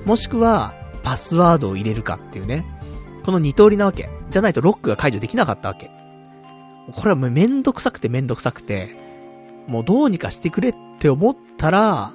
[0.06, 0.73] もしくは、
[1.03, 2.65] パスワードを入れるかっていうね。
[3.26, 4.10] この二通りなわけ。
[4.30, 5.91] じゃないとロックが解除できなかったわけ。
[6.95, 8.95] これはもうめんどくさくてめんどくさくて、
[9.68, 12.11] もうどうにかしてくれって思ったら、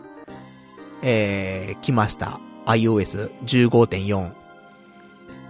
[1.03, 2.41] えー、来ました。
[2.67, 4.33] iOS 15.4。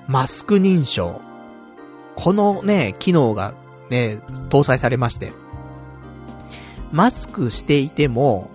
[0.08, 1.20] マスク認証。
[2.14, 3.54] このね、機能が
[3.90, 4.18] ね、
[4.50, 5.32] 搭載されまして。
[6.92, 8.50] マスクしていても、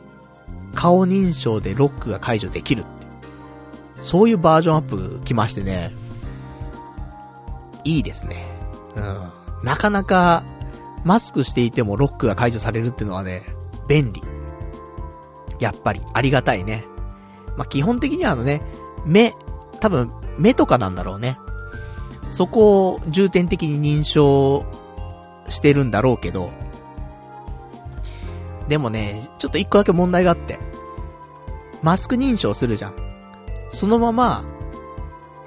[0.73, 2.85] 顔認証でロックが解除できる。
[4.01, 5.91] そういうバージョンアップ来ましてね。
[7.83, 8.45] いいですね。
[8.95, 9.31] うん。
[9.63, 10.43] なかなか、
[11.03, 13.43] マスクしていてもロックが解除されるっていうのはね、
[13.87, 14.21] 便利。
[15.59, 16.85] やっぱり、ありがたいね。
[17.57, 18.61] まあ、基本的にはあのね、
[19.05, 19.33] 目、
[19.79, 21.37] 多分、目とかなんだろうね。
[22.31, 24.65] そこを重点的に認証
[25.49, 26.49] してるんだろうけど、
[28.67, 30.57] でもね、ちょっと一個だけ問題があって、
[31.83, 33.10] マスク認証するじゃん。
[33.73, 34.43] そのまま、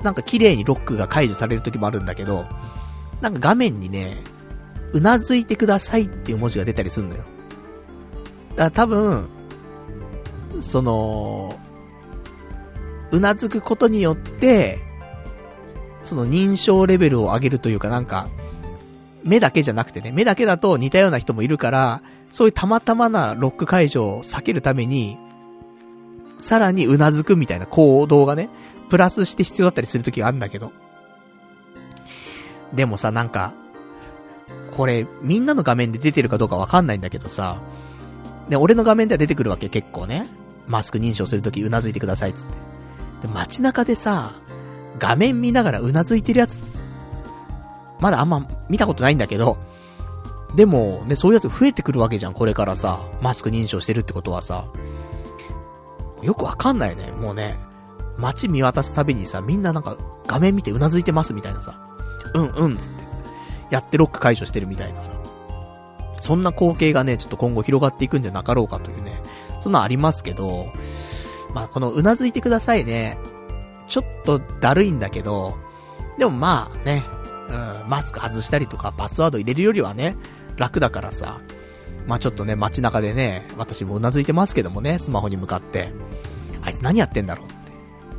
[0.03, 2.47] なんか綺麗にロックが解除される時もあるんだけど、
[3.21, 4.17] なんか画面にね、
[4.93, 7.23] うなずいてくださいっていう文字が出たりすんのよ。
[8.51, 9.29] だから多分、
[10.61, 11.59] その、
[13.11, 14.79] うなずくことによって、
[16.03, 18.29] その認証レベルを上げるというかなんか、
[19.25, 25.17] 目だけじゃなくてね、目だけだと似たような人もいるから、そういうたまたまなロック解除を避けるために、
[26.39, 28.51] さらにうなずくみたいな行動がね、
[28.89, 30.73] プラスして必要だったりするときがあるんだけど。
[32.73, 33.55] でもさ、なんか、
[34.77, 37.59] これ、みんなの画面で出てるかどうかわかんないんだけどさ、
[38.49, 40.27] ね、俺の画面では出てくるわけ結構ね。
[40.67, 43.27] マスク認証するときうなずいてくださいっつって。
[43.27, 44.35] で、街中でさ、
[44.99, 46.59] 画面見ながらうなずいてるやつ、
[48.01, 49.59] まだあんま見たことないんだけど、
[50.57, 54.67] でも、ね、そういうやつ増えてくるわけじゃん、これからさ、マスク認証してるってことはさ。
[56.25, 57.59] よくわかんないね、もうね。
[58.17, 59.97] 街見渡すたびにさ、みんななんか
[60.27, 61.81] 画面見てうなずいてますみたいなさ。
[62.35, 63.05] うんうんつって。
[63.71, 65.13] やってロック解除してるみたいなさ。
[66.15, 69.21] そんな光景がね、ちょっと今後広がっていくんじゃなかろうかというね。
[69.61, 70.73] そんなありますけど、
[71.53, 73.19] まあこのうなずいてくださいね。
[73.87, 75.57] ちょっとだるいんだけど、
[76.19, 77.05] でもまあね、
[77.51, 80.17] うん、マスク外したりとかパスワード入れるよりはね、
[80.57, 81.41] 楽だからさ、
[82.07, 85.93] まあちょっとね、街中でね、私もうなずいてますけどもね、スマホに向かって、
[86.63, 87.55] あいつ何やってんだろうって。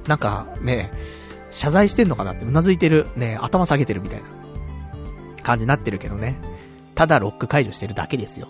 [0.10, 0.92] なんかね、
[1.50, 4.26] 謝罪してんのかなって、うなずいてる、ね、頭下げてるみたいな
[5.44, 6.40] 感じになってるけどね。
[6.96, 8.50] ただロック解除してるだけですよっ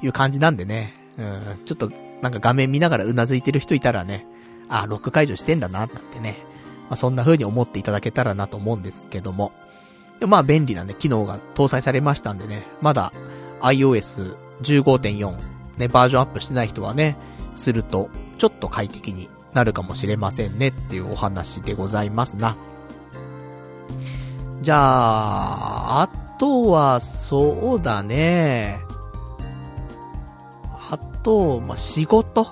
[0.00, 1.90] ていう感じなんでね、うん、ちょっと
[2.20, 4.26] なんか画面見ながらうなずいてる人いたらね、
[4.68, 6.38] あ、ロック解除してんだな、なんてね。
[6.88, 9.52] まあ、そんな風に思っていただけたらなと思うんですけども。
[10.18, 13.12] でまあ便利なね、機能が搭載されましたんでね、まだ
[13.60, 15.36] iOS 15.4
[15.78, 17.16] ね、バージョンアップしてない人はね、
[17.54, 22.56] すると、ちょっと快適になるかもしれませんねっていうお話でございますな。
[24.60, 26.08] じゃあ、あ
[26.38, 28.78] とは、そうだね。
[30.90, 32.46] あと、まあ、仕事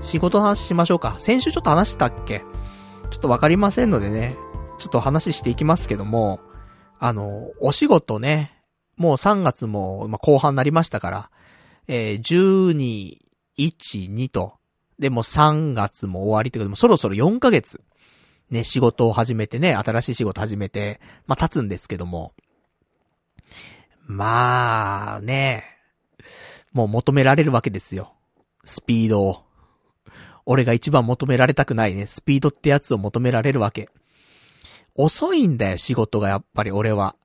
[0.00, 1.16] 仕事の話しましょうか。
[1.18, 2.42] 先週ちょっと話したっけ？
[3.10, 4.34] ちょっとわかりませんのでね、
[4.78, 6.40] ちょっと話していきますけども、
[6.98, 8.59] あの、お仕事ね、
[9.00, 11.30] もう3月も、ま後半になりましたから、
[11.88, 13.16] えー、12、
[13.56, 14.58] 1、2と、
[14.98, 17.80] でも3月も終わりってこと、もそろそろ4ヶ月、
[18.50, 22.34] ね、仕事を始めてね、新しい仕事始めて、まあ、経つんですけども、
[24.04, 25.64] まあ、ね、
[26.74, 28.12] もう求められるわけですよ。
[28.64, 29.44] スピードを。
[30.44, 33.88] 俺が一番求められたくないね、スピードってやつを求められるわけ。
[34.94, 37.16] 遅いんだよ、仕事がやっぱり俺は。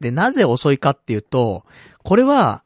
[0.00, 1.64] で、なぜ遅いかっていうと、
[2.02, 2.62] これは、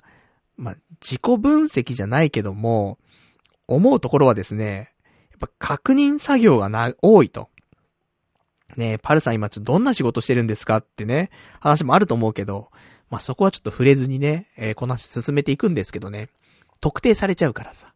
[0.56, 2.98] まあ、自己分析じゃないけども、
[3.66, 4.92] 思うところはですね、
[5.30, 7.48] やっぱ確認作業がな、多いと。
[8.76, 11.30] ねパルさん今ちょっとどんな仕事してるんですかってね、
[11.60, 12.70] 話もあると思うけど、
[13.10, 16.28] まあ、そこはちょっと触れずにね、えー、この話進めていくんですけどね、
[16.80, 17.92] 特定されちゃうからさ。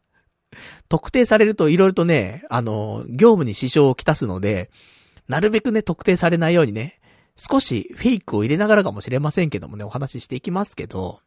[0.87, 4.69] 特定されると色々とね、あの、業務に支障をきたすので、
[5.27, 6.99] なるべくね、特定されないようにね、
[7.35, 11.21] 少しフェイクを入れながらかもしれませんけどもね、お話ししていきますけど、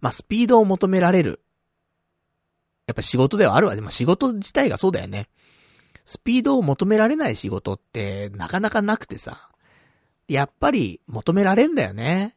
[0.00, 1.40] まあ、スピードを求められる。
[2.86, 3.74] やっぱ仕事ではあるわ。
[3.74, 5.28] でも仕事自体がそうだよね。
[6.04, 9.50] スピードを求められない仕事ってなかなかなくてさ。
[10.28, 12.36] やっぱり求められんだよね。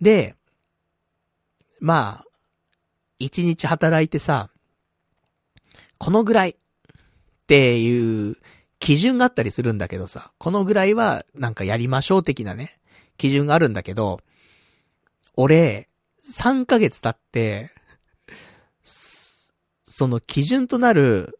[0.00, 0.36] で、
[1.80, 2.24] まあ、
[3.18, 4.50] 一日働いてさ、
[5.98, 6.54] このぐらいっ
[7.46, 8.36] ていう
[8.80, 12.80] 基準があったりするんだけどさ、このぐらいはなんかやりましょう的なね、
[13.18, 14.20] 基準があるんだけど、
[15.36, 15.88] 俺、
[16.24, 17.70] 3ヶ月経って、
[18.82, 21.38] その基準となる、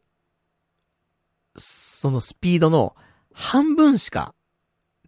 [1.57, 2.95] そのスピードの
[3.33, 4.35] 半分しか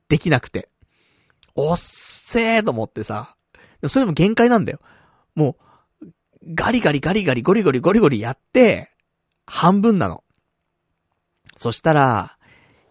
[0.09, 0.71] できなくて、
[1.55, 3.37] おっせーと思ってさ。
[3.87, 4.81] それでも限界なんだよ。
[5.35, 5.57] も
[6.01, 6.07] う、
[6.55, 8.91] ガリガリガリガリゴリゴリゴリゴリやって、
[9.47, 10.25] 半分なの。
[11.57, 12.37] そしたら、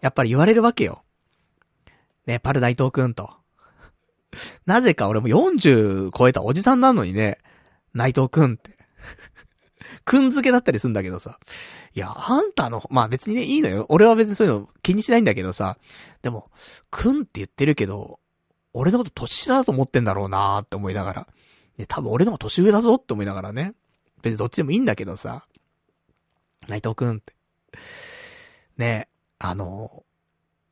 [0.00, 1.02] やっぱり言われるわけよ。
[2.26, 3.30] ね、パル内藤くんと。
[4.66, 7.38] なぜか俺も40超えたおじさんなのにね、
[7.94, 8.76] 内藤くんって。
[10.04, 11.38] くん付けだったりすんだけどさ。
[11.94, 13.86] いや、あんたの、まあ別にね、いいのよ。
[13.88, 15.76] 俺は別にそういうの気にしないんだけどさ。
[16.22, 16.50] でも、
[16.90, 18.18] くんって言ってるけど、
[18.72, 21.26] 俺のこと年下だと思ってんだろうなーって思いながら。
[21.76, 23.74] ね、多分俺の方が年上だぞって思いながらね。
[24.22, 25.46] 別にどっちでもいいんだけどさ。
[26.68, 27.34] 内藤くんって。
[28.76, 29.08] ね、
[29.38, 30.04] あの、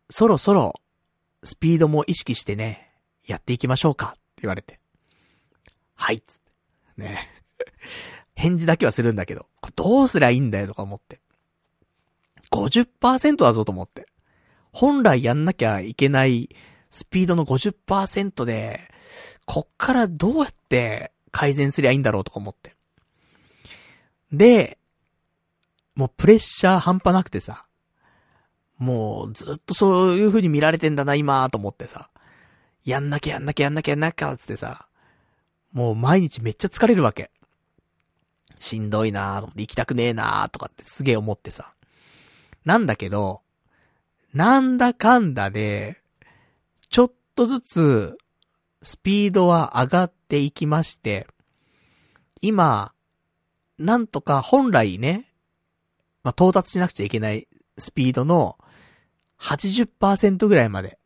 [0.09, 0.75] そろそろ、
[1.43, 2.91] スピードも意識してね、
[3.27, 4.81] やっていきましょうかって言われて。
[5.95, 6.53] はいつって。
[6.97, 7.29] ね。
[8.35, 9.47] 返事だけはするんだけど、
[9.77, 11.21] どうすりゃいいんだよとか思って。
[12.51, 14.07] 50%だぞと思って。
[14.73, 16.49] 本来やんなきゃいけない
[16.91, 18.81] スピードの50%で、
[19.47, 22.75] こっからどうやって改善すりゃいいんだろうとか思って。
[24.33, 24.79] で、
[25.95, 27.67] もうプレッシャー半端なくてさ、
[28.81, 32.09] もうずっとそういう風に見られてんだな今と思ってさ、
[32.85, 34.87] やんなきゃやんなきゃやんなきゃやんなきゃつってさ、
[35.73, 37.31] もう毎日めっちゃ疲れるわけ。
[38.59, 41.73] しんどいなー行きたくねえなーとかってすげえ思ってさ。
[42.65, 43.43] なんだけど、
[44.33, 46.01] なんだかんだで、
[46.89, 48.19] ちょっとずつ、
[48.83, 51.27] スピードは上がっていきまして、
[52.41, 52.93] 今、
[53.79, 55.27] なんとか本来ね、
[56.23, 57.47] まあ、到達しなくちゃいけない
[57.77, 58.57] スピードの
[59.41, 60.99] 80%ぐらいまで、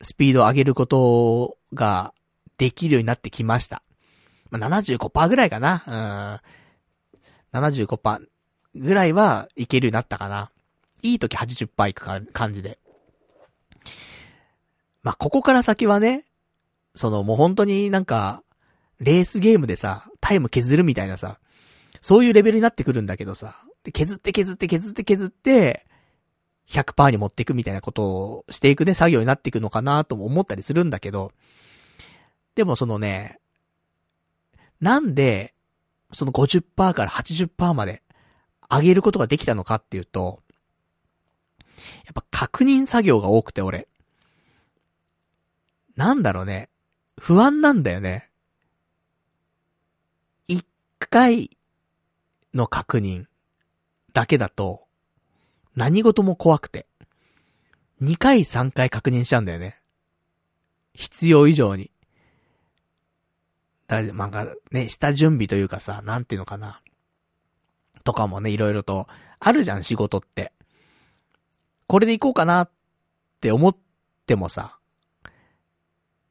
[0.00, 2.12] スピードを上げることが
[2.58, 3.82] できるようになってきました。
[4.50, 6.40] まあ、75%ぐらいかな。
[7.52, 7.60] うん。
[7.60, 8.26] 75%
[8.74, 10.50] ぐらいはいけるようになったかな。
[11.02, 12.78] いい時80%いくか感じで。
[15.02, 16.24] まあ、ここから先はね、
[16.94, 18.42] そのもう本当になんか、
[19.00, 21.38] レースゲームでさ、タイム削るみたいなさ、
[22.00, 23.56] そういうレベルになってくるんだけどさ、
[23.92, 25.86] 削って削って削って削って、
[26.68, 31.32] 100%に持っていくみたいなことをしていくね、作業になっていくのかなとも思ったりするんだけど、
[32.54, 33.38] でもそのね、
[34.80, 35.54] なんで、
[36.12, 38.02] その50%から80%まで
[38.70, 40.40] 上げることができたのかっていうと、
[42.04, 43.88] やっぱ確認作業が多くて俺。
[45.96, 46.68] なんだろうね。
[47.18, 48.30] 不安なんだよね。
[50.48, 50.66] 一
[50.98, 51.50] 回
[52.54, 53.26] の確認
[54.12, 54.86] だけだと、
[55.76, 56.86] 何事も怖くて。
[58.00, 59.78] 二回三回確認しちゃうんだよね。
[60.94, 61.90] 必要以上に。
[63.86, 66.80] だ、まあ、ね、下準備というかさ、なんていうのかな。
[68.04, 69.06] とかもね、いろいろと、
[69.38, 70.52] あるじゃん、仕事って。
[71.86, 72.70] これで行こうかなっ
[73.40, 73.76] て思っ
[74.26, 74.78] てもさ、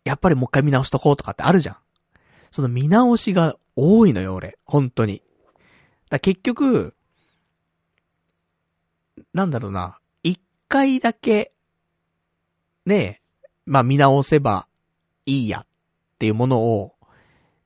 [0.04, 1.78] やっぱりもう一回見直しとこうとかってあるじゃん。
[2.50, 4.58] その見直しが多いのよ、俺。
[4.66, 5.22] 本当に。
[6.10, 6.96] だ結局、
[9.34, 10.00] なんだろうな。
[10.24, 11.54] 一回だけ、
[12.86, 13.22] ねえ、
[13.66, 14.68] まあ見直せば
[15.26, 15.68] いいやっ
[16.20, 16.96] ていうものを、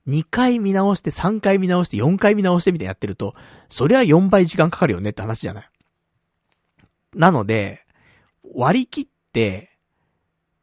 [0.06, 3.34] 2回見直して、3回見直して、4回見直してみたいなやってると、
[3.68, 5.70] そりゃ4倍時間かかるよねって話じゃない？
[7.14, 7.84] なので、
[8.54, 9.76] 割り切って、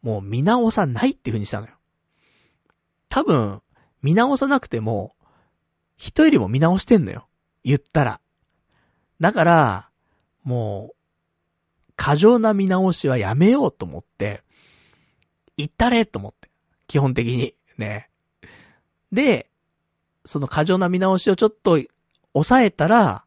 [0.02, 1.74] もう見直さないっていう風にしたのよ。
[3.10, 3.62] 多分、
[4.02, 5.16] 見直さなくても、
[5.98, 7.28] 人よりも見直してんのよ。
[7.64, 8.22] 言ったら。
[9.20, 9.90] だから、
[10.44, 10.96] もう、
[11.96, 14.44] 過剰な見直しはやめようと思って、
[15.58, 16.50] 行ったれと思って。
[16.88, 17.56] 基本的に。
[17.78, 18.10] ね。
[19.12, 19.50] で、
[20.26, 21.80] その過剰な見直しをちょっと
[22.34, 23.26] 抑えたら、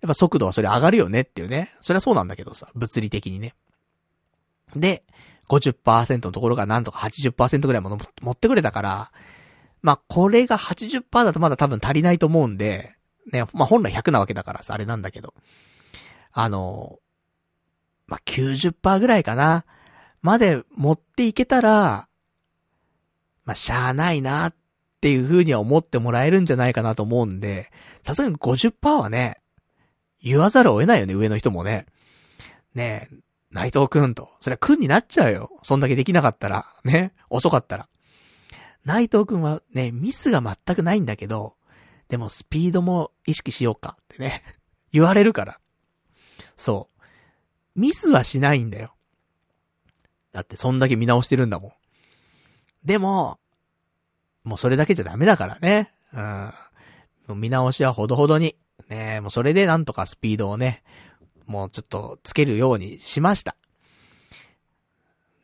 [0.00, 1.74] やっぱ速度はそれ上がるよねっていうね。
[1.80, 3.54] そりゃそうなんだけどさ、物理的にね。
[4.74, 5.04] で、
[5.48, 9.12] 50%のところがなんとか80%ぐらいもの持ってくれたから、
[9.82, 12.94] まあ、これが80%だとまだ多分足りないと思うんで、
[13.32, 15.34] ね、まあ、本来100なわけだからさ、あれなんだけど。
[16.32, 16.98] あの、
[18.06, 19.64] まあ、90%ぐらいかな。
[20.22, 22.08] まで持っていけたら、
[23.44, 24.54] まあ、しゃあないなっ
[25.00, 27.70] ていう風には思ってもらえるんじゃないかなと思うんで、
[28.02, 29.38] さすがに50%はね、
[30.22, 31.86] 言わざるを得ないよね、上の人もね。
[32.74, 33.16] ねえ、
[33.50, 34.30] 内藤くんと。
[34.40, 35.50] それはくんになっちゃうよ。
[35.62, 36.66] そんだけできなかったら。
[36.84, 37.12] ね。
[37.30, 37.88] 遅かったら。
[38.84, 41.54] 内藤くんはね、ミスが全くないんだけど、
[42.08, 44.42] でもスピードも意識しようかってね。
[44.92, 45.60] 言われるから。
[46.56, 46.88] そ
[47.76, 47.80] う。
[47.80, 48.94] ミスはしないんだよ。
[50.32, 51.72] だってそんだけ見直してるんだもん。
[52.84, 53.38] でも、
[54.44, 55.92] もうそれだけじゃダメだからね。
[57.28, 57.40] うん。
[57.40, 58.56] 見直しはほどほどに。
[58.88, 60.82] ねもうそれでなんとかスピードをね、
[61.46, 63.56] もうちょっとつけるようにしました。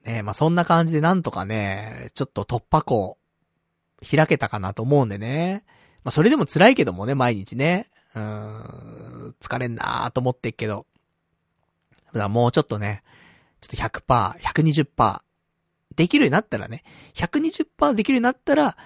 [0.05, 3.19] ね、まあ、そんな感じでなんとかね、ちょっと突破口、
[4.09, 5.65] 開けたかなと思うんでね。
[6.05, 7.91] まあ、それでも辛いけどもね、毎日ね。
[8.15, 10.87] うん、疲れんなーと思ってっけど。
[12.07, 13.03] だからもうちょっとね、
[13.61, 15.21] ちょっと100%、120%、
[15.97, 16.85] できるようになったらね、
[17.15, 18.77] 120%できるようになったら、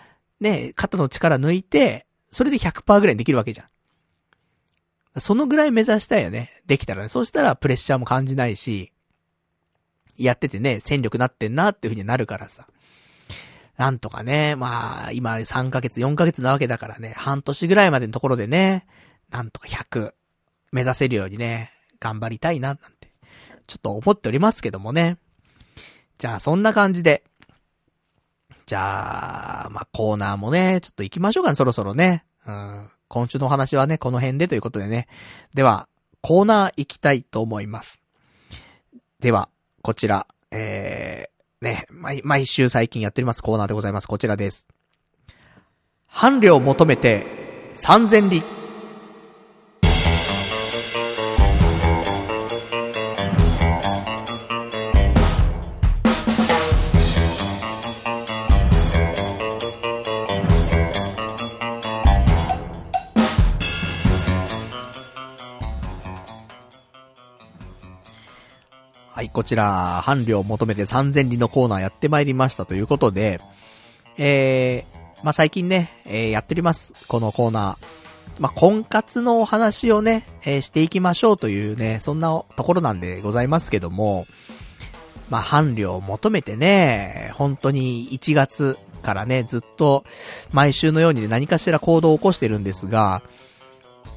[0.41, 5.21] ね、肩の力抜いて、それで100%ぐらいにできるわけじゃん。
[5.21, 6.62] そのぐらい目指したいよね。
[6.67, 7.09] できたらね。
[7.09, 8.93] そうしたらプレッシャーも感じないし、
[10.17, 12.67] やっててね、戦力なってんなっていう風になるからさ。
[13.77, 18.87] なんとかね、まあ、今3ヶ月、4ヶ月なわけだからね、半年ぐらいまでのところでね、
[19.31, 20.12] なんとか100
[20.73, 23.11] 目指せるようにね、頑張りたいな、なんて、
[23.67, 25.19] ちょっと思っておりますけどもね。
[26.19, 27.25] じゃあ、そんな感じで。
[28.67, 32.25] じゃあ、まあ、コーナーもね、ちょっと行きましょうかね、そろそろね。
[32.47, 32.91] うん。
[33.09, 35.09] 今週のお話はね、この辺でということでね。
[35.55, 35.89] では、
[36.21, 38.03] コーナー行きたいと思います。
[39.19, 39.49] では、
[39.83, 44.07] こちら、えー、ね、毎、毎週最近やっておりますコーナーでございます。
[44.07, 44.69] こちらです。
[46.07, 47.27] 伴侶を求めて、
[47.73, 48.60] 三千里。
[69.21, 73.39] はい、こちら、伴侶を求めて3000里のコーナーやってまいりましたということで、
[74.17, 76.95] えー、まあ、最近ね、えー、やっております。
[77.07, 78.41] このコーナー。
[78.41, 84.27] まあ、婚活のお話をね、えー、していきましょうというね、そんなところなんでございますけども、
[85.29, 90.03] まあ、伴侶を求めてね、本当に1月からね、ずっと
[90.51, 93.23] 毎週のように何かしら行動を起こしてるんですが、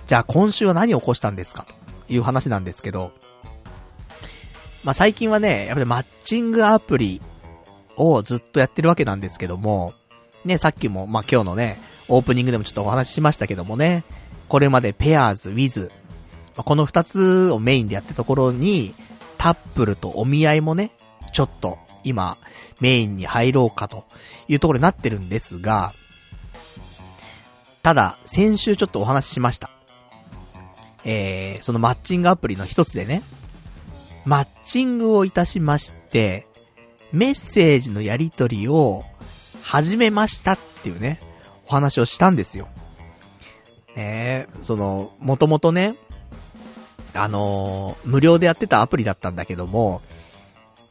[0.07, 1.67] じゃあ今週は何を起こしたんですか
[2.07, 3.11] という話なんですけど、
[4.83, 7.21] まあ、最近はね、やっぱりマッチングアプリ
[7.95, 9.93] をずっとやってるわけなんですけども、
[10.43, 11.79] ね、さっきも、まあ、今日のね、
[12.09, 14.03] オープニングでもちょっとお話ししましたけどもね、
[14.49, 15.91] これまでペアーズ、ウィズ、
[16.55, 18.93] まあ、この二つをメインでやったところに、
[19.37, 20.91] タップルとお見合いもね、
[21.31, 22.37] ちょっと今、
[22.81, 24.05] メインに入ろうかと
[24.47, 25.93] いうところになってるんですが、
[27.81, 29.69] ただ、先週ちょっとお話ししました。
[31.05, 33.23] えー、そのマッチングアプリの一つでね、
[34.25, 36.47] マッチングをいたしまして、
[37.11, 39.03] メッセージのやり取りを
[39.61, 41.19] 始めましたっていうね、
[41.67, 42.67] お話をしたんですよ。
[43.95, 45.95] ねえ、その、もともとね、
[47.13, 50.01] あのー、無料でやってたアプリだったんだけども、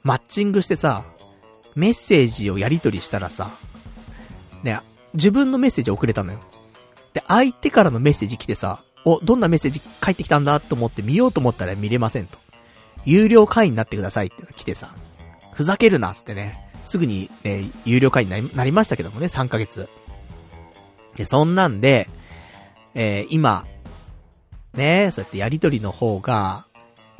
[0.02, 1.04] マッチングしてさ、
[1.74, 3.50] メッセージをやり取りしたらさ、
[4.62, 4.80] ね、
[5.14, 6.38] 自分のメッセージ送れたのよ。
[7.12, 12.38] で、相手からのメッセージ来てさ、お、どんなメッセージ返ってきたんだと思って見ようと思ったら見れませんと。
[13.04, 14.94] 有料会員になってくださいって来てさ、
[15.52, 16.70] ふざけるなっ、つってね。
[16.84, 19.88] すぐに、ね、有料会員になりましたけどもね、3ヶ月。
[21.16, 22.08] で、そんなんで、
[22.94, 23.64] えー、今、
[24.74, 26.66] ね、そうやってやりとりの方が、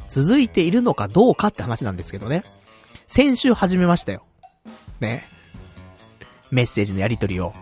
[0.09, 2.43] 続いているのかどうかって話なんですけどね。
[3.07, 4.25] 先週始めましたよ。
[5.01, 5.25] ね。
[6.51, 7.55] メッセージのやりとりを。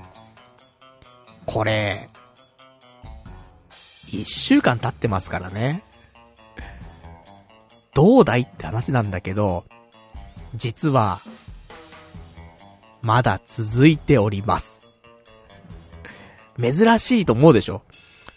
[1.47, 2.09] これ、
[4.09, 5.85] 一週間経ってますからね。
[7.95, 9.65] どうだいって話なんだけど、
[10.55, 11.21] 実は、
[13.03, 14.91] まだ続いております。
[16.59, 17.83] 珍しいと思うでしょ？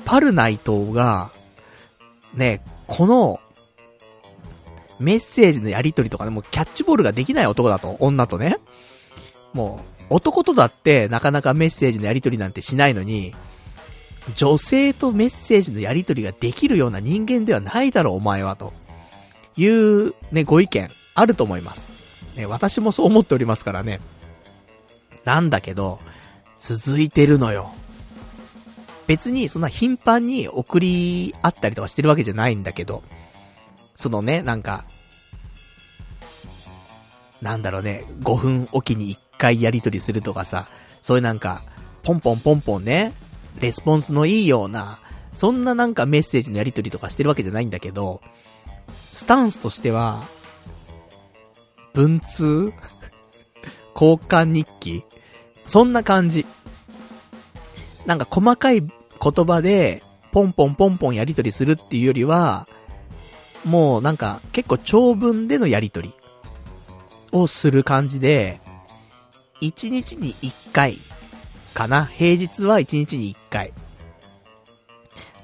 [0.05, 1.31] パルナイトが、
[2.34, 3.39] ね、この、
[4.99, 8.57] メッセージのやりとりとかでもうキャッチボールができない男だと、女とね。
[9.53, 13.34] もう、男とだってなかなかメッセージのやりとりなんてしないのに、
[14.35, 18.71] 女性とメッセージのやりとりができるような人間ではないだろう、お前はと。
[19.55, 21.89] いうね、ご意見あると思います。
[22.35, 23.99] ね、私もそう思っておりますからね。
[25.25, 25.99] なんだけど、
[26.59, 27.73] 続いてるのよ。
[29.07, 33.03] 別にそんな頻繁に送り合ったりとかしてるわけじゃないんだけど、
[33.95, 34.85] そのね、なんか、
[37.41, 40.67] なんだろうね、5分おきに1回やりとりするとかさ、
[41.01, 41.63] そういうなんか、
[42.03, 43.13] ポンポンポンポンね、
[43.59, 44.99] レスポンスのいいような、
[45.34, 48.21] そんななんかメッセージのやりとりとかしてるわけじゃないんだけど、
[49.14, 50.23] スタンスとしては、
[51.93, 52.73] 文通？
[53.95, 55.03] 交換日記？
[55.65, 56.45] そんな感じ。
[58.05, 58.91] なんか細かい言
[59.45, 60.01] 葉で、
[60.31, 62.68] ポンポンポンポンやりとりするっていうよりは、
[63.64, 66.14] もうなんか結構長文でのやりとり
[67.31, 68.60] をする感じで、
[69.61, 70.99] 1日に1回
[71.73, 72.05] かな。
[72.05, 73.73] 平日は1日に1回。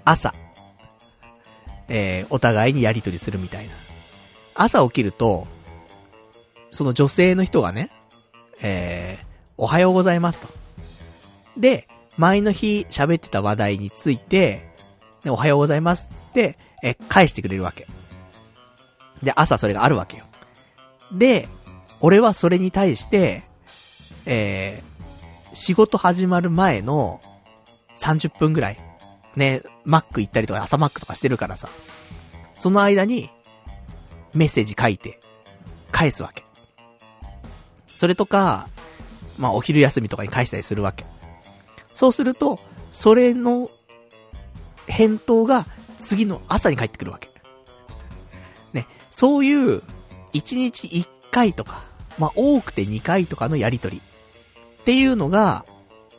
[0.04, 0.34] 朝、
[1.90, 3.74] えー、お互いにやりとりするみたいな。
[4.56, 5.48] 朝起きると、
[6.72, 7.92] その女性の人がね、
[8.62, 9.26] えー、
[9.58, 10.48] おはようございますと。
[11.58, 11.88] で、
[12.18, 14.70] 前の日喋ってた話題について、
[15.26, 17.88] おはようございますって、え、返してくれるわけ。
[19.24, 20.26] で、朝それがあるわけよ。
[21.12, 21.48] で、
[22.00, 23.44] 俺はそれに対して、
[24.26, 27.20] えー、仕事始まる前の
[27.96, 28.78] 30分ぐらい、
[29.36, 31.70] ね、マック行ったりとか朝マックとかしてるからさ、
[32.54, 33.30] その間に、
[34.34, 35.20] メッセージ書いて、
[35.92, 36.44] 返すわけ。
[37.96, 38.70] それとか、
[39.38, 41.06] まあ、お昼休みとかに返したりするわけ。
[41.94, 42.60] そうすると、
[42.92, 43.70] それの、
[44.88, 45.68] 返答が
[46.00, 47.30] 次の朝に返ってくるわけ。
[48.74, 49.84] ね、そういう、
[50.34, 51.82] 1日1回とか、
[52.18, 54.02] まあ、多くて2回とかのやりとり。
[54.82, 55.66] っていうのが、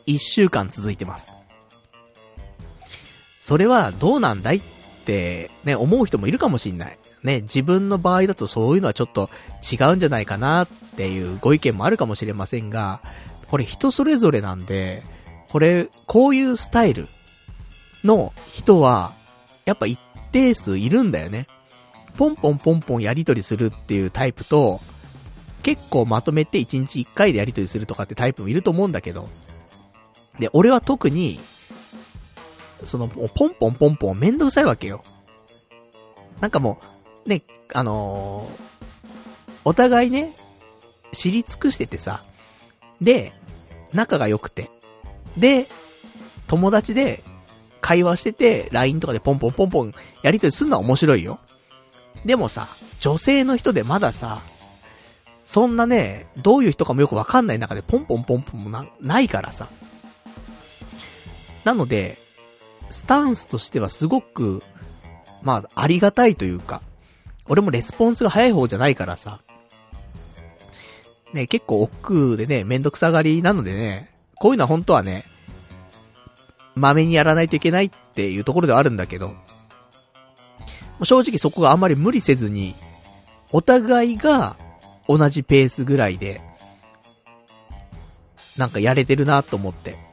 [0.07, 1.37] 1週間続いてます。
[3.41, 4.61] それはどうなんだいっ
[5.03, 6.99] てね、思う人もいるかもしんない。
[7.23, 9.29] ね、自分の場合だとそういうのはちょっと
[9.69, 13.01] 違うんじゃないかなっていうご意見もあるかもしれませんが、
[13.49, 15.03] これ人それぞれなんで、
[15.49, 17.07] これ、こういうスタイル
[18.03, 19.11] の人は、
[19.65, 19.99] やっぱ一
[20.31, 21.47] 定数いるんだよね。
[22.17, 24.79] ポンポンポンポンやりとりするっていうタイプと、
[25.63, 29.27] 結構まとめて1日1回でやりとりするとかってタイプもいると思うんだけど。
[30.39, 31.39] で、俺は特に、
[32.83, 35.01] その、ポンポンポンポンめんどくさいわけよ。
[36.39, 36.79] なんかも
[37.25, 37.43] う、ね、
[37.73, 38.61] あのー、
[39.63, 40.35] お互いね、
[41.11, 42.23] 知り尽くしててさ、
[42.99, 43.33] で、
[43.93, 44.69] 仲が良くて、
[45.37, 45.67] で、
[46.47, 47.23] 友達で
[47.79, 49.93] 会話してて、LINE とかでポンポンポンポン
[50.23, 51.39] やりとりすんのは面白いよ。
[52.25, 52.67] でもさ、
[52.99, 54.41] 女性の人でまださ、
[55.45, 59.67] そんなね、どういう人かもよくわかんない中でポンポンポンポンもな、ないからさ。
[61.63, 62.17] なので、
[62.91, 64.63] スタンスとしてはすごく、
[65.41, 66.81] まあ、ありがたいというか、
[67.47, 69.41] 俺もレスポンスが早い方じゃないからさ、
[71.33, 75.25] ね、結構億劫でね、めんどくさがりなのでね、こういうのは本当はね、
[76.75, 79.33] まめにやらないといけないっていうところではあるんだけど、
[81.03, 82.75] 正直そこがあんまり無理せずに、
[83.51, 84.55] お互いが
[85.07, 86.41] 同じペースぐらいで、
[88.57, 90.10] なんかやれてるなと思って。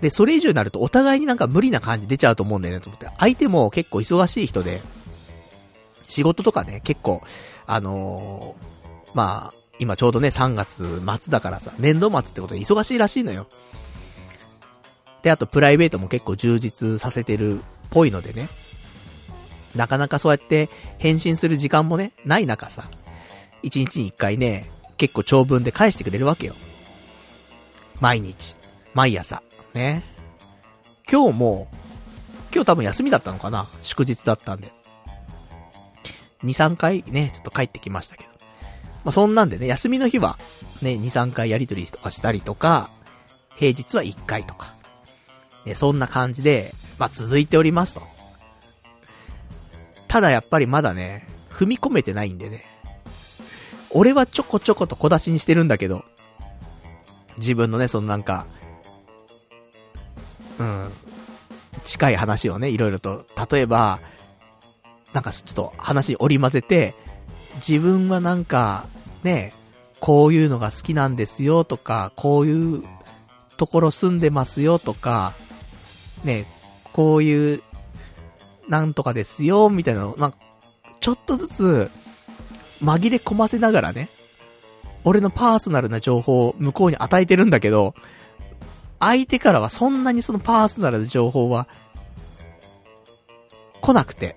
[0.00, 3.08] で、それ以上になるとお互いになんか無理な感じ出ちゃうと思うんだよねと思って。
[3.18, 4.82] 相手も結構忙しい人で、
[6.08, 7.22] 仕事とかね、結構、
[7.66, 13.46] あのー、まあ、今ちょうどね、3月末だからさ、年度末ってことで忙しいらしいのよ。
[15.22, 18.48] で、あとプライベートも結構充実させてるっぽいのでね。
[19.74, 22.84] なかなかそうやって返信する時間もね、ない中さ、
[23.62, 24.66] 1日に1回ね、
[24.96, 26.54] 結構長文で返してくれるわけよ。
[28.00, 28.56] 毎日。
[28.94, 29.42] 毎朝。
[29.76, 30.02] ね。
[31.08, 31.68] 今日も、
[32.52, 33.68] 今日多分休みだったのかな？
[33.82, 34.72] 祝日だったんで。
[36.42, 38.30] 2、3回ね、ちょっと帰ってきましたけど。
[39.04, 40.38] まあ、そんなんでね、休みの日は、
[40.82, 42.90] ね、2、3回やりとりとかしたりとか、
[43.54, 44.74] 平日は1回とか。
[45.64, 48.02] ね、そんな感じで、まあ、続いておりますと。
[50.08, 52.64] ただやっぱりまだね、踏み込めてないんでね。
[53.90, 56.04] 俺はちょこちょこと小出しにしてるんだけど、
[57.38, 58.46] 自分のね、そのなんか、
[60.58, 60.90] うん、
[61.84, 64.00] 近い話をね、いろいろと、例えば、
[65.12, 66.94] なんかちょっと話に織り交ぜて、
[67.56, 68.86] 自分はなんか、
[69.22, 69.52] ね、
[70.00, 72.84] こういうのが好きなんですよとか、こういう
[73.56, 75.34] ところ住んでますよとか、
[76.24, 76.46] ね、
[76.92, 77.62] こういう、
[78.68, 80.38] なんとかですよ、みたいなの、なんか、
[81.00, 81.90] ちょっとずつ、
[82.82, 84.10] 紛れ込ませながらね、
[85.04, 87.94] 俺のパーソナルな情報を向こうに与えてるんだけど、
[89.00, 91.68] 相手からはそんなにそのパーソナルな情報は、
[93.80, 94.36] 来なくて。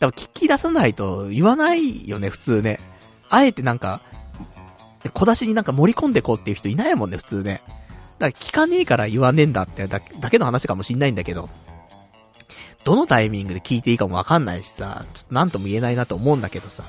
[0.00, 2.80] 多分聞き出さないと言わないよね、普通ね。
[3.28, 4.00] あえてなんか、
[5.14, 7.62] 小出しになんか盛り込んでこうっていう人いないもんね、普通ね。
[8.18, 11.48] だから聞かねえから言わねえんだってだけの話かもしんないんだけど。
[12.84, 16.82] どのタイミングで聞いていいかもわかんないしさ、ちょっとなんとも言えないなと思うんだけどさ。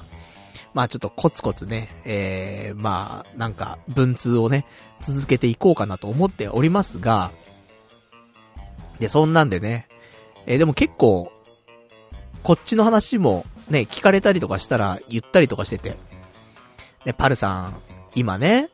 [0.73, 4.65] まあちょっとコツコツね、えー、まあ、なんか、文通をね、
[5.01, 7.31] 続けていこうかなと思っておりますが、
[8.99, 9.87] で、そんなんでね、
[10.45, 11.31] えー、でも結構、
[12.41, 15.95] こっちの話もね、聞かれたりとかしたら言ったりとかしてて、
[17.05, 17.73] ね、パルさん、
[18.15, 18.69] 今ね、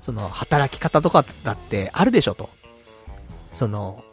[0.00, 2.50] その、働き方とかだってあるでしょと。
[3.52, 4.04] その、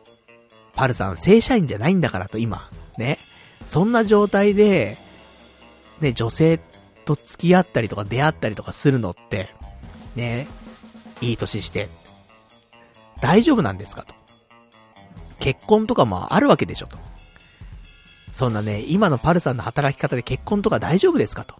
[0.76, 3.18] パルさん正社員じゃないんだからと今、ね。
[3.66, 4.98] そんな状態で、
[6.00, 6.60] ね、女性
[7.06, 9.54] と付き合ったりとか出会ったりとかするのって、
[10.16, 10.48] ね、
[11.22, 11.90] いい年して、
[13.22, 14.16] 大丈夫なんですかと。
[15.40, 16.98] 結婚とかもあるわけでしょと。
[18.34, 21.56] そんなね、今のパルさんの働き方で結婚とか大丈夫ですかと。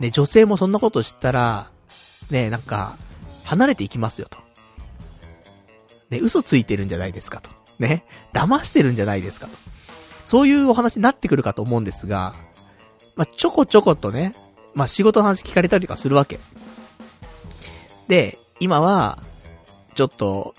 [0.00, 1.70] ね、女性もそんなこと知ったら、
[2.30, 2.96] ね、なんか、
[3.44, 4.38] 離れていきますよと。
[6.10, 7.50] ね、嘘ついてるんじゃないですかと。
[7.78, 9.56] ね、騙してるんじゃないですかと。
[10.24, 12.34] そういうお話になってくるかと思うんですが、
[13.18, 14.32] まあ、ちょこちょことね、
[14.74, 16.38] まあ、仕事の話聞かれたりとかするわけ。
[18.06, 19.18] で、今は、
[19.96, 20.54] ちょっと、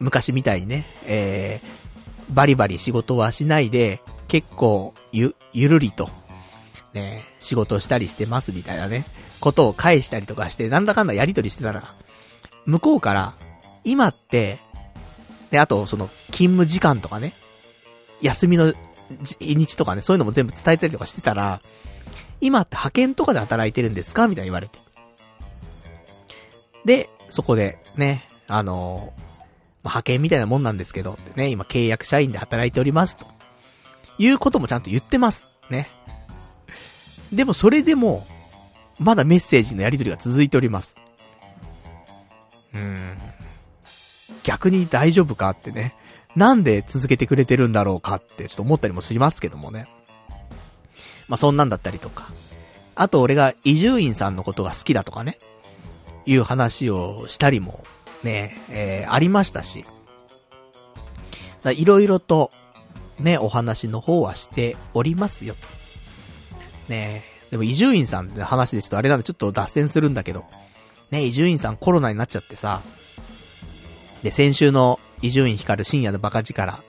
[0.00, 6.10] 昔みたいにね、えー、バリバリ仕事はしないで、結構、ゆ、ゆるりと、
[6.94, 9.04] ね、仕事したりしてますみたいなね、
[9.38, 11.94] ことを返したりとかして、なんだかんだやりとりしてたら、
[12.66, 13.34] 向こうから、
[13.84, 14.58] 今って、
[15.52, 17.34] で、あと、その、勤務時間とかね、
[18.20, 18.74] 休みの
[19.40, 21.60] 日とかね、そういうのも全部伝えたりとかしてたら、
[22.40, 24.28] 今って派遣とかで働いてるんですか？
[24.28, 24.78] みたいに言われて。
[26.84, 29.22] で、そこで、ね、あのー、
[29.84, 33.26] 派遣みたいなもんなんですけど、ね、今契約社員で働いておりますと。
[34.18, 35.48] いうこともちゃんと言ってます。
[35.70, 35.88] ね。
[37.32, 38.26] でもそれでも、
[39.00, 40.98] まだメッセージのやり取りが続いております。
[42.72, 43.18] うーん。
[44.44, 45.94] 逆に大丈夫かってね。
[46.36, 49.88] なんで続けてくれてるんだろうかってちょっと思ったりもしますけどもね。
[51.28, 52.28] まあ、そんなんだったりとか。
[52.96, 55.38] あと俺が伊集院さんのことが好きだとかね。
[56.26, 57.84] いう話をしたりも、
[58.22, 59.84] ね、えー、ありましたし。
[61.64, 62.50] いろいろと、
[63.18, 65.54] ね、お話の方はしておりますよ。
[66.88, 70.44] ねでも伊集院さんって話でちょっとあれなんでちょっと脱線するんだけど。
[71.10, 72.82] ね、伊集院さんコロナになっちゃってさ。
[74.22, 76.82] で、先週の伊集院光る深夜のバカ力。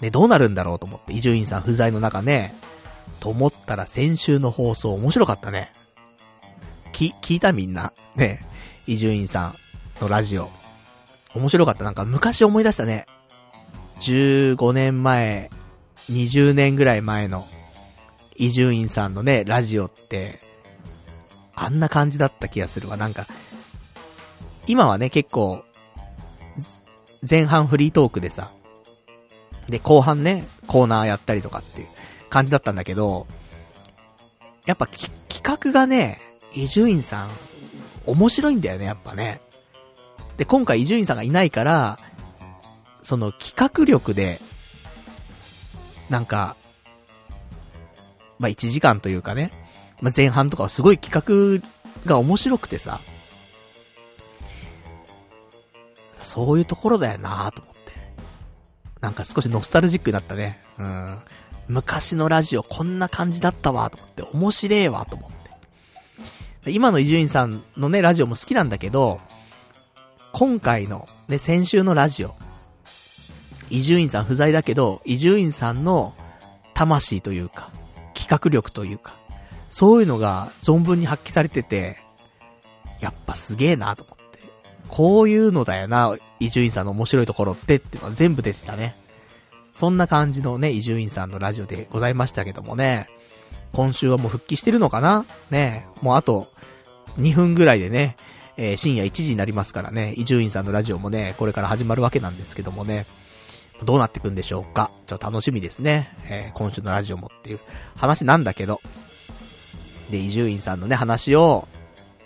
[0.00, 2.54] ね、どうなるんだろうと思って、伊集院さん不在の中ね。
[3.20, 5.72] と思ったら先週の放送面白かったね。
[6.92, 7.92] き、聞いたみんな。
[8.16, 8.40] ね、
[8.86, 9.54] 伊集院さん
[10.00, 10.50] のラジオ。
[11.34, 11.84] 面白かった。
[11.84, 13.06] なんか昔思い出したね。
[14.00, 15.50] 15年前、
[16.10, 17.46] 20年ぐらい前の、
[18.36, 20.38] 伊集院さんのね、ラジオって、
[21.54, 22.96] あんな感じだった気がするわ。
[22.96, 23.26] なんか、
[24.66, 25.64] 今はね、結構、
[27.28, 28.50] 前半フリートークでさ、
[29.68, 31.88] で、後半ね、コーナーやったりとかっていう
[32.30, 33.26] 感じだったんだけど、
[34.66, 35.10] やっぱ企
[35.42, 36.20] 画がね、
[36.54, 37.30] 伊集院さん、
[38.06, 39.40] 面白いんだよね、やっぱね。
[40.36, 41.98] で、今回伊集院さんがいないから、
[43.02, 44.40] その企画力で、
[46.08, 46.56] なんか、
[48.38, 49.52] まあ、1時間というかね、
[50.00, 53.00] まあ、前半とかはすごい企画が面白くてさ、
[56.28, 57.92] そういうところだよなと思って。
[59.00, 60.62] なんか少しノスタルジックになったね。
[60.78, 61.18] うん。
[61.68, 64.22] 昔のラジオこんな感じだったわ、と思って。
[64.34, 65.30] 面白えわ、と思っ
[66.64, 66.70] て。
[66.70, 69.20] 今の伊集院さんのね、ラジオも好きなんだけど、
[70.32, 72.34] 今回の、ね、先週のラジオ。
[73.70, 76.12] 伊集院さん不在だけど、伊集院さんの
[76.74, 77.70] 魂というか、
[78.14, 79.16] 企画力というか、
[79.70, 81.96] そういうのが存分に発揮されてて、
[83.00, 84.17] やっぱすげえなと思って。
[84.88, 88.96] こういうのだよな、伊集院さんの面白いところってっていうのは全部出てたね。
[89.72, 93.08] そんな感じのね、伊集院さんのラジオでございましたけどもね。
[93.72, 95.24] 今週はもう復帰してるのかな？
[95.50, 96.48] ねもうあと、
[97.18, 98.16] 2分ぐらいでね、
[98.56, 103.06] えー、深夜1時になりますからね、伊集院さんのラジオもね、これから始まるわけなんですけどもね。
[103.84, 104.90] どうなってくんでしょうか？
[105.06, 106.16] ちょっと楽しみですね。
[106.28, 107.60] えー、今週のラジオもっていう
[107.94, 108.80] 話なんだけど。
[110.10, 111.68] で、伊集院さんのね、話を、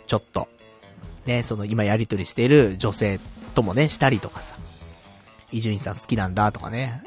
[0.07, 0.49] ちょっと、
[1.27, 3.21] ね、その今やりとりしている女性
[3.55, 4.57] ともね、したりとかさ。
[5.53, 7.03] 伊集院さん好きなんだとかね。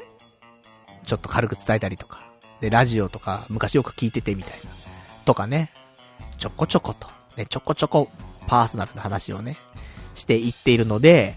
[1.04, 2.26] ちょっと軽く伝えたりとか。
[2.60, 4.70] で、ラジオとか昔よく聞いててみたいな。
[5.24, 5.72] とかね。
[6.38, 8.10] ちょこちょこと、ね、ちょこちょこ
[8.46, 9.56] パーソナルな話をね、
[10.14, 11.36] していっているので、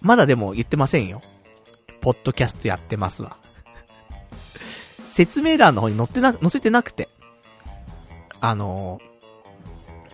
[0.00, 1.20] まだでも言ってませんよ。
[2.00, 3.36] ポッドキャストやってますわ。
[5.10, 7.08] 説明欄の方に載ってな、載せてなくて。
[8.40, 9.00] あの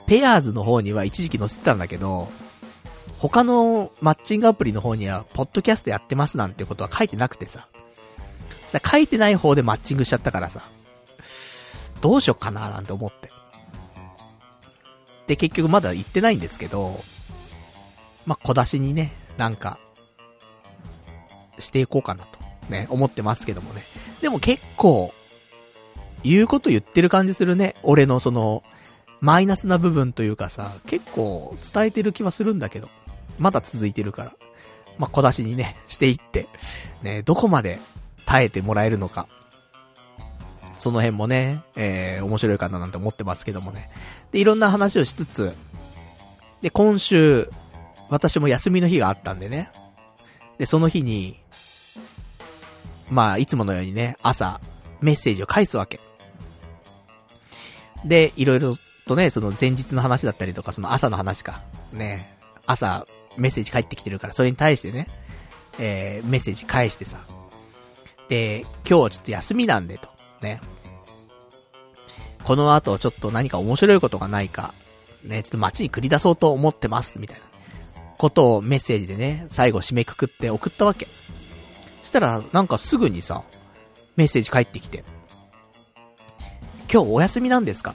[0.07, 2.29] ペアーズの方には一時期載せてたんだけど、
[3.19, 7.67] 他のマッチングアプリの方には、ポッドキャストやってますなんてことは書いてなくてさ。
[8.69, 10.63] さ、書いてない方でマッチングしちゃったからさ。
[12.01, 13.31] どうしよっかななんて思って。
[15.27, 17.01] で、結局まだ言ってないんですけど、
[18.27, 19.79] まあ、小出しにね、なんか、
[21.59, 22.39] していこうかなと、
[22.69, 23.83] ね、思ってますけどもね。
[24.21, 25.13] でも結構、
[26.23, 27.77] 言うこと言ってる感じするね。
[27.83, 28.63] 俺のその、
[29.21, 32.89] マイナスな部分というかさ、結構伝えてる気はするんだけど、
[33.39, 34.33] まだ続いてるから。
[34.99, 36.49] まあ、小出しにね、 していって、
[37.03, 37.79] ね、どこまで
[38.25, 39.29] 耐えてもらえるのか。
[40.79, 43.91] その辺もね、えー、面白いかななんて思ってますけどもね。
[44.31, 45.55] で、いろんな話をしつつ、
[46.61, 47.51] で、今週、
[48.11, 49.71] 私も休みの日があったんでね。
[50.59, 51.41] で、その日に、
[53.11, 54.61] まあ、いつものようにね、朝、
[55.01, 55.99] メッセージを返すわけ。
[58.05, 58.77] で、いろいろ
[59.07, 61.63] とね、その前日の話だったりとか、その朝の話か。
[61.93, 63.07] ね、朝、
[63.37, 65.09] メッセージ返ってきてるから、それに対してね、
[65.79, 67.19] えー、メッセージ返してさ。
[68.29, 70.09] で、今日はちょっと休みなんでと。
[70.43, 70.61] ね。
[72.45, 74.75] この後ちょっと何か面白いことがないか、
[75.23, 77.47] ね、ちょっと街に繰り出そうと思ってます、みたいな。
[78.19, 81.07] ことをメッセージでね、最後締めくくって送ったわけ。
[82.03, 83.45] したら、なんかすぐにさ、
[84.17, 85.05] メッセージ返ってきて。
[86.93, 87.95] 今日お休みなんですか？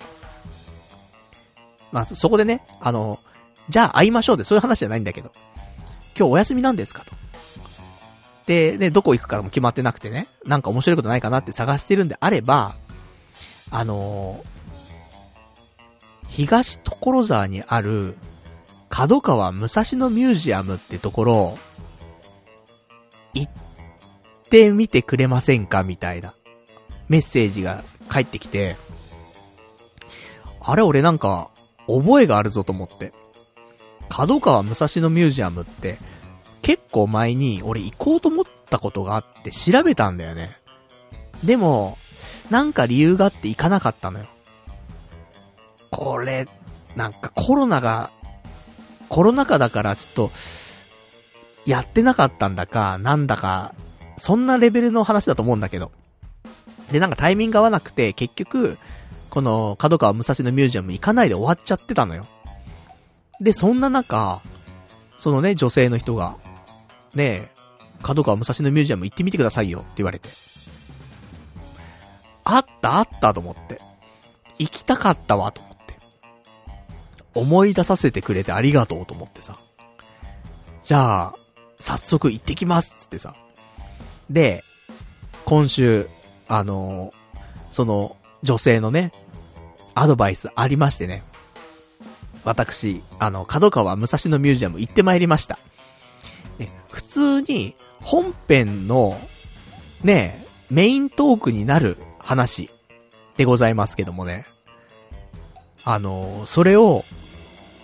[1.92, 3.20] まあ、そこでね、あの、
[3.70, 5.32] じゃあ会いましょうで、そういう話じゃないんだけど。
[6.18, 7.14] 今日お休みなんですかと。
[8.46, 12.76] で、ね、どこ行くかも決まってなくてね、なんか面白いことないかなって探してるんであれば、
[13.70, 18.18] あのー、東所沢にある、
[18.90, 21.58] 角川武蔵野ミュージアムってところ、
[23.34, 23.52] 行っ
[24.50, 26.34] てみてくれませんかみたいな、
[27.08, 28.76] メッセージが返ってきて、
[30.60, 31.51] あれ俺なんか、
[32.00, 33.14] 覚えがあるぞと思って。
[34.10, 35.98] 角川武蔵野ミュージアムって、
[36.62, 40.58] 結構前に俺行こうと思ったことがあって調べたんだよね。
[41.44, 41.98] でも、
[42.50, 44.26] なんか理由があって行かなかったのよ。
[45.90, 46.48] これ、
[46.96, 48.12] なんかコロナが、
[49.10, 50.32] コロナ禍だからちょっと、
[51.66, 53.74] やってなかったんだか、なんだか、
[54.18, 55.92] そんなレベルの話だと思うんだけど。
[56.92, 58.78] で、なんかタイミング合わなくて、結局、
[59.32, 62.24] この、角川武蔵野ミュージアム行かないで終わっちゃってたのよ。
[63.40, 64.42] で、そんな中、
[65.18, 66.36] そのね、女性の人が、
[67.16, 67.62] ねえ、
[68.04, 70.30] 角川武蔵野ミュージアム行ってみてくださいよって言われて。
[72.44, 73.80] あったあったと思って。
[74.60, 75.96] 行きたかったわと思って。
[77.34, 79.56] 思い出させてくれてありがとうと思ってさ。
[80.84, 81.34] じゃあ、
[81.78, 83.36] 早速行ってきますつってさ。
[84.30, 84.66] で、
[85.46, 86.10] 今週、
[86.50, 87.12] あのー、
[87.72, 89.14] その、女性のね、
[89.96, 91.24] アドバイスありましてね。
[92.44, 95.60] 私、あの、角川武蔵野ミュージアム行ってまいりました。
[96.58, 99.20] ね、普通に、本編の、
[100.04, 102.70] ね、メイントークになる話
[103.38, 104.46] でございますけどもね。
[105.84, 107.06] あの、それを、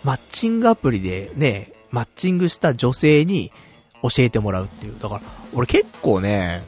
[0.03, 3.51] マッチングアプリでね、マッチングした女性に
[4.01, 4.95] 教えてもらうっていう。
[4.99, 5.21] だから、
[5.53, 6.63] 俺結構ね、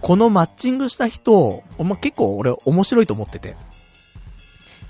[0.00, 3.54] このマッチングした人、ま結構俺面白いと思ってて。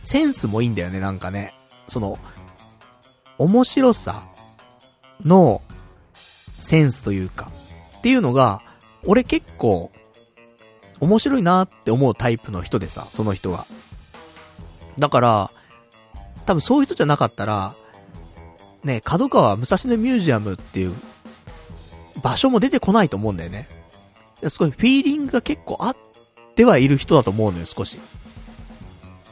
[0.05, 1.55] センスもいいんだよね、なんかね。
[1.89, 2.19] その、
[3.39, 4.29] 面白さ
[5.25, 5.63] の
[6.59, 7.51] センスというか、
[7.99, 8.63] っていうのが、
[9.05, 9.91] 俺結構、
[11.01, 13.67] 面白いなって思うタイプの人でさ、その人は。
[14.99, 15.51] だから、
[16.47, 17.75] 多分そういう人じゃなかったら、
[18.85, 20.95] ね、角川武蔵野ミュージアムっていう
[22.23, 23.67] 場所も出てこないと思うんだよね。
[24.49, 25.97] すごいフィーリングが結構あっ
[26.55, 27.99] てはいる人だと思うのよ、少し。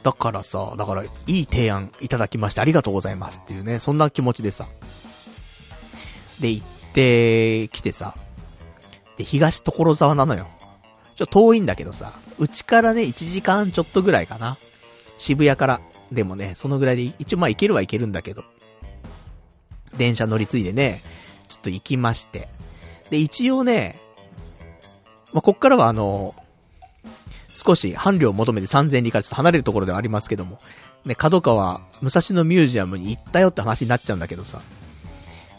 [0.03, 4.67] だからさ、だから、いい提案いただきましてありがとうございますっていうね、そんな気持ちでさ。
[6.41, 8.17] で、行ってきてさ。
[9.17, 10.49] で、東所沢なのよ。
[11.15, 14.59] ちょ、遠いんだけどさ、うちからね、1時間ちょっとぐらいかな。
[15.19, 15.81] 渋谷から。
[16.11, 18.45] でもね、そのぐらいで、一応まあ行けるは行けるんだけど。
[19.97, 21.03] 電車乗り継いでね、
[21.49, 22.49] ちょっと行きまして。
[23.11, 24.01] で、一応ね、
[25.33, 26.35] まあ、こっからはあの、
[27.55, 30.59] 少し伴侶を求めて3000里からちょっと離れるところではありますけども、
[31.05, 34.61] ね、角川、武蔵野ミュージアムに行ったよって話になっちゃうんだけどさ、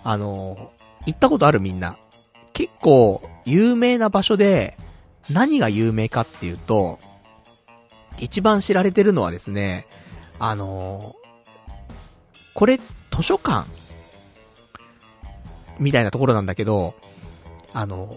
[0.03, 0.72] あの
[1.06, 1.98] 行ったことあるみんな。
[2.53, 4.78] 結構、有名な場所で、
[5.30, 6.99] 何が有名かっていうと、
[8.20, 9.88] 一番知られてるのはですね、
[10.40, 11.15] あの
[12.53, 12.80] これ、
[13.11, 13.68] 図書館
[15.80, 16.94] みたいなところなんだけど、
[17.74, 18.15] あの、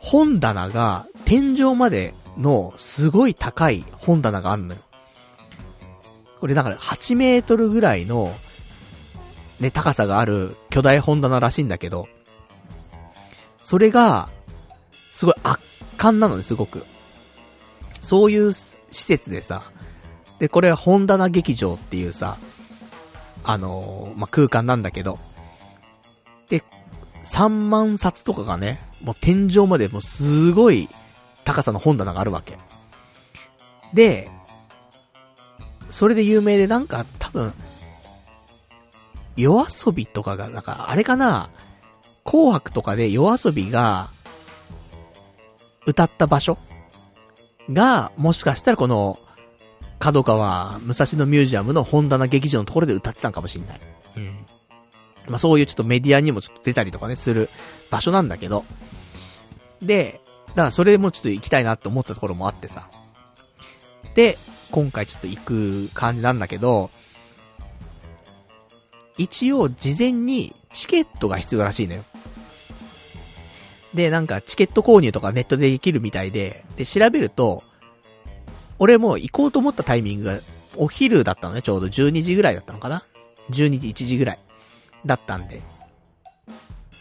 [0.00, 4.80] 本棚が天井までのすごい高い本棚があんのよ。
[6.40, 8.34] これだから8メートルぐらいの、
[9.58, 12.08] ね、高さがある巨大本棚らしいんだけど、
[13.58, 14.30] それが、
[15.10, 15.62] すごい圧
[15.96, 16.84] 巻なのね、すごく。
[18.00, 19.64] そういう施設でさ、
[20.38, 22.38] で、これは本棚劇場っていうさ、
[23.44, 25.18] あのー、まあ、空間なんだけど、
[26.48, 26.62] で、
[27.24, 30.88] 3万冊とかがね、もう天井までもうすごい
[31.48, 32.58] 高さの本棚があるわけ。
[33.94, 34.28] で、
[35.88, 37.54] それで有名でなんか多分、
[39.34, 41.48] 夜遊びとかが、なんかあれかな？
[42.22, 44.10] 紅白とかで夜遊びが、
[45.86, 46.58] 歌った場所？
[47.72, 49.18] が、もしかしたらこの、
[49.98, 53.80] 角川、武蔵野ミュージアムの本棚劇場のところで歌ってたんかもしんない。
[54.18, 54.44] うん。
[55.28, 57.48] まあそういうちょっとメディアにもちょっと出たりとかね、する
[57.90, 58.66] 場所なんだけど。
[59.80, 60.20] で、
[60.50, 62.88] だからそれもちょっと行きたいなって思ったところもあってさ。
[64.14, 64.38] で、
[64.70, 66.90] 今回ちょっと行く感じなんだけど、
[69.16, 72.04] 一応事前にチケットが必要らしいのよ。
[73.94, 77.62] で、なんかチケット購入とかネットでできるみたいで、で、調べると、
[78.78, 80.40] 俺も行こうと思ったタイミングが
[80.76, 83.04] お昼だったのね、ちょうど12時ぐらいだったのかな
[83.50, 84.38] ?12 時、1時ぐらい。
[85.04, 85.60] だったんで。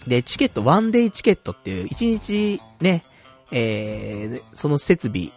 [0.07, 3.03] で、チケット、ワンデイチケットっていう、1日ね、
[3.52, 5.32] えー、その設備、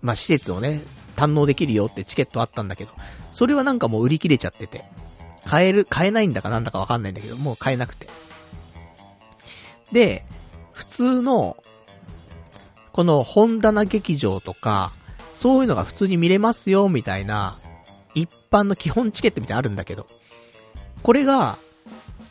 [0.00, 0.82] まあ、施設をね、
[1.16, 2.90] 堪能できるよってチケットあったんだけど、
[3.30, 4.84] それはなんかもう売り切れちゃってて、
[5.44, 8.08] 買える、買えないんだかなんだかわかんないんだけど、もう買えなくて。
[9.92, 10.24] で、
[10.72, 11.56] 普通の、
[12.92, 14.92] この本棚劇場とか、
[15.34, 17.56] そういうのが普通に見れますよ、みたいな、
[18.14, 20.06] 一般の基本チケットみたいなあるんだけど、
[21.02, 21.58] これが、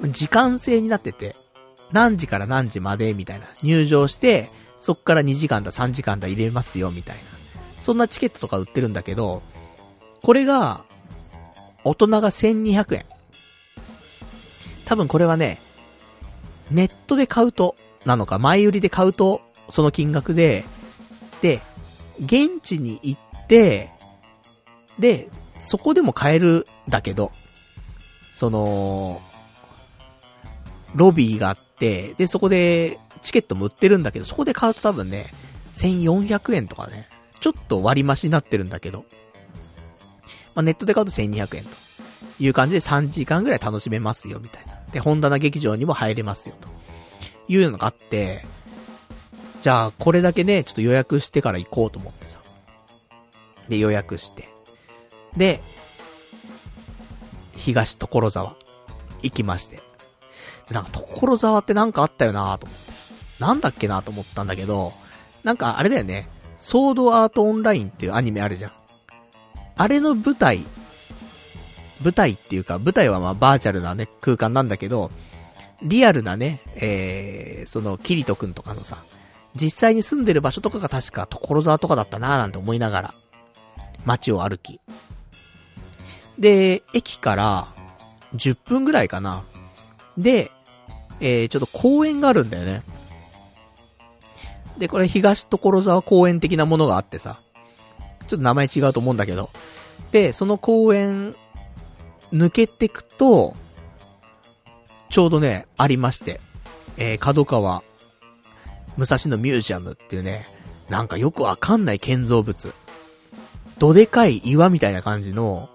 [0.01, 1.35] 時間制になってて、
[1.91, 3.47] 何時から何時まで、みたいな。
[3.61, 4.49] 入場して、
[4.81, 7.21] そっから2時間だ3時間だ入れますよ、みたいな。
[7.79, 9.41] そんなチケットとか売ってるんだけど、
[10.21, 10.83] これが、
[11.83, 13.05] 大人が1200円。
[14.85, 15.59] 多分これはね、
[16.71, 17.75] ネットで買うと、
[18.05, 20.63] なのか、前売りで買うと、その金額で、
[21.41, 21.61] で、
[22.19, 23.89] 現地に行って、
[24.99, 27.31] で、そこでも買えるだけど、
[28.33, 29.21] その、
[30.95, 35.27] ロビーがあって、で、そこで、チケットも売ってるんだけど、そこで買うと多分ね、
[35.73, 39.06] 1400円とかね、ちょっと割増しになってるんだけど、
[40.53, 41.69] まあ、ネットで買うと1200円と
[42.39, 44.73] いう感じで3時間ぐらい楽しめますよ、みたいな。
[44.91, 46.68] で、本棚劇場にも入れますよ、と
[47.48, 48.45] いうのがあって、
[49.61, 52.39] じゃあ、これだけね、ちょっと予約してから行こうと思ってさ。
[53.69, 54.49] で、予約して。
[55.38, 55.61] で、
[57.56, 58.56] 東所沢、
[59.22, 59.84] 行きまして。
[60.72, 63.00] なんか、所沢ってなんかあったよなと思って。
[63.41, 64.93] なんだっけなと思ったんだけど、
[65.43, 66.27] なんかあれだよね。
[66.57, 68.72] ソードアートオンラインっていうアニメあるじゃん。
[69.77, 70.59] あれの舞台、
[72.03, 75.09] 舞台っていうか、舞台はまあバーチャルなね、空間なんだけど、
[75.81, 78.97] リアルなね、えー、その、キリトくんとかのさ、
[79.55, 83.13] 実際に住んでる場所とかが確か所沢とかだったなーなんて思いながら、
[84.05, 84.80] 街を歩き。
[86.38, 87.68] で、駅から
[88.35, 89.41] 10分ぐらいかな。
[90.15, 90.51] で、
[91.19, 92.84] えー、ちょっと公園があるんだよね。
[94.77, 97.39] で、これ東所沢公園的なものがあってさ。
[98.27, 99.49] ちょっと名前違うと思うんだけど。
[100.11, 101.34] で、その公園、
[102.34, 103.53] 抜けてくと、
[105.10, 106.39] ちょうどね、ありまして。
[106.98, 107.84] えー、角川、
[108.98, 110.48] 武蔵野ミュージアムっていうね、
[110.89, 112.73] なんかよくわかんない建造物。
[113.80, 115.69] どでかい岩みたいな感じの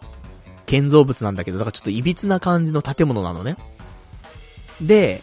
[0.67, 3.57] 建造物なんだけど、だからちょっと歪な感じの建物なのね。
[4.81, 5.23] で、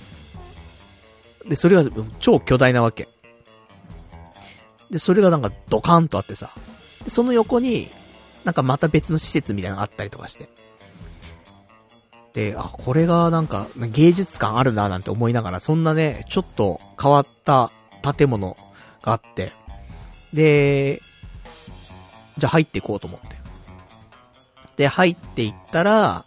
[1.48, 1.90] で、それが
[2.20, 3.08] 超巨大なわけ。
[4.94, 6.52] で、それがなんかドカンとあってさ。
[7.08, 7.90] その横に、
[8.44, 10.48] なんかまた別の施設みたいなのがあったりとかして。
[12.34, 17.72] で、あ、これがなんか芸術感あるななんて思いながら、そんなね、ちょっと変わった
[18.16, 18.56] 建物
[19.02, 19.52] があって。
[20.32, 21.02] で、
[22.38, 23.36] じゃあ入っていこうと思って。
[24.78, 26.26] で、入っていったら、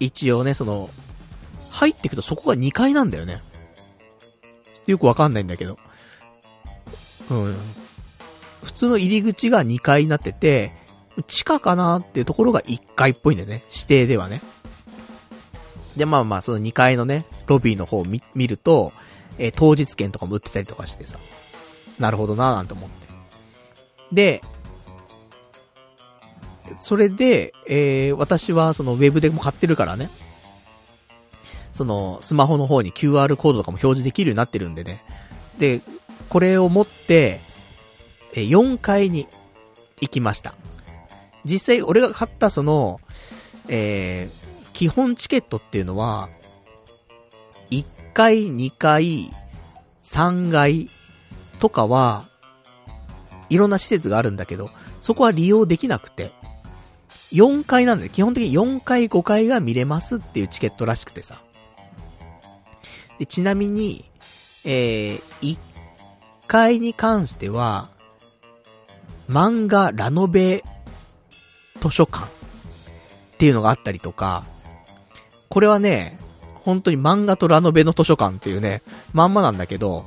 [0.00, 0.88] 一応ね、その、
[1.68, 3.42] 入ってくとそこが2階なんだよね。
[4.86, 5.78] よくわかんないんだけど。
[7.30, 7.56] うん。
[8.62, 10.72] 普通の入り口が2階になってて、
[11.26, 13.64] 地下かなっていうところが1階っぽいんだよね。
[13.70, 14.40] 指定ではね。
[15.96, 18.92] で、まあまあ、その2階のね、ロビーの方を見、見ると、
[19.38, 21.18] えー、当日券とかも売ってたりとかしてさ。
[21.98, 23.08] なるほどなぁなんて思って。
[24.12, 24.42] で、
[26.78, 30.10] それで、えー、私はそのウェブでも買ってるからね。
[31.72, 35.02] その、スマホの方に QR コードとかも表示できるようになってるんでね。
[35.58, 35.80] で、
[36.28, 37.40] これを持って、
[38.34, 39.26] え、4階に
[40.00, 40.54] 行きました。
[41.44, 43.00] 実際、俺が買ったその、
[43.68, 46.28] えー、基本チケットっていうのは、
[47.70, 49.32] 1階、2階、
[50.02, 50.88] 3階
[51.58, 52.28] とかは、
[53.50, 54.70] いろんな施設があるんだけど、
[55.00, 56.32] そこは利用できなくて、
[57.32, 58.10] 4階なんだよ。
[58.10, 61.42] 基本的に4階、5階が見れますっていうチケットらしくてさ。
[63.18, 64.04] で、ちなみに、
[64.64, 65.56] えー、
[66.48, 67.90] 階に関しては、
[69.28, 70.64] 漫画ラノベ
[71.80, 72.28] 図書館っ
[73.36, 74.44] ていうのがあったりとか、
[75.48, 76.18] これはね、
[76.64, 80.04] 本当に漫画とラノベの図書館っていうね、まんまなんだけど、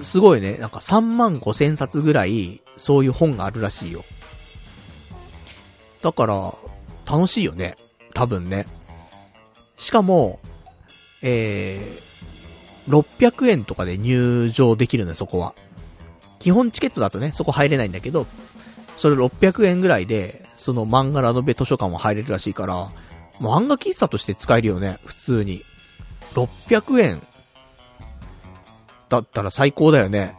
[0.00, 4.04] すごいね、なんか3万5千冊ぐらい、そういう本があるらしいよ。
[6.02, 6.54] だから、
[7.06, 7.76] 楽しいよね。
[8.14, 8.66] 多分ね。
[9.76, 10.40] しかも、
[11.20, 12.11] えー、
[12.88, 15.54] 600円とかで入場できるのよ、そこは。
[16.38, 18.26] 基本チケットだとね、そこ入れないんだけど、
[18.96, 22.88] それ600円ぐらいで、その漫画ラノベ図書館は入れるらしいから、
[23.40, 25.62] 漫画喫茶として使えるよね、普通に。
[26.34, 27.22] 600円
[29.08, 30.36] だったら最高だよね。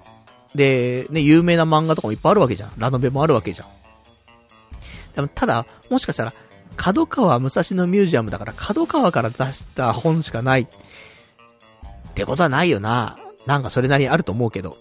[0.55, 2.71] で、ね、有名な漫画とかもいっぱいあるわけじゃん。
[2.77, 3.67] ラノベもあるわけじゃん。
[5.15, 6.33] でも、ただ、もしかしたら、
[6.75, 10.67] 角川武蔵野ミュージアムだから、角川から出した本しかない。
[12.13, 13.17] ってことはないよな。
[13.47, 14.77] なんかそれなりにあると思うけど。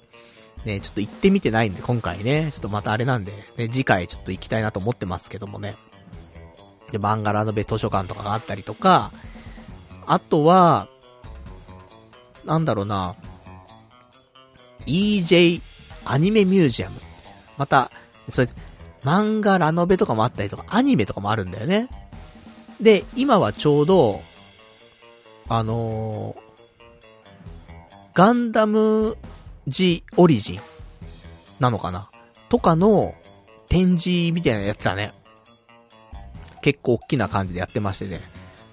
[0.67, 5.77] ね、ちょっと行ってみてないんで、今回ね、ちょっとまたあれなんで、ね、次回ちょっと行きたいなと思ってますけどもね。
[6.93, 9.11] で、漫画ラノベ図書館とかがあったりとか、
[10.07, 10.89] あとは、
[12.45, 13.17] なんだろうな、
[14.87, 15.63] EJ
[16.05, 17.01] アニメミュージアム。
[17.57, 17.91] また、
[18.29, 18.49] それ、
[19.03, 21.89] 漫画ラノベとかもあったりとか、アニメとかもあるんだよね。
[22.81, 24.21] で、今はちょうど、
[25.49, 26.52] あのー、
[28.15, 29.17] ガンダム
[29.67, 30.61] G オリジン
[31.61, 32.11] なのかな？
[32.49, 33.15] とかの
[33.69, 35.15] 展示みたいなやってたね。
[36.61, 38.21] 結構大きな感じでやってましてね。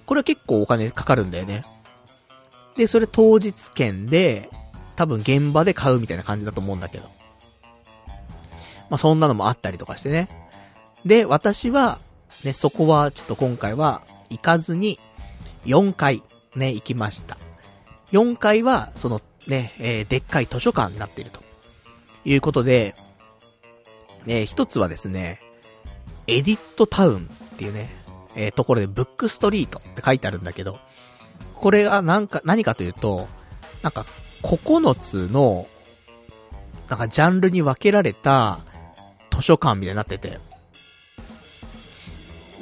[0.04, 1.62] これは結構お金かかるんだよね。
[2.76, 4.50] で、それ当日券で、
[4.96, 7.08] 多分現場で買うみたいな感じだと思うんだけど。
[8.90, 10.28] まあ、そんなのもあったりとかしてね。
[11.06, 11.98] で、私は、
[12.44, 14.98] ね、そこはちょっと今回は行かずに、
[15.64, 16.22] 4回、
[16.54, 17.38] ね、行きました。
[18.12, 21.40] 4回は、そのね、えー、でっかい図書館になっていると。
[22.24, 22.94] いうことで、
[24.26, 25.40] えー、一つはですね、
[26.26, 27.88] エディットタウンっていうね、
[28.36, 30.78] えー、ところでブックストリートって書いてあるんだけど、
[31.54, 33.28] これがなんか、何かというと、
[33.82, 34.04] なんか
[34.42, 35.66] 9つの、
[36.88, 38.58] なんかジャンルに分けられた
[39.30, 40.38] 図書館みたいになってて、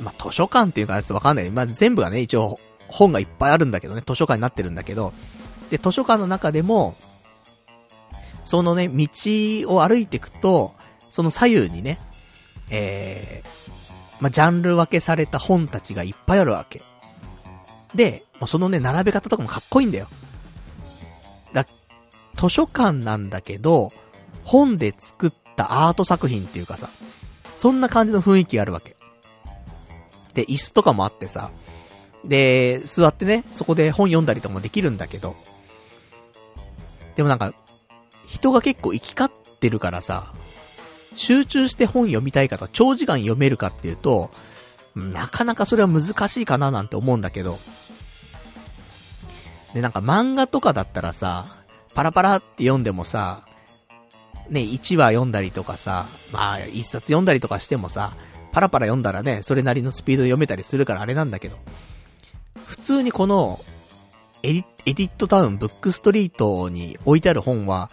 [0.01, 1.51] まあ、図書館っていうかやつわかんない。
[1.51, 5.13] まあ、全部がね、一応本がいっぱいあるんだけどね、図書館になってるんだけど、
[5.71, 6.97] で、図書館の中でも、
[8.45, 9.09] そのね、道
[9.67, 10.75] を歩いていくと、
[11.11, 11.99] その左右にね、
[12.71, 13.49] えー、
[14.21, 16.83] まあ、ジャンル分けされた本たちがいっぱいあるわけ。
[17.95, 20.09] で、そのね、並べ方とかもかっこいいんだよ。
[21.53, 21.67] だ、
[22.37, 23.91] 図書館なんだけど、
[24.45, 26.89] 本で作ったアート作品っていうかさ、
[27.57, 28.97] そんな感じの雰囲気があるわけ。
[30.35, 31.51] で、椅子とかもあってさ、
[32.25, 35.37] で、座ってね、そこで本読んだりとかもできるんだけど、
[37.19, 37.53] でもなんか、
[38.29, 40.33] 人が結構行き交ってるからさ、
[41.17, 44.31] 集中して本読みたいかと長時間読めるかっていうと、
[44.95, 47.59] なかなかそれは難しいかななんて思うんだけど、
[49.75, 51.47] で、なんか漫画とかだったらさ、
[51.93, 53.45] パラパラって読んでもさ、
[54.49, 58.13] ね、1話読んだりとかさ、まあ、1冊読んだりとかしてもさ、
[58.53, 61.57] パラパラ読んだらね、それなりのスピードで読めたりするからあれなんだけど、
[62.65, 63.59] 普通にこの、
[64.43, 67.91] エディエディットタウンブックストリートに置いてある本は、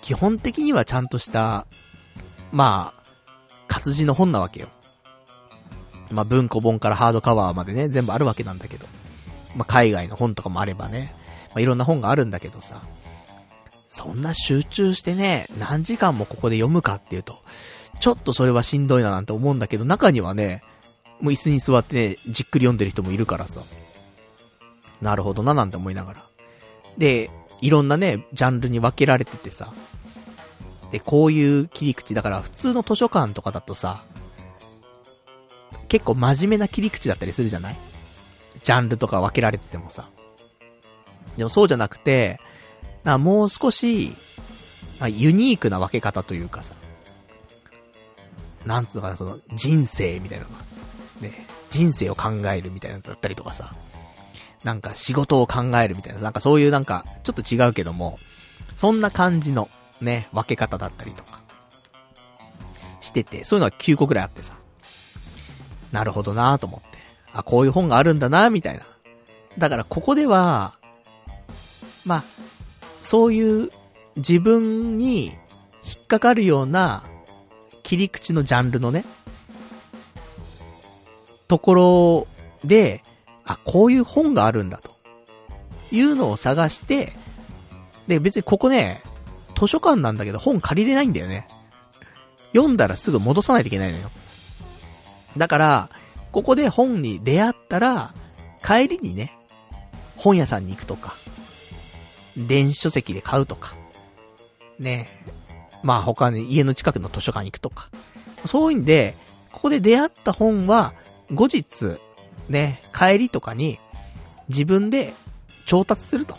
[0.00, 1.66] 基本的にはちゃんとした、
[2.52, 3.02] まあ、
[3.66, 4.68] 活字の本なわけよ。
[6.10, 8.86] まあ、文庫本からハードカバーまでね、全部あるわけなんだけど。
[9.56, 11.12] まあ、海外の本とかもあればね。
[11.48, 12.80] まあ、いろんな本があるんだけどさ。
[13.86, 17.38] そんな集中してね、何時間もここで読むかっていうと、
[18.00, 20.62] ちょっとそれはしんどいななんて思うんだけど、中にはね、
[21.20, 23.60] もう椅子に座ってね、じっくり読んでる人もいるからさ。
[25.00, 26.26] なるほどななんて思いながら。
[26.96, 27.30] で、
[27.60, 29.72] いろんなね、ジャンルに分けられててさ。
[30.90, 34.04] で、こういう切り口、だから普通の図書館とかだとさ、
[35.88, 37.76] 結構真面目な切り口だったりするじゃない？
[38.62, 40.08] ジャンルとか分けられててもさ。
[41.36, 42.40] でもそうじゃなくて、
[43.04, 44.14] なもう少し、
[44.98, 46.74] ま、ユニークな分け方というかさ、
[48.66, 50.50] なんつうのかな、その、人生みたいなの、
[51.20, 53.72] ね、人生を考えるみたいなのだったりとかさ、
[54.64, 58.18] なんか仕事を考えるみたいな、なんかそういうなんか、ちょっと違うけども、
[58.74, 59.68] そんな感じの、
[60.00, 61.40] ね、分け方だったりとか、
[63.00, 64.54] してて、そういうのは9個くらいあってさ、
[65.92, 66.98] なるほどなぁと思って。
[67.32, 68.84] あ、こういう本があるんだなぁ、みたいな。
[69.58, 70.74] だからここでは、
[72.04, 72.24] まあ、
[73.00, 73.70] そういう
[74.16, 75.26] 自分に
[75.84, 77.02] 引っかかるような
[77.82, 79.04] 切り口のジャンルのね、
[81.48, 82.26] ところ
[82.64, 83.02] で、
[83.48, 84.96] あ、こういう本があるんだと。
[85.90, 87.14] いうのを探して、
[88.06, 89.02] で、別にここね、
[89.58, 91.48] 図書館なんだけど本借りれないんだよね。
[92.52, 94.10] 読んだらすぐ戻さないといけないのよ。
[95.36, 95.90] だから、
[96.30, 98.14] ここで本に出会ったら、
[98.62, 99.36] 帰りにね、
[100.16, 101.16] 本屋さんに行くとか、
[102.36, 103.74] 電子書籍で買うとか、
[104.78, 105.24] ね、
[105.82, 107.88] まあ他に家の近くの図書館行くとか、
[108.44, 109.14] そういうんで、
[109.52, 110.92] ここで出会った本は、
[111.32, 111.98] 後日、
[112.48, 113.78] ね、帰りとかに、
[114.48, 115.14] 自分で
[115.66, 116.36] 調達すると。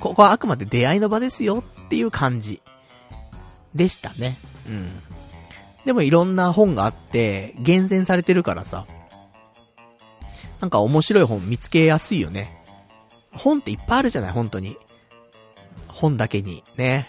[0.00, 2.60] ここはあくまで出会いの場ですよっていう感じ
[3.74, 4.36] でしたね。
[4.68, 4.90] うん。
[5.84, 8.86] でもいろんな本があって、厳選されてるからさ、
[10.60, 12.62] なんか面白い本見つけやすいよね。
[13.32, 14.76] 本っていっぱいあるじゃない、本当に。
[15.88, 17.08] 本だけに、ね。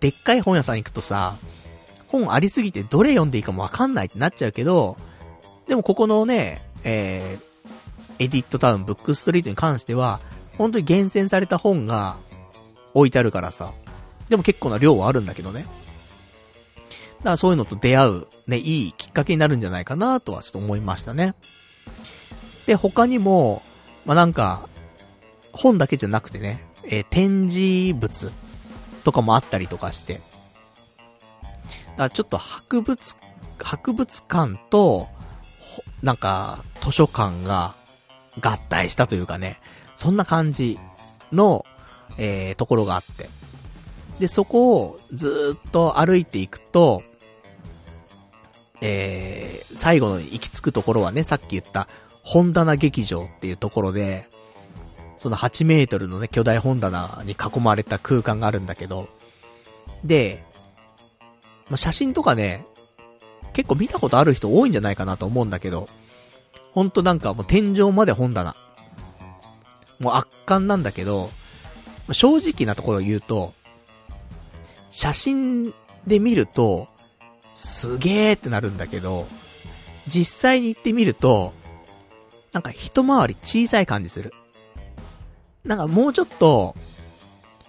[0.00, 1.36] でっかい本屋さん行くとさ、
[2.08, 4.96] 本ありすぎてどれ読んでいいかもわかんないってなっちゃうけど、
[5.66, 10.20] でもここのね、えー、エディットタウン、ブックストリートに関しては、
[10.58, 12.16] 本当に厳選された本が
[12.92, 13.72] 置いてあるからさ。
[14.28, 15.66] でも結構な量はあるんだけどね。
[17.18, 21.34] だからそういうのと出会う、ね、いいきっかけになるんじゃないかなとはちょっと思いましたね。
[22.66, 23.62] で、他にも、
[24.04, 24.68] まあ、なんか、
[25.52, 28.30] 本だけじゃなくてね、えー、展示物
[29.04, 30.14] とかもあったりとかして。
[30.14, 30.22] だか
[31.96, 33.16] らちょっと博物、
[33.58, 35.08] 博物館と、
[36.04, 37.74] なんか、図書館が
[38.38, 39.58] 合体したというかね、
[39.96, 40.78] そんな感じ
[41.32, 41.64] の、
[42.18, 43.30] えー、ところがあって。
[44.18, 47.02] で、そこをずっと歩いていくと、
[48.82, 51.88] えー、最後の行き着くところはね、さっき言った
[52.22, 54.28] 本棚劇場っていうところで、
[55.16, 59.08] その8メートルのね、巨大本棚に囲まれた空間があるんだけど、
[60.04, 60.44] で、
[61.70, 62.66] まあ、写真とかね、
[63.54, 65.88] 結構見たことある人多いんじゃないかなと思うんだけど、
[66.72, 68.54] ほんとなんかもう天井まで本棚。
[70.00, 71.30] もう圧巻なんだけど、
[72.12, 73.54] 正直なところを言うと、
[74.90, 75.72] 写真
[76.06, 76.88] で見ると、
[77.54, 79.26] すげーってなるんだけど、
[80.06, 81.52] 実際に行ってみると、
[82.52, 84.32] なんか一回り小さい感じする。
[85.64, 86.74] なんかもうちょっと、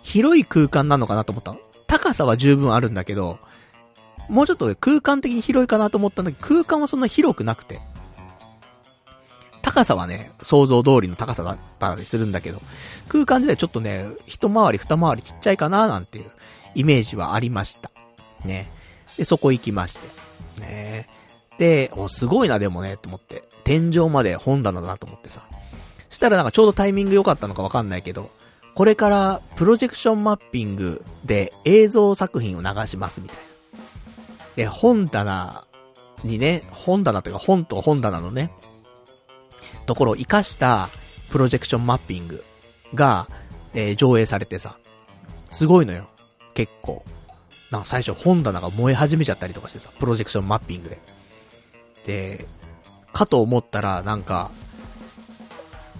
[0.01, 1.55] 広い空間なのかなと思った。
[1.87, 3.39] 高さは十分あるんだけど、
[4.29, 7.79] もうちょっと空間的に広いかなと思ったんだけど、空間はそんな広くなくて。
[9.61, 12.61] 高さはね、想像通りの高さだったりするんだけど、
[13.09, 16.31] 空間自体ちょっとね、一回り二回りちっちゃいかななんていう
[16.75, 17.91] イメージはありました。
[18.45, 18.69] ね。
[19.17, 20.61] で、そこ行きまして。
[20.61, 21.09] ね。
[21.57, 23.43] で、お、すごいなでもね、と思って。
[23.63, 25.43] 天井まで本棚だなと思ってさ。
[26.09, 28.29] したらなんかちょうどタイミング良かったのかわかんないけど、
[28.75, 33.54] これからプロジェクションマッピングで映像作品を流しますみたいな。
[34.55, 35.65] で、本棚
[36.23, 38.51] にね、本棚というか本と本棚のね、
[39.85, 40.89] ところを活かした
[41.29, 42.43] プロジェクションマッピング
[42.93, 43.27] が、
[43.73, 44.77] えー、上映されてさ、
[45.51, 46.09] すごいのよ。
[46.53, 47.03] 結構。
[47.71, 50.99] なんか最初本棚が燃え始めちゃったりとかしてさ、プロジェクションマッピングで。
[52.05, 52.45] で、
[53.11, 54.51] かと思ったら、なんか、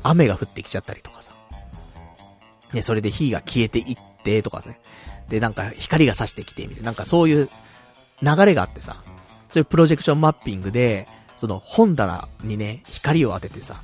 [0.04, 1.34] 雨が降ってきちゃったりとかさ。
[2.74, 4.80] ね、それで火が消えていってとかね。
[5.30, 6.86] で、なんか光が差してきて、みたいな。
[6.88, 7.50] なんかそういう
[8.22, 8.96] 流れがあってさ。
[9.50, 13.82] そういうプロジェクションマッピングで、その本棚にね、光を当ててさ。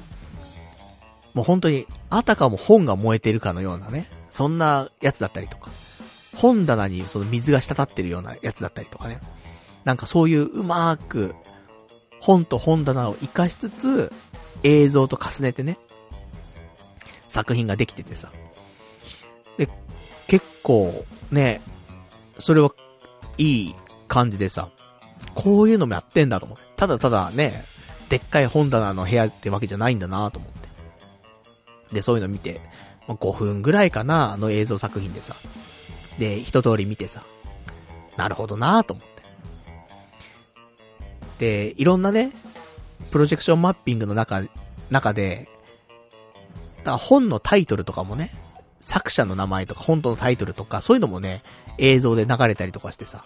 [1.34, 4.08] もう本当に、あたかも本が燃えてるかのようなね。
[4.32, 5.72] そんなやつだったりとか。
[6.36, 9.20] 本棚にその水が滴ってるようなやつだったりとかね。
[9.84, 11.36] なんかそういううまーく、
[12.20, 14.12] 本と本棚を活かしつつ、
[14.64, 15.80] 映像と重ねてね、
[17.28, 18.30] 作品ができててさ。
[19.58, 19.70] で、
[20.28, 21.62] 結構、ね、
[22.38, 22.72] それは
[23.38, 23.76] いい
[24.12, 24.70] 感じでさ、
[25.36, 26.64] こういうのもやってんだと思って。
[26.76, 27.64] ただただね、
[28.10, 31.96] でっかい本棚の部屋ってわけじゃないんだなと思って。
[31.96, 32.60] で、そういうの見て、
[33.08, 35.38] 5分ぐらいかな、あの映像作品でさ。
[36.20, 37.24] で、一通り見てさ。
[38.18, 39.24] なるほどなと思って。
[41.40, 42.34] で、いろんなね、
[43.12, 44.44] プロジェクションマッピングの中、
[44.90, 45.48] 中で、
[46.84, 48.34] だ本のタイトルとかもね、
[48.82, 51.44] 作者の名前とか本当のタイトルとか、そういうのもね、
[51.78, 53.24] 映像で流れたりとかしてさ。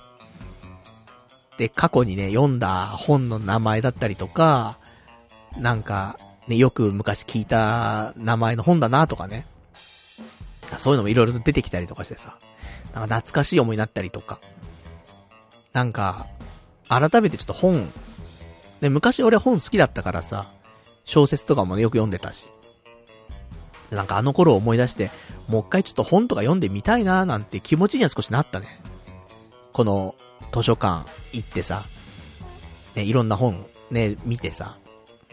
[1.57, 4.77] で、過去にね、読んだ本の名前だったりとか、
[5.57, 6.18] なんか、
[6.48, 9.45] ね、よく昔聞いた名前の本だなとかね。
[10.77, 12.38] そういうのもいろいろ出てきたりとかしてさ。
[12.94, 14.40] なんか懐かしい思いになったりとか。
[15.73, 16.27] なんか、
[16.88, 17.90] 改めてちょっと本、
[18.82, 20.48] ね、昔俺本好きだったからさ、
[21.03, 22.49] 小説とかもね、よく読んでたし。
[23.91, 25.11] なんかあの頃を思い出して、
[25.48, 28.82] もう一回ちょっと本とか読んでみたいなーなんて気持ちには少しなったね。
[29.72, 30.15] この
[30.56, 31.84] 図書館行ってさ、
[32.95, 34.77] ね、いろんな本ね、見てさ、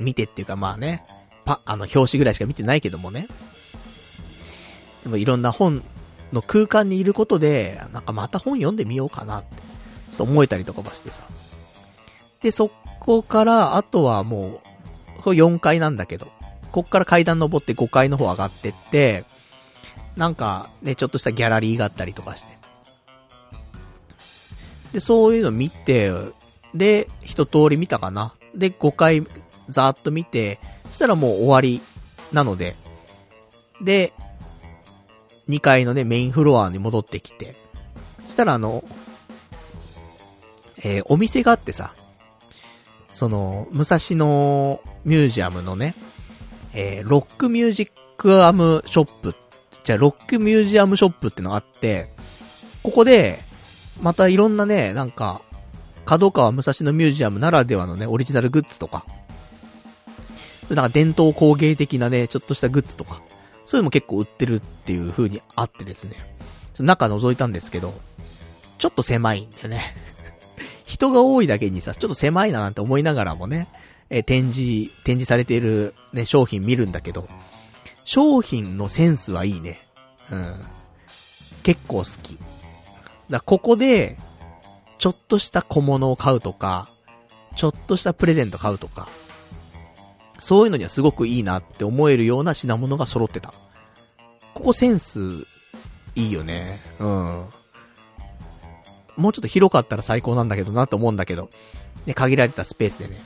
[0.01, 1.05] 見てっていうかまあね、
[1.44, 3.28] パ、あの表紙ぐらいしか見てないけどもね。
[5.05, 5.85] でもいろんな本
[6.32, 9.57] の空間にいることで、なんかまた本読んでみようかなって、
[10.12, 11.23] そう思えたりとかもしてさ。
[12.40, 14.61] で、そこから、あとはも
[15.19, 16.28] う、これ4階なんだけど、
[16.73, 19.24] こっから階段登って5階の方上がってって、
[20.16, 22.61] なんかね、ちょっとしたギャラリーがあったりとかして。
[24.93, 26.12] で、そういうの見て、
[26.74, 28.35] で、一通り見たかな。
[28.55, 29.23] で、5回
[29.69, 30.59] ざーっと見て、
[30.90, 31.81] したらもう終わり
[32.32, 32.74] なので、
[33.81, 34.12] で、
[35.48, 37.55] 2階のね、メインフロアに戻ってきて、
[38.28, 38.85] したらあの、
[40.85, 41.94] えー、お店があってさ、
[43.09, 45.94] その、武蔵野ミュージアムのね、
[46.74, 49.35] えー、ロックミュージックアムショップ、
[49.85, 52.10] じゃあロックミュージアムショップってのがあって、
[52.82, 53.44] ここで、
[54.03, 55.41] またいろんなね、なんか、
[56.05, 59.07] 角川武蔵野ミュージアムならではのね、オリジナルグッズとか、
[60.65, 63.23] それなんか伝統工芸的なね、ちょっとしたグッズとか、
[63.65, 66.16] そういうのも結構売ってるっていう風にあってですね、
[66.81, 67.95] 中覗いたんですけど、
[68.79, 69.95] ちょっと狭いんでね。
[70.85, 73.69] 人が多いだけにさ、ちょっと狭いななんて思いながらもね、
[74.11, 77.29] え展示、展示されているね、商品見るんだけど、
[78.05, 79.87] 商品のセンスはいいね。
[80.31, 80.61] うん。
[81.62, 82.39] 結構好き。
[83.33, 84.17] だここで、
[84.99, 86.89] ちょっとした小物を買うとか、
[87.57, 89.09] ちょっとしたプレゼント買うとか、
[90.39, 93.53] そういうのにはすごくいいなって思えるような品物が揃ってた。
[94.55, 95.47] ここセンス、
[96.15, 96.79] いいよね。
[97.01, 97.47] うん。
[99.17, 101.49] もうちょっと広かったら最高なんだけどなと思うんだけど、
[102.07, 103.21] ね、限られたスペースでね。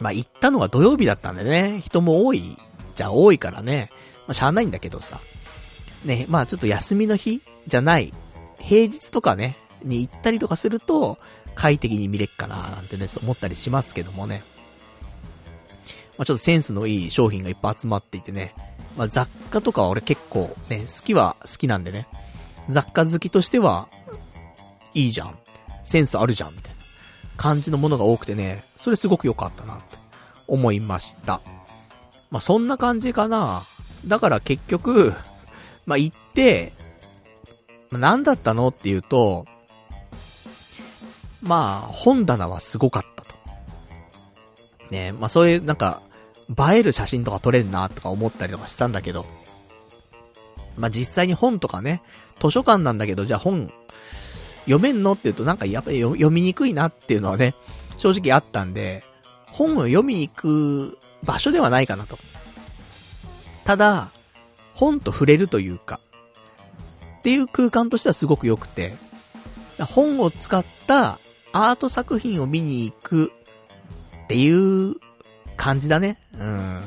[0.00, 2.58] まあ、行ったのが土曜日だったんでね、人も多い、
[2.96, 3.90] じゃ多いからね、
[4.26, 5.20] まあ、しゃあないんだけどさ。
[6.04, 8.12] ね、まあちょっと休みの日じゃない、
[8.62, 11.18] 平日とかね、に行ったりとかすると、
[11.54, 14.42] 快適に見れっかななんてね、思ったりしますけどもね。
[16.18, 18.54] まあ、ちょっとセンスのいい商品がいっぱい集まっていてね。
[18.96, 22.06] まあ、雑貨とかは俺結構ね、好きは好きなんでね。
[22.68, 23.88] 雑貨好きとしては、
[24.94, 25.38] いいじゃん。
[25.82, 26.80] センスあるじゃん、みたいな
[27.36, 29.96] 感じのものが多くてね、それすごく良かったなって
[30.46, 31.40] 思いました。
[32.30, 33.62] まあ、そんな感じかな。
[34.06, 35.14] だから結局、
[35.86, 36.72] まあ、行って、
[37.98, 39.46] 何だったのっていうと、
[41.42, 43.34] まあ、本棚はすごかったと。
[44.90, 46.02] ねまあそういうなんか、
[46.50, 49.24] 映える写真とか撮れんなとか思ったりとかしたんだけど、
[50.76, 52.02] まあ実際に本とかね、
[52.40, 53.72] 図書館なんだけど、じゃあ本、
[54.64, 57.54] 読めんのって言うとなんかやっぱり読みにくいなっていうのはね、
[57.98, 59.04] 正直あったんで、
[59.46, 62.18] 本を読みに行く場所ではないかなと。
[63.64, 64.10] ただ、
[64.74, 66.00] 本と触れるというか、
[67.22, 68.94] っていう空間としてはすごく良くて、
[69.78, 71.20] 本を使った
[71.52, 73.32] アート作品を見に行く
[74.24, 74.96] っていう
[75.56, 76.18] 感じだね。
[76.36, 76.80] うん。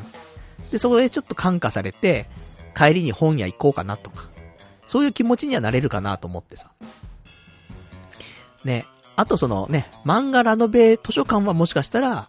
[0.72, 2.26] で、そこでちょっと感化されて、
[2.76, 4.24] 帰りに本屋行こうかなとか、
[4.86, 6.70] そういう気持ちにはなれるかなと思ってさ。
[8.66, 8.86] ね。
[9.16, 12.28] あとそのね、漫画ラノベ図書館はもしかしたら、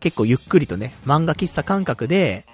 [0.00, 2.46] 結構ゆっくりとね、漫画喫茶感覚で、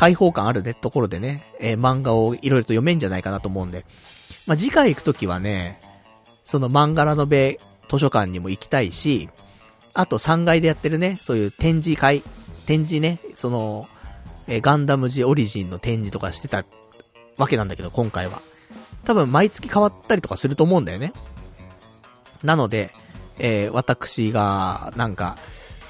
[0.00, 3.84] 開放感あるね、ところでね、えー、漫画をいろいろと読めんじゃないかなと思うんで。
[4.46, 5.78] まあ、次回行くときはね、
[6.42, 9.28] その漫画ラノベ図書館にも行きたいし、
[9.92, 12.22] あと3階でやってるね、そういう展示会、
[12.64, 13.88] 展示ね、その、
[14.48, 16.64] えー、ガンダムジオリジンの展示とかしてた
[17.36, 18.40] わけなんだけど、今回は。
[19.04, 21.12] 多分毎月変わったりとかすると思うんだよね。
[22.42, 22.94] なので、
[23.38, 25.36] えー、私が、なんか、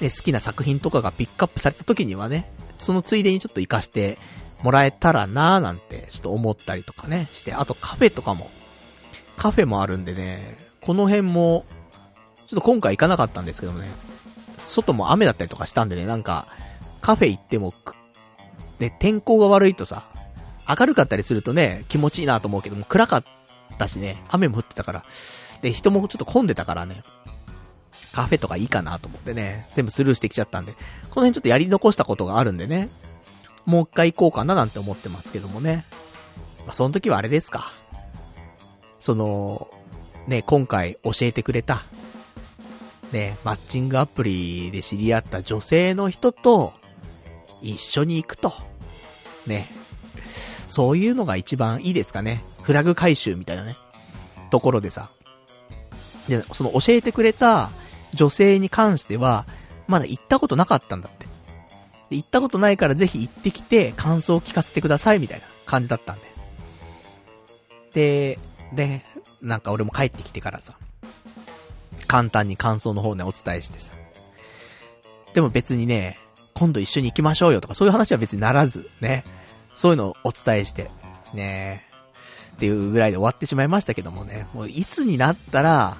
[0.01, 4.17] ね、好きな作品とかがピックアップされた時にはね、そのついでにちょっと活かして
[4.63, 8.49] もらえたらなーなんて、ちょっと思ったりとかね、して、あとカフェとかも、
[9.37, 11.65] カフェもあるんでね、この辺も、
[12.47, 13.87] ちょっと今回行かなかったんですけどね、
[14.57, 16.47] 外も雨だったりとかしたんでね、なんか、
[17.01, 17.73] カフェ行っても、
[18.79, 20.07] ね、天候が悪いとさ、
[20.67, 23.23] 明るかったりするとね、気持ちいいなと思うけども、暗かっ
[23.77, 25.05] たしね、雨も降ってたから、
[25.61, 27.01] で、人もちょっと混んでたからね、
[28.13, 30.79] カフェとかいいかなと思ってね、全部スルーしてきちゃったんで、こ
[31.21, 32.89] の辺ちょっとやり残したことがあるんでね、
[33.65, 35.85] もう一回行こうかななんて思ってますけどもね。
[36.65, 37.71] まあ、その時はあれですか。
[38.99, 39.69] その、
[40.27, 41.83] ね、今回教えてくれた、
[43.11, 46.73] ね、マッチングアプリで知り合った女性の人と、
[47.61, 48.53] 一緒に行くと。
[49.45, 49.69] ね。
[50.67, 52.43] そういうのが一番いいですかね。
[52.63, 53.75] フラグ回収みたいなね。
[54.49, 55.09] ところでさ。
[56.27, 57.69] で、その教えてくれた
[58.13, 59.45] 女性に関しては、
[59.87, 61.25] まだ行ったことなかったんだって。
[62.09, 66.31] で行ったことないからぜひ行ってきて感想を聞かせてくださいみたいな感じだったんで。
[67.93, 68.39] で、
[68.73, 69.05] で、
[69.41, 70.77] なんか俺も帰ってきてからさ、
[72.07, 73.93] 簡単に感想の方ねお伝えしてさ。
[75.33, 76.19] でも別にね、
[76.53, 79.23] 今度一緒に行きましょうよとかそういう話は別にならず、ね。
[79.73, 80.89] そういうのをお伝えして、
[81.33, 81.85] ね
[82.55, 84.45] っていうぐらいで終わってしまいましたけどもね。
[84.53, 85.97] もういつになったら、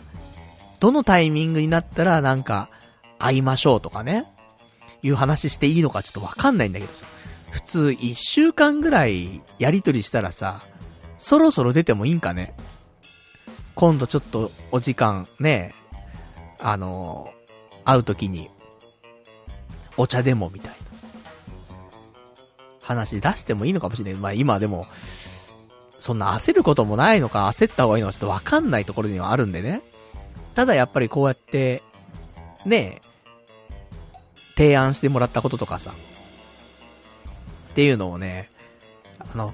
[0.81, 2.69] どのタイミングになったらなんか、
[3.19, 4.25] 会いましょうとかね、
[5.03, 7.05] いう話していいのかちょっとわかんないんだけどさ。
[7.51, 10.65] 普通一週間ぐらいやりとりしたらさ、
[11.19, 12.55] そろそろ出てもいいんかね
[13.75, 15.71] 今度ちょっとお時間ね、
[16.59, 17.31] あの
[17.85, 18.49] 会う時に、
[19.97, 20.77] お茶でもみたいな。
[22.81, 24.19] 話出してもいいのかもしれない。
[24.19, 24.87] まあ今でも、
[25.99, 29.83] そんな焦ることもないのか焦った方がいいのかちょっとわかんないところにはあるんでね。
[30.55, 31.83] ただやっぱりこうやって、
[32.65, 33.01] ね
[34.55, 35.91] 提案してもらったこととかさ、
[37.71, 38.49] っていうのをね、
[39.17, 39.53] あの、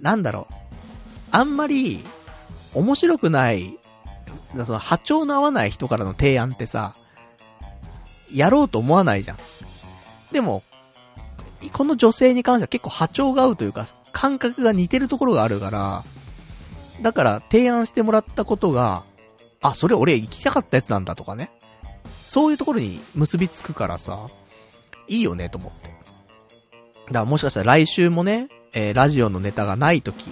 [0.00, 0.54] なんだろう、
[1.32, 2.04] あんまり、
[2.74, 3.78] 面白くない、
[4.64, 6.94] その波長の合わない人からの提案ってさ、
[8.32, 9.38] やろうと思わないじゃん。
[10.32, 10.62] でも、
[11.72, 16.04] この女性に関しては結構波長が合うというか、感覚が似てるところがあるから、
[17.02, 19.04] だから提案してもらったことが、
[19.62, 21.50] あ、それ俺行きたかったやつなんだとかね。
[22.24, 24.26] そういうところに結びつくからさ、
[25.08, 25.88] いいよねと思って。
[25.88, 26.00] だか
[27.10, 30.30] らもしかしたら来週もね、えー、ラジオのネタがないとき、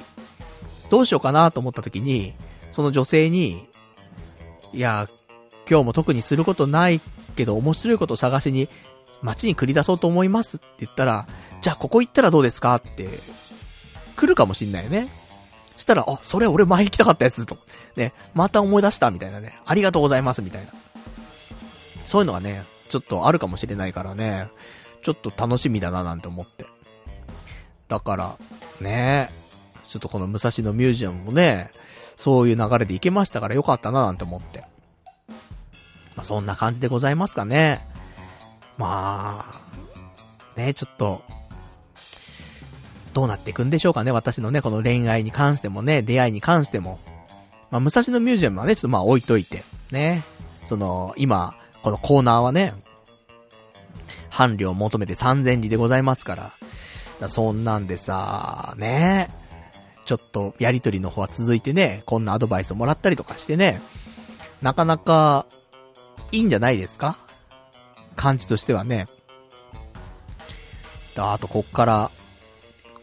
[0.90, 2.34] どうしようかなと思ったときに、
[2.70, 3.66] その女性に、
[4.72, 5.08] いや、
[5.68, 7.00] 今日も特にすることない
[7.36, 8.68] けど面白いことを探しに
[9.22, 11.26] 街に繰り出そうと思いますって言ったら、
[11.60, 13.08] じゃあここ行ったらどうですかって、
[14.16, 15.08] 来るかもしんないよね。
[15.78, 17.56] したら、あ、それ俺前行きたかったやつと。
[17.96, 19.58] ね、また思い出したみたいなね。
[19.64, 20.72] ありがとうございますみたいな。
[22.04, 24.48] そういうのがね、ちょっとあるかもしれないからね、
[25.02, 26.66] ちょっと楽しみだななんて思って。
[27.88, 28.36] だから、
[28.80, 29.30] ね
[29.86, 31.70] ちょっとこの武蔵野ミュージアムもね、
[32.16, 34.64] そういう流れで行けましたからよかったななんて思って。
[36.14, 37.86] まあ、そんな感じでございますかね。
[38.76, 39.46] ま
[40.56, 41.22] あ、ね、ちょっと、
[43.18, 47.00] どうなっていくんでしょうかね、私のね、この恋愛に関してもね、出会いに関しても。
[47.72, 50.22] まあ、武蔵野ミュージアムはね、ちょっとまあ置いといて、ね。
[50.64, 52.74] その、今、このコーナーはね、
[54.30, 56.52] 伴侶を求めて3000里でございますから。
[57.18, 59.30] だそんなんでさ、ね。
[60.04, 63.82] ちょっと、やりとりの方は続いてね、こんなアドバイスをもらったりとかしてね、
[64.62, 65.44] なかなか、
[66.30, 67.18] いいんじゃないですか？
[68.14, 69.06] 感じとしてはね。
[71.16, 72.10] あと、こっから、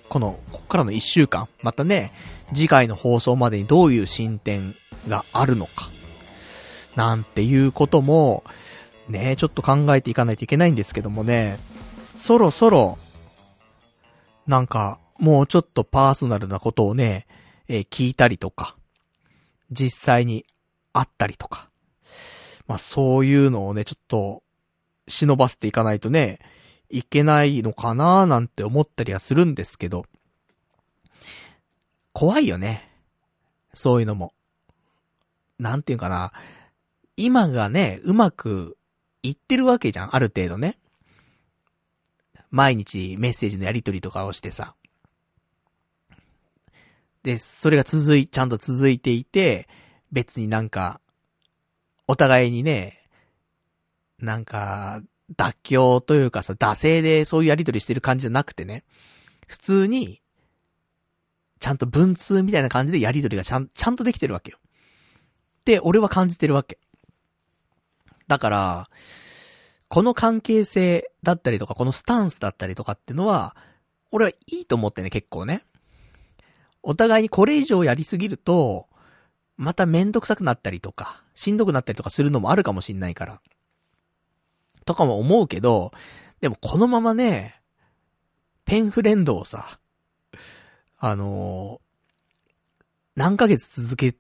[0.10, 2.14] この、こっからの一週間、またね、
[2.54, 4.76] 次回の放送までにどういう進展
[5.08, 5.90] があるのか、
[6.96, 8.44] なんていうことも、
[9.08, 11.58] ね、ちょっと考えていかないといけないんですけどもね、
[12.16, 12.98] そろそろ、
[14.48, 17.26] なんか、もうちょっとパーソナルなことをね、
[17.68, 18.76] えー、聞いたりとか、
[19.72, 20.46] 実際に
[20.94, 21.70] 会ったりとか、
[22.68, 24.44] まあそういうのをね、ちょっと、
[25.08, 26.40] 忍ばせていかないとね、
[26.96, 30.06] いけないのかななんて思ったりはするんですけど、
[32.14, 32.90] 怖いよね。
[33.74, 34.34] そういうのも。
[35.60, 36.32] なんていうかな。
[37.18, 38.78] 今がね、うまく
[39.24, 40.78] いってるわけじゃん、ある程度ね。
[42.50, 44.74] 毎日メッセージのやり取りとかをしてさ。
[47.24, 49.68] で、それが続い、ちゃんと続いていて、
[50.14, 51.02] 別になんか、
[52.08, 53.02] お互いにね、
[54.18, 55.02] なんか、
[55.34, 58.84] 妥協というかさ、惰性でそういうやりとりしてる感じじゃなくてね、
[59.48, 60.22] 普通に、
[61.60, 64.60] ちゃんと文通みたいな感じでやりとりがちゃん、ちゃんとできてるわけよ。
[64.62, 66.78] って俺は感じてるわけ。
[68.28, 68.90] だから、
[69.88, 73.56] この関係性だったりとか、このスタンスだったりとかってのは、
[74.12, 75.64] 俺はいいと思ってね、結構ね。
[76.84, 78.88] お互いにこれ以上やりすぎると、
[79.58, 83.42] まためんどくさくなったりとか、しんどくなったりとかするのもあるかもしんないから。
[84.86, 85.92] とかも思うけど、
[86.42, 87.60] でもこのままね、
[88.66, 89.80] ペンフレンドをさ、
[90.98, 92.80] あのー、
[93.16, 94.16] 何ヶ月続け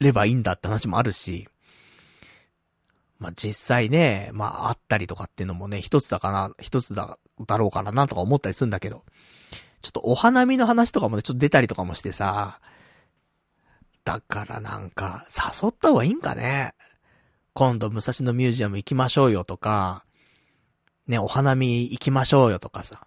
[0.00, 1.48] ればいいんだって話もあるし、
[3.18, 9.04] まあ、実際ね、まあ、あったりとかっていうのもね、一つだかな、一つだ、だろうからなとか思ったりするんだけど、
[9.82, 12.60] ちょっとお花見の話とかもね、ちょっと出たりとかもしてさ、
[14.04, 16.74] だからなんか、誘った方がいいんかね。
[17.52, 20.04] 今度武蔵野ミュージアム行きましょうよとか、
[21.06, 23.06] ね、お花見行きましょうよとかさ。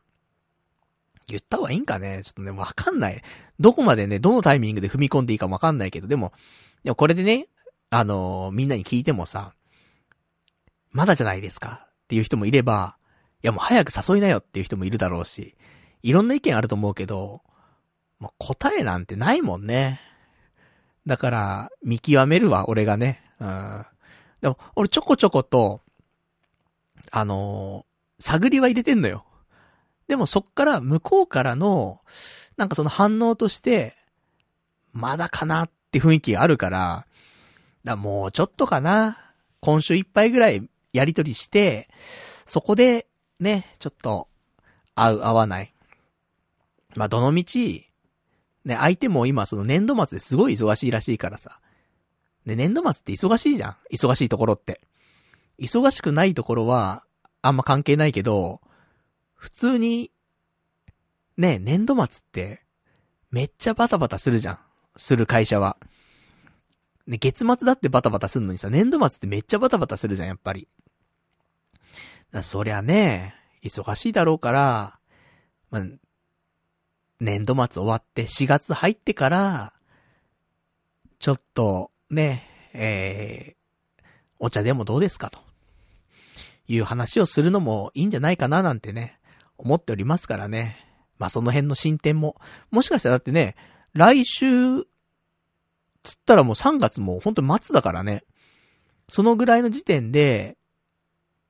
[1.28, 2.22] 言った方がいいんかね？
[2.26, 3.22] ちょっとね、わかんない。
[3.60, 6.34] どこまでね、どのタイミングで踏み込んでいいかわかんないけど、でも、
[6.84, 7.48] でもこれでね、
[7.90, 9.54] あのー、みんなに聞いてもさ、
[10.92, 11.88] まだじゃないですか？
[12.04, 12.98] っていう人もいれば、
[13.42, 15.56] いやもう早く誘いなよっていう人もいるだろうし、
[16.02, 17.42] いろんな意見あると思うけど、
[18.20, 20.02] もう答えなんてないもんね。
[21.08, 23.24] だから、見極めるわ、俺がね。
[23.40, 23.86] うん。
[24.44, 25.80] でも、俺ちょこちょこと、
[27.12, 29.26] あのー、探りは入れてんのよ。
[30.10, 32.02] でもそっから向こうからの、
[32.58, 33.96] なんかその反応として、
[34.92, 37.08] まだかなって雰囲気があるから、
[37.86, 39.18] だもうちょっとかな。
[39.62, 41.88] 今週いっぱいぐらいやりとりして、
[42.46, 43.08] そこで、
[43.40, 44.28] ね、ちょっと、
[44.94, 45.74] 合う合わない。
[46.96, 47.44] まあ、どの道、
[48.66, 51.62] ね、相手も今その年度末ですごい忙しいらしいからさ。
[52.46, 54.82] で、年度末って忙しいじゃん忙しいところって。
[55.60, 57.06] 忙しくないところは、
[57.42, 58.62] あんま関係ないけど、
[59.36, 60.12] 普通に、
[61.38, 62.64] ね、年度末って、
[63.32, 64.60] めっちゃバタバタするじゃん。
[64.96, 65.78] する会社は。
[67.08, 70.68] ね、月末だってバタバタするのにさ、年度末ってめっちゃバタバタするじゃん、やっぱり。
[72.42, 75.00] そりゃね、忙しいだろうから、
[75.70, 75.84] まあ、
[77.20, 79.74] 年度末終わって4月入ってから、
[81.20, 84.04] ちょっと、ね、えー、
[84.40, 85.40] お茶でもどうですかと。
[86.68, 89.20] いう話をするのもいいんじゃないかななんてね、
[89.58, 90.78] 思っておりますからね。
[91.20, 92.38] まあ、その辺の進展も。
[92.72, 93.56] もしかしたらだってね、
[93.94, 94.84] 来週、
[96.04, 98.24] つったらもう3月も本当に末だからね。
[99.10, 100.58] そのぐらいの時点で、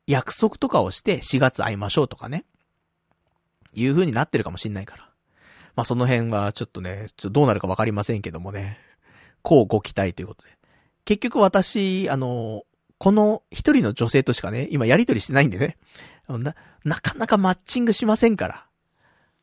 [0.05, 2.45] 約束とかをして4月会いましょうとかね。
[3.73, 5.09] いう風になってるかもしんないから。
[5.75, 8.77] まあ、その辺はちょっとね、ちょっとどうなるかわかりませんけどもね。
[9.41, 10.52] こうご期待ということで。
[11.05, 12.63] 結局私、あの、
[12.97, 15.77] この一人の女性としかね、今やりとりしてないんでね。
[16.29, 16.55] な、
[16.85, 18.65] なかなかマッチングしませんから。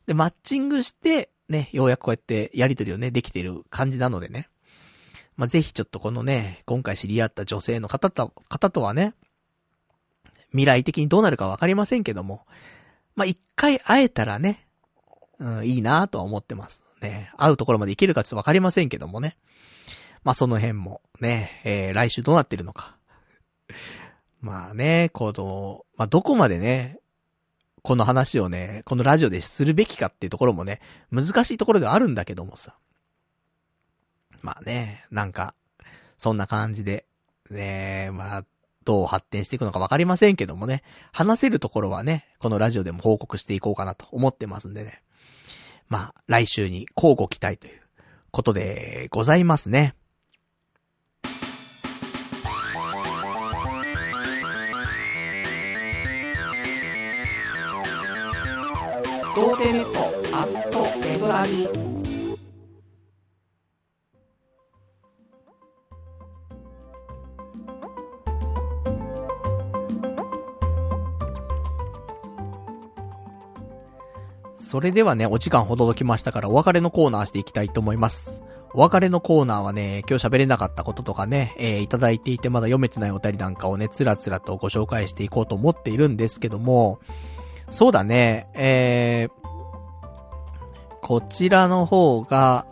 [0.07, 4.49] で、マッチングして、ね、ようやくこうやってやりとりをね、できてる感じなのでね。
[5.37, 9.13] まあ、ぜひちょっとこのね、今回知り合った女性の方と、方とはね、
[10.51, 12.45] 未来的にどうなるかわかりませんけども、
[13.15, 14.67] まあ、一回会えたらね、
[15.39, 16.83] うん、いいなとは思ってます。
[17.01, 19.37] ね、会うところまで行けるかちょっとわかりませんけどもね。
[20.23, 22.97] まあ、その辺もね、えー、来週どうなってるのか。
[24.41, 26.99] まあね、この、まあ、どこまでね、
[27.83, 30.79] この話をね、このラジオでするべきかっていうところもね、
[31.11, 32.75] 難しいところではあるんだけどもさ。
[34.41, 35.55] まあね、なんか、
[36.17, 37.05] そんな感じで、
[37.49, 38.45] ね、まあ、
[38.83, 45.03] どう発展していくのかわかりませんけどもね、話せるところはね、このラジオでも報告していこうかなと思ってますんでね。
[45.89, 47.81] まあ、来週に交互期待という
[48.31, 49.95] ことでございますね。
[59.41, 61.67] 童貞ネットアットネトラジ
[74.55, 78.43] それではね、お時間ほどどきましたからお別れのコーナーしていきたいと思います。
[78.75, 86.99] お別れのコーナーはね、今日喋れなかったこととかね、えー、いただいていてまだ読めてないお便りなんかをね、つらつらとご紹介していこうと思っているんですけども、
[87.71, 89.41] そうだね、えー、
[91.01, 92.67] こちらの方が、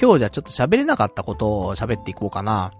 [0.00, 2.72] 今日じゃちょっと喋れなかったことを喋っていこうかな。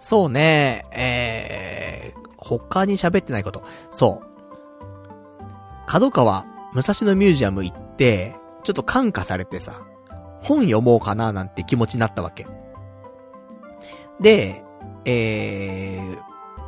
[0.00, 3.62] そうね、えー、他に喋ってないこと。
[3.90, 4.26] そう。
[5.86, 8.34] 角川、武蔵野ミュージアム行って、
[8.64, 9.82] ちょっと感化されてさ、
[10.42, 12.46] 本読もうかななんて気持ちになったわけ。
[14.20, 14.64] で、
[15.04, 16.18] えー、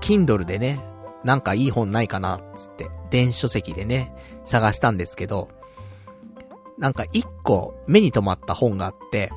[0.00, 0.80] Kindle でね、
[1.28, 4.14] なんかいい本ないかな、つって、電子書籍でね、
[4.46, 5.50] 探したんですけど、
[6.78, 9.30] なんか一個目に留まった本があって、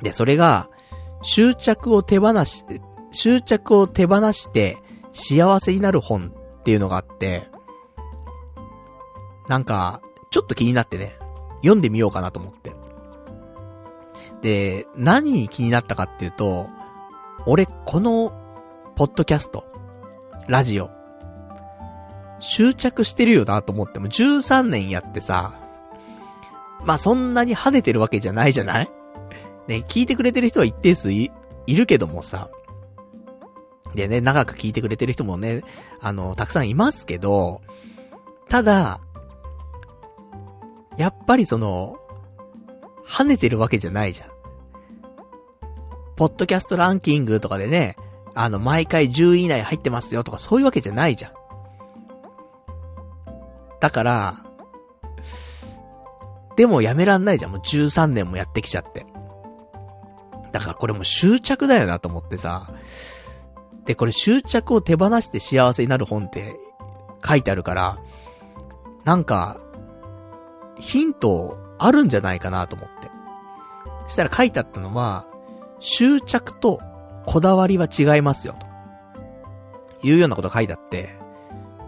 [0.00, 0.70] で、それが、
[1.22, 4.78] 執着を手放して、執着を手放して
[5.10, 7.48] 幸せになる本っていうのがあって、
[9.48, 11.16] なんか、ちょっと気になってね、
[11.62, 12.76] 読んでみようかなと思って。
[14.40, 16.68] で、何に気になったかっていうと、
[17.44, 18.32] 俺、この、
[18.94, 19.73] ポッドキャスト、
[20.48, 20.90] ラジオ。
[22.40, 25.54] 執着してるよなと思っても、13年やってさ、
[26.84, 28.90] まあそんなに跳ねてるわけじゃないじゃない？
[29.68, 31.30] ね、聞いてくれてる人は一定数い、
[31.66, 32.50] いるけどもさ。
[33.94, 35.62] でね、長く聞いてくれてる人もね、
[36.00, 37.62] あの、たくさんいますけど、
[38.48, 39.00] ただ、
[40.98, 41.96] やっぱりその、
[43.06, 44.30] 跳ねてるわけじゃないじゃん。
[46.16, 47.96] ポッドキャストランキングとかでね、
[48.34, 51.32] あの、毎回10位以内入ってますよとかそういうわけじゃないじゃん。
[53.80, 54.44] だから、
[56.56, 57.50] でもやめらんないじゃん。
[57.50, 59.06] もう13年もやってきちゃって。
[60.52, 62.70] だからこれも執着だよなと思ってさ。
[63.84, 66.56] で、これ執着を手放して幸せになる本って
[67.26, 67.98] 書いてあるから、
[69.04, 69.58] なんか、
[70.78, 73.10] ヒントあるんじゃないかなと思って。
[74.06, 75.26] そしたら書いてあったのは、
[75.80, 76.80] 執着と
[77.26, 78.66] こだわりは違いますよ、と。
[80.06, 81.16] いうようなこと書いてあって、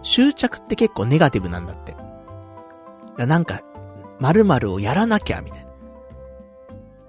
[0.03, 1.95] 執着って結構ネガティブなんだって。
[3.25, 3.61] なんか、
[4.19, 5.67] 〇〇をやらなきゃ、みたいな。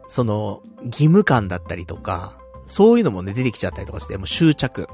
[0.09, 4.89] その、義務感だったりとか、そういうのもね、出てきちゃったりとかして、もう執着。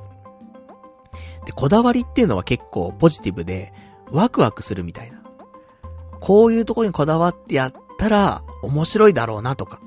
[1.47, 3.73] で、こだわりっていうのは結構ポジティブで、
[4.11, 5.23] ワクワクするみたいな。
[6.21, 9.81] こういうとこにこだわってやったら、面白いだろうなとか。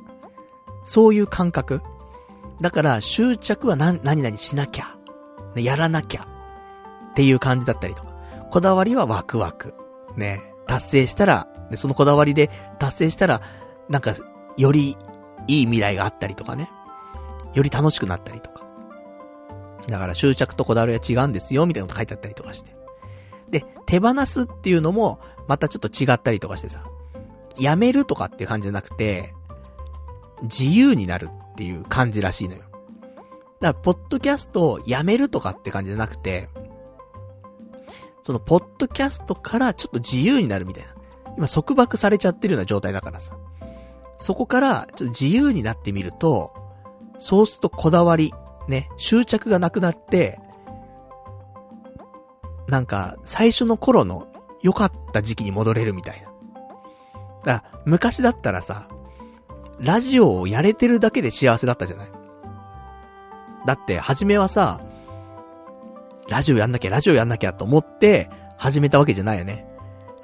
[0.84, 1.82] そういう感覚。
[2.62, 4.98] だから、執着は何、何々しなきゃ。
[5.56, 6.28] ね、やらなきゃ。
[7.12, 8.10] っていう感じだったりとか。
[8.50, 9.74] こだわりはワクワク。
[10.16, 13.42] ね、達成したら、で、そのこだわりで達成したら、
[13.90, 14.14] なんか、
[14.58, 14.98] より
[15.48, 16.70] いい未来があったりとかね。
[17.54, 18.66] より楽しくなったりとか。
[19.88, 22.76] だから執着とこだわりは違うんですよ、みたいなこと書いてあったりとかして。
[23.50, 26.84] で、手放すっていうのも、またちょっと違ったりとかしてさ。
[27.58, 29.34] やめるとかっていう感じじゃなくて、
[30.44, 32.62] 自由になるっていう感じらしいのよ。
[32.62, 32.70] だか
[33.62, 36.50] ら、ポッドキャストをやめるとかって感じじゃなくて、
[38.22, 40.94] その、ポッドキャストからちょっと自由になるみたいな。
[41.36, 43.36] 今、束縛されちゃってるような状態だからさ。
[44.20, 46.54] そこから、ちょっと自由になってみると、
[47.18, 48.32] そうするとこだわり、
[48.68, 50.40] ね、執着がなくなって、
[52.68, 54.28] なんか、最初の頃の
[54.62, 56.28] 良かった時期に戻れるみたいな。
[57.44, 58.88] だから、昔だったらさ、
[59.80, 62.12] ラジオをやれてるだけで幸せだったじゃない？
[63.66, 64.82] だって、初めはさ、
[66.30, 69.68] ラジオやんなきゃ、ラジオやんなきゃと思って、始めたわけじゃないよね。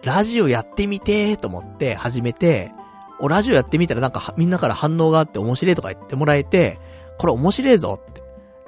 [0.03, 2.71] ラジオやってみてーと思って始めて、
[3.19, 6.79] お、ラジオやってみたらなんかみんなから反応があって面白いとか言ってもらえて、
[7.19, 8.21] これ面白いぞって。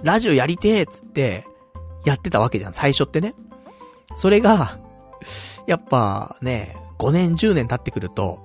[0.04, 1.46] ラジオやりてーっつって、
[2.06, 3.34] やってたわけじゃん、最初ってね。
[4.16, 4.80] それが、
[5.66, 8.45] やっぱね、5年、10年経ってくると、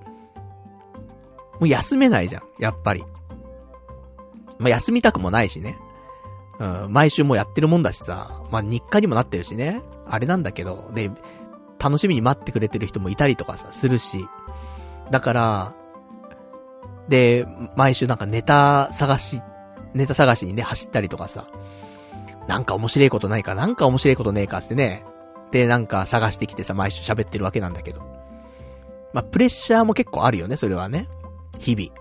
[1.61, 3.05] もう休めないじゃん、やっぱり。
[4.59, 5.79] まあ、休みたくもないしね。
[6.59, 9.83] うん、毎週もうやってるもんだしさ、まあ、日課にもなってるしね。
[10.07, 11.11] あれなんだけど、で、
[11.79, 14.27] 楽しみに待ってくれてる人もいたりとかさ、するし。
[15.11, 15.75] だから、
[17.09, 19.41] で、毎週なんかネタ探し、
[19.95, 21.47] ネタ探しにね、走ったりとかさ。
[22.47, 25.05] なんか面白いことないか、なんか面白いことねえかってね。
[25.53, 28.01] で、なんか探してきてさ、毎週喋ってるわけなんだけど。
[29.13, 31.09] まあ、プレッシャーも結構あるよね、それはね。
[31.61, 32.01] 日々。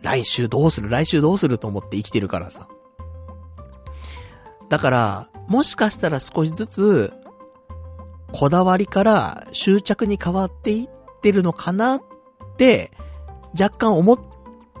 [0.00, 0.88] 来週どうする？
[0.88, 2.68] 来週どうすると思って生きてるからさ。
[4.70, 7.12] だから、もしかしたら少しずつ、
[8.32, 12.02] こだわりから執着に変わっていってるのかなっ
[12.56, 12.90] て、
[13.58, 14.18] 若干思っ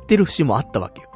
[0.06, 1.10] てる節もあったわけよ。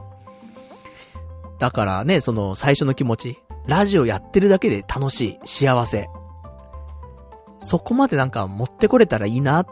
[1.59, 6.09] だからね、その最初の気持ち、ラジオやってるだけで楽しい、幸せ。
[7.59, 9.67] そこまでなんか持ってこれたらいいなっ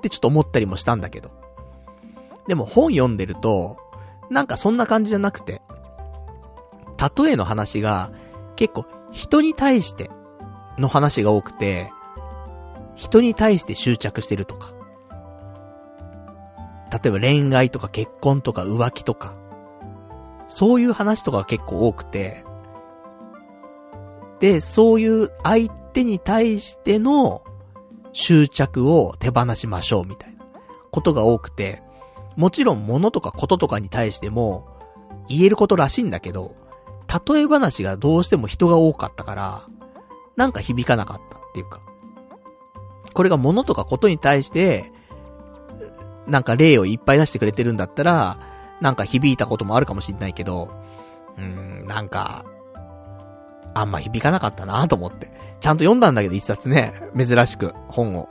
[0.00, 1.41] てちょっと思ったりもしたんだけど。
[2.48, 3.76] でも本読んでると、
[4.30, 5.62] なんかそんな感じじゃなくて、
[7.16, 8.12] 例えの話が
[8.56, 10.10] 結構人に対して
[10.78, 11.92] の話が多くて、
[12.94, 14.72] 人に対して執着してるとか。
[16.90, 19.34] 例えば恋愛とか結婚とか浮気とか。
[20.46, 22.44] そういう話とかが結構多くて。
[24.40, 27.42] で、そういう相手に対しての
[28.12, 30.44] 執着を手放しましょうみたいな
[30.90, 31.81] ことが多くて。
[32.36, 34.68] もちろん物とかこととかに対しても
[35.28, 36.54] 言えることらしいんだけど、
[37.26, 39.66] 例え話がどうしても人が多かったから、
[40.36, 41.80] なんか響かなかったっていうか。
[43.12, 44.90] これが物とかことに対して、
[46.26, 48.38] なんか例をいっぱい出してくれてるんだったら、
[48.80, 50.70] なんか響いたこともあるかもしんないけど、
[51.36, 52.44] うーん、なんか、
[53.74, 55.30] あんま響かなかったなと思って。
[55.60, 58.28] ちゃんと読んだんだけど、一冊ね、珍しく、本を。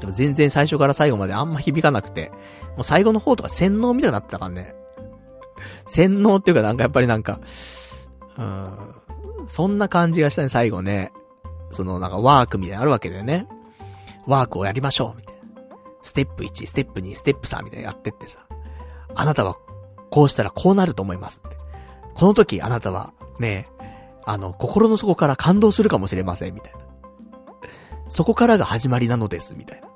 [0.00, 2.30] でも全然最初から最後まであんま響かなくて、
[2.76, 4.74] もう最後の方とか洗脳みたいになってたからね。
[5.86, 7.40] 洗脳っていうかなんかやっぱりなんか、
[8.36, 8.94] うん、
[9.46, 11.12] そんな感じがしたね、最後ね。
[11.70, 13.46] そのなんかワークみたいなのあるわけだよね。
[14.26, 15.42] ワークをやりましょう、みたいな。
[16.02, 18.46] ステップ1、ステップ2、ステップ3みたいなやってってさ。
[19.14, 19.56] あなたは
[20.10, 21.56] こうしたらこうなると思いますって。
[22.14, 23.68] この時あなたはね、
[24.24, 26.78] あの、心の底から感動するかもしれません、みたいな。
[28.08, 29.87] そこからが始まりなのです、みたいな。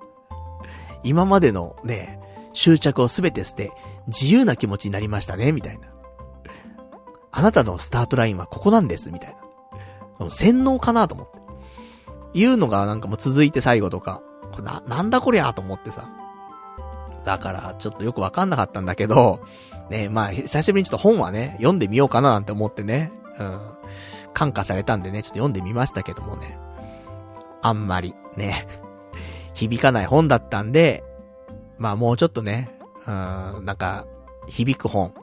[1.05, 2.21] 今までのね、
[2.53, 3.73] 執着をすべて捨て、
[4.07, 5.89] 自由な気持ちになりましたね、みたいな。
[7.31, 9.37] あなたのスタートラインはここなんです、みたい
[10.21, 10.31] な。
[10.31, 11.39] 洗脳かなと思って。
[12.35, 14.23] 言うのがなんかもう続いて最後とか、
[14.63, 16.09] な、なんだこりゃと思ってさ。
[17.25, 19.41] だから、ちょっとよくわかんなかったんだけど、
[19.91, 23.61] ね、まあ、久しぶりにちょっと本はね、読んでみようかななんて思ってね、うん。
[24.35, 26.59] 感化されたんでね、ちょっと読んでみましたけどもね。
[27.63, 28.67] あんまり、ね、
[29.55, 31.05] 響かない本だったんで、
[31.79, 34.07] まあもうちょっとね、うん、なんか、
[34.47, 35.15] 響く本。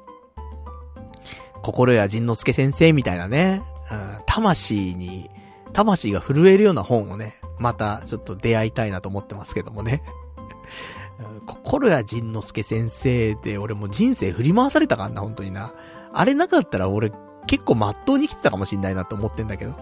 [1.62, 5.30] 心や仁之助先生みたいなね、うん、魂に、
[5.74, 10.04] 魂が震えるような本をね、またちょっと出会いたいなと思ってますけどもね。
[11.46, 15.74] 心や仁之助先生で俺も人生振り回されたかんな、本当にな。
[16.14, 17.12] あれなかったら俺
[17.46, 19.76] 結構まっとうに生きてたかもしんないなと思ってんだけど。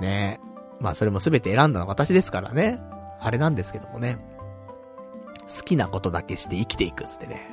[0.00, 0.40] ね
[0.80, 2.80] まあそれも全て選んだのは私ですからね。
[3.20, 4.18] あれなんですけどもね。
[5.46, 7.46] 好きなことだけして生きていくっつってね。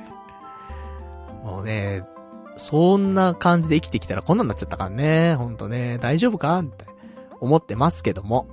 [1.44, 2.04] もうね、
[2.56, 5.34] そんな感じで生きてきたらこんなんなっちゃったからね。
[5.34, 6.58] ほんとね、大丈夫か？
[6.58, 6.86] って
[7.40, 8.48] 思ってますけども。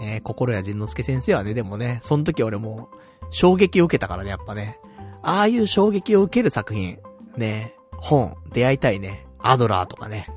[0.00, 2.90] ね、心や仁之助先生はね、でもね、その時俺も
[3.30, 4.80] 衝撃を受けたからね、やっぱね。
[5.22, 6.98] ああいう衝撃を受ける作品、
[7.36, 9.24] ね、本、出会いたいね。
[9.38, 10.28] アドラーとかね。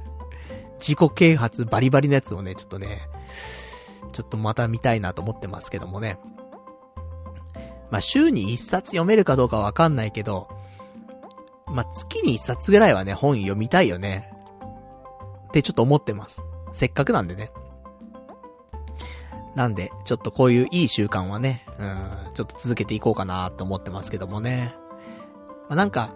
[0.78, 3.10] 自己啓発バリバリのやつをね、ちょっとね、
[4.18, 6.18] ちょっとまた見たいなと思ってますけどもね。
[7.92, 10.50] まあ、週に一冊読めるかどうかわかんないけど、
[11.68, 14.34] まあ、月に一冊ぐらいはね、本読みたいよね。
[15.50, 16.42] ってちょっと思ってます。
[16.72, 17.52] せっかくなんでね。
[19.54, 24.74] なんで、ちょっとこういういい習慣はね、うん、ちょっと続けていこうかなと思ってますけどもね。
[25.70, 26.10] まあ、なんか、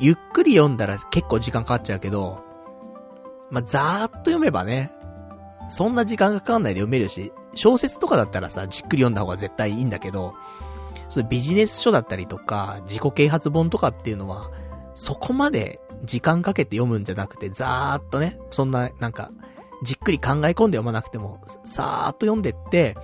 [0.00, 2.42] ゆっくり読んだら結構時間かかっちゃうけど、
[3.48, 4.90] まあ、ざーっと読めばね、
[5.68, 10.34] そんな時間がかかんないで読めるし、小説とかだったらさ、じっくり読んだ方が絶対いいんだけど、
[11.08, 14.50] そうビジネス書だったりとか、自己啓発本とかっていうのは、
[14.94, 19.30] そこまで時間かけて読むんじゃなくて、ざーっとね、そんな、なんか、
[19.82, 22.96] じっくり考え込んで読まなくても、さーっと読んでって、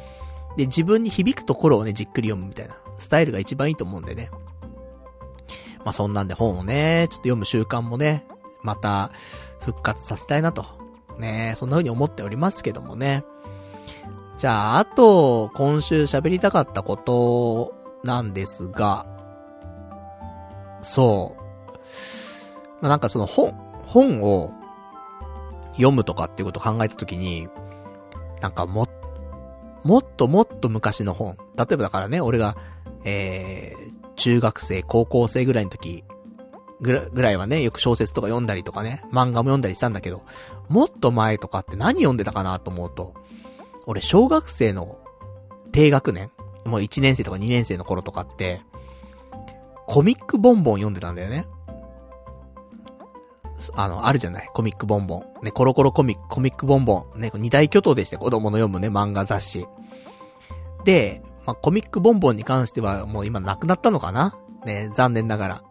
[0.57, 4.31] で、自分に響くところをね、じっくり読むみたいな、スタイルが一番いいと思うんでね。
[5.85, 8.27] まあ、そんなんで本をね、ちょっと読む習慣もね、
[8.63, 9.11] また、
[9.61, 10.65] 復活させたいなと。
[11.19, 13.25] ねそんな風に思っておりますけどもね。
[14.39, 17.75] じゃあ、あと、今週喋りたかったこと
[18.05, 19.05] なんですが、
[20.81, 21.43] そう。
[22.81, 23.53] まあ、なんかその本、
[23.87, 24.53] 本を
[25.73, 27.49] 読むとかっていうことを考えたときに、
[28.41, 28.87] なんかも、
[29.83, 31.37] もっともっと昔の本。
[31.57, 32.57] 例えばだからね、俺が、
[33.05, 36.05] えー、中学生、高校生ぐらいの時、
[36.81, 40.23] ぐらぐらいはね、よく小説とか読んだりとかね、漫画も読んだりしたんだけど、
[40.69, 43.15] もっと前とかって何読んでたかなと思うと、
[43.87, 44.99] 俺小学生の
[45.73, 46.31] 低学年
[46.65, 48.61] もう1年生とか2年生の頃とかって、
[49.87, 51.47] コミックボンボン読んでたんだよね。
[53.75, 54.49] あの、あるじゃない？
[54.53, 55.45] コミックボンボン。
[55.45, 57.21] ね、コロコロコミック、コミックボンボン。
[57.21, 59.67] ね、二大巨頭でして、子供の読むね、漫画雑誌。
[60.85, 64.37] で、まあ、コミックボンボンに関してはもう今なくなったのかな？
[64.65, 65.63] ね、残念ながら。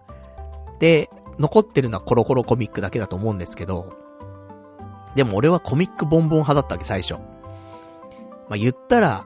[0.79, 1.09] で、
[1.39, 3.93] 残ってるのはコロコロコミックだけだと思うんですけど、
[5.17, 7.15] でも俺はコミックボンボン派だったわけ、最初。
[7.15, 7.19] ま
[8.51, 9.25] あ、言ったら、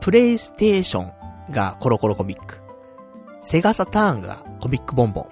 [0.00, 2.60] プレイステーションがコロコロコミック。
[3.40, 5.26] セガサターンがコミックボンボン。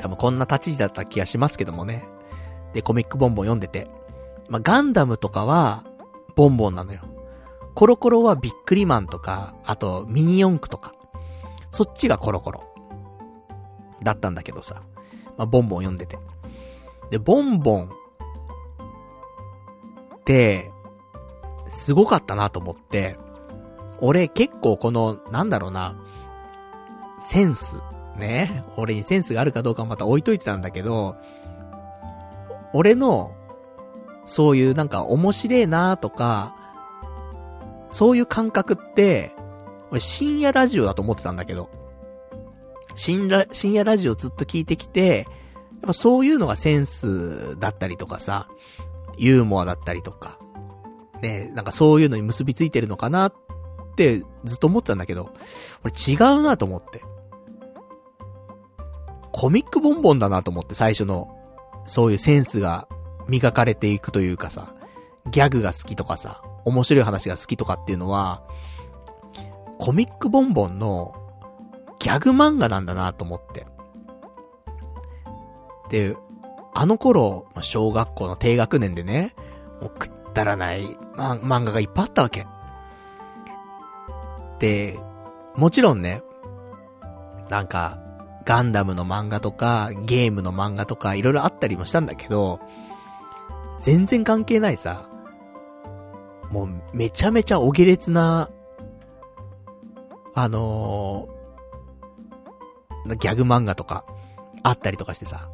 [0.00, 2.08] 多分こんな立ち位置だった気がしますけどもね。
[2.74, 3.88] で、コミックボンボン読んでて。
[4.48, 5.84] まあ、ガンダムとかは、
[6.34, 7.00] ボンボンなのよ。
[7.76, 10.94] コロコロはビックリマンとか、あとミニ四駆とか。
[11.70, 12.64] そっちがコロコロ。
[14.02, 14.82] だったんだけどさ。
[15.36, 16.18] まあ、ボンボン読んでて。
[17.12, 17.90] で、ボンボン、
[20.28, 20.70] て
[21.70, 23.16] すごかったなと思って、
[24.00, 25.96] 俺結構この、なんだろうな、
[27.18, 27.78] センス、
[28.16, 31.16] ね、俺にセンスがあるかどうかまた置いといてたんだけど、
[32.74, 33.34] 俺の、
[34.26, 36.54] そういうなんか面白えなとか、
[37.90, 39.32] そういう感覚って、
[39.90, 41.70] 俺深夜ラジオだと思ってたんだけど、
[42.94, 45.26] 深夜、深夜ラジオずっと聞いてきて、
[45.80, 48.48] やっぱそういうのがセンスだったりとかさ、
[49.18, 50.38] ユーモアだったりとか、
[51.22, 53.34] ね、なんかそういうのに結びついてるのかなっ
[53.96, 55.32] てずっと思ってたんだけど、
[55.84, 57.02] 俺違うなと思って。
[59.32, 61.34] コミックボンボンだなと思って最初の、
[61.84, 62.88] そういうセンスが
[63.28, 64.74] 磨かれていくというかさ、
[65.30, 68.42] ギャグが好きとかさ、面白い話が好きとかっていうのは、
[69.78, 71.14] コミックボンボンの
[72.00, 73.66] ギャグ漫画なんだなと思って。
[75.90, 76.16] で、
[76.80, 79.34] あの頃、小学校の低学年でね、
[79.80, 82.46] もうくったらない、ま、漫画がいっぱいあったわけ。
[84.60, 84.96] で、
[85.56, 86.22] もちろんね、
[87.48, 87.98] なんか、
[88.44, 92.60] ガンダムの漫画とか、ゲームの漫画とか、いろいろあったりもしたんだけど、
[93.80, 95.08] 全然関係ないさ、
[96.52, 98.50] もうめちゃめちゃお下劣な、
[100.32, 104.04] あのー、ギャグ漫画とか、
[104.62, 105.50] あったりとかしてさ、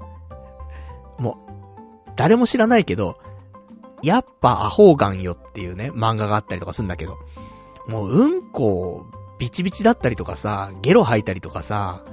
[2.17, 3.19] 誰も知らないけど、
[4.03, 7.17] やっぱアホーガンよっていうね、漫画があったりとかするんだけど、
[7.89, 9.07] もううんこ、
[9.39, 12.05] ビチビチだったりとかさ、ゲロ吐いたりとかさ、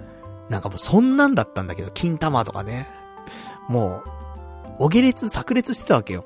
[0.49, 2.87] なんかもうそんなんだったんだけど、金玉とかね。
[3.69, 4.03] も
[4.79, 6.25] う、お下劣、炸裂してたわけよ。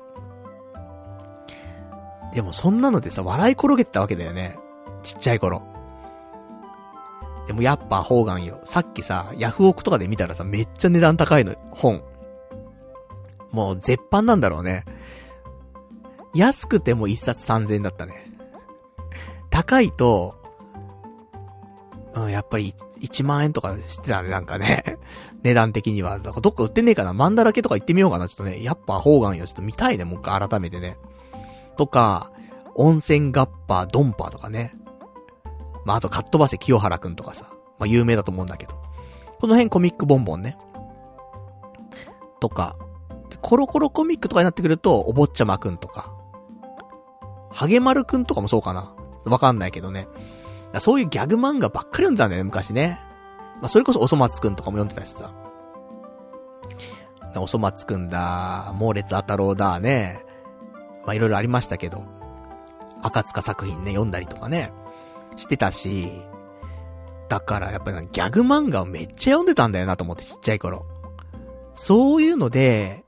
[2.34, 4.58] でもそんなのでさ、笑い転げてたわけだよね。
[5.02, 5.62] ちっちゃい頃。
[7.46, 8.60] でもやっぱ方眼よ。
[8.64, 12.02] さっきさ、ヤフオクとかで見たらさ、めっちゃ値段高いの、本。
[13.56, 14.84] もう絶版なんだろうね。
[16.34, 18.30] 安くても一冊3000だったね。
[19.48, 20.34] 高いと、
[22.12, 24.98] うん、やっぱり1万円とかしてたね、なんかね。
[25.42, 26.18] 値段的には。
[26.18, 28.62] だからどっか売ってねえかなマンダラケとか行ってみようかな、ちょっとね。
[28.62, 30.98] やっぱ方眼よ、ちょっと見たいね、もう一回改めてね。
[31.78, 32.30] とか、
[32.74, 34.76] 温泉ガッパー、ドンパーとかね。
[35.86, 37.46] まあ、あと、カットバセ清原くんとかさ。
[37.78, 38.74] まあ、有名だと思うんだけど。
[39.40, 40.58] この辺コミックボンボンね。
[42.40, 42.76] とか、
[43.36, 46.12] コロコロコミックとかになってくると、お坊ちゃまくんとか、
[47.50, 48.94] ハゲマルくんとかもそうかな。
[49.24, 50.08] わかんないけどね。
[50.78, 53.00] そういうギャグ漫画ばっかり読んでたんだよね、昔ね。
[53.60, 55.32] まあ、それこそおそ松くんとかも読んでたしさ。
[57.36, 60.24] おそ松くんだ、猛烈あたろうだね。
[61.04, 62.04] まあ、いろいろありましたけど。
[63.02, 64.72] 赤塚作品ね、読んだりとかね。
[65.36, 66.10] してたし。
[67.28, 70.84] だからやっぱりギャグ漫画をめっちゃ読んでたんだよなと思ってちっちゃい頃。
[71.74, 73.05] そういうので、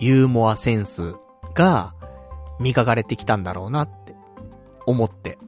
[0.00, 1.14] ユーモアセンス
[1.54, 1.94] が
[2.60, 4.14] 磨かれてきたんだろうなって
[4.86, 5.38] 思って。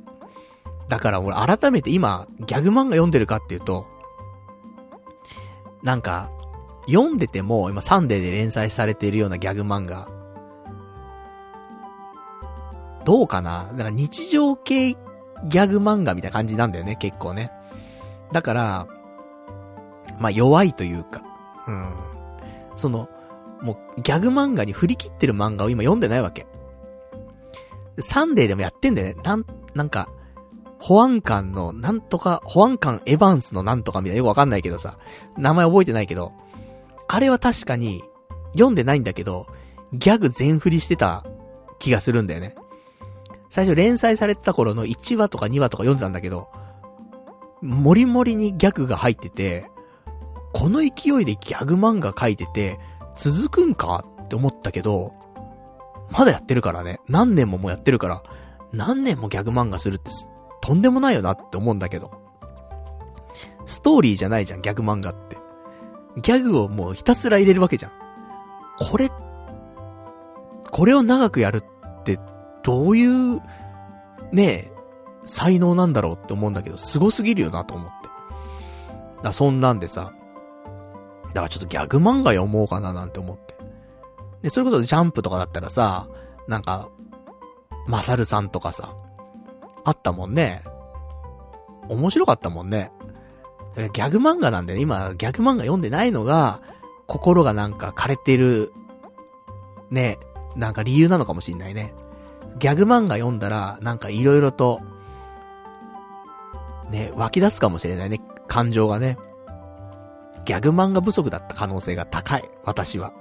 [0.89, 3.86] だから俺改めて今ギャグ漫画読んでるかっていうと、
[5.83, 6.31] なんか、
[6.89, 10.08] 読んでても今サンデーで連載されているようなギャグ漫画、
[13.05, 13.68] どうかな？
[13.73, 17.52] だから日常系ギャグ漫画みたいな感じなんだよね、結構ね。
[18.33, 18.86] だから、
[20.18, 21.23] まあ弱いというか、
[21.68, 21.94] うん。
[22.75, 23.08] その、
[23.62, 26.47] もうギャグ漫画に振り切ってる漫画を今読んでないわけ。
[27.99, 29.23] サンデーでもやってんだよね。
[29.23, 30.09] なん、なんか、
[30.78, 34.99] 保安官の、なんとか、保安官エヴァンスのなんとかみたいなよくわかんないけどさ、
[35.36, 36.33] 名前覚えてないけど、
[37.09, 38.02] あれは確かに、
[38.52, 39.47] 読んでないんだけど、
[39.93, 41.25] ギャグ全振りしてた
[41.78, 42.55] 気がするんだよね。
[43.49, 46.49] 最初連載されてた頃の1話とか2話とか読んでたんだけど、
[47.62, 49.70] もりもりにギャグが入ってて、
[50.52, 52.78] この勢いでギャグ漫画書いてて、
[53.16, 54.04] 続くんか？
[54.22, 55.14] って思ったけど、
[56.10, 57.00] まだやってるからね。
[57.08, 58.22] 何年ももうやってるから、
[58.72, 60.10] 何年もギャグ漫画するって
[60.60, 62.10] とんでもないよなって思うんだけど。
[63.64, 65.36] ストーリーじゃないじゃん、ギャグ漫画って。
[66.22, 67.92] ギャグをもうひたすら入れるわけじゃん。
[68.78, 69.10] これ、
[70.70, 72.20] これを長くやるって、
[72.62, 73.40] どういう、
[74.32, 74.72] ねえ、
[75.24, 78.08] 才能なんだろうって思うんだけど、凄すぎるよなと思って。
[79.22, 80.12] だそんなんでさ、
[81.36, 83.55] だからちょっとギャグ漫画読もうかななんて思って。
[84.40, 86.08] で、それこそジャンプとかだったらさ、
[86.48, 86.89] なんか、
[87.86, 88.94] マサルさんとかさ、
[89.84, 90.65] あったもんね。
[91.90, 92.90] 面白かったもんね。
[93.76, 94.81] ギャグ漫画なんだよ。
[94.81, 96.62] 今、ギャグ漫画読んでないのが、
[97.06, 98.73] 心がなんか枯れてる、
[99.90, 100.18] ね、
[100.55, 101.92] なんか理由なのかもしんないね。
[102.58, 104.81] ギャグ漫画読んだら、なんか色々と、
[106.89, 108.23] ね、湧き出すかもしれないね。
[108.48, 109.18] 感情がね。
[110.47, 112.49] ギャグ漫画不足だった可能性が高い。
[112.65, 113.12] 私は。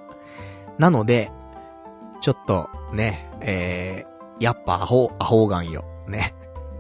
[0.78, 1.32] なので、
[2.22, 5.84] ちょっと、ね、えー、やっぱアホ、アホガンよ。
[6.08, 6.36] ね。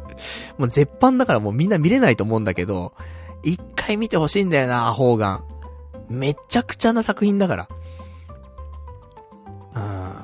[0.57, 2.93] もう絶版だからもうみんな見れないと思うんだけど、
[3.43, 5.43] 一回見てほしいんだよな、アホガン。
[6.07, 7.69] めちゃくちゃな作品だから。
[9.75, 10.15] うん。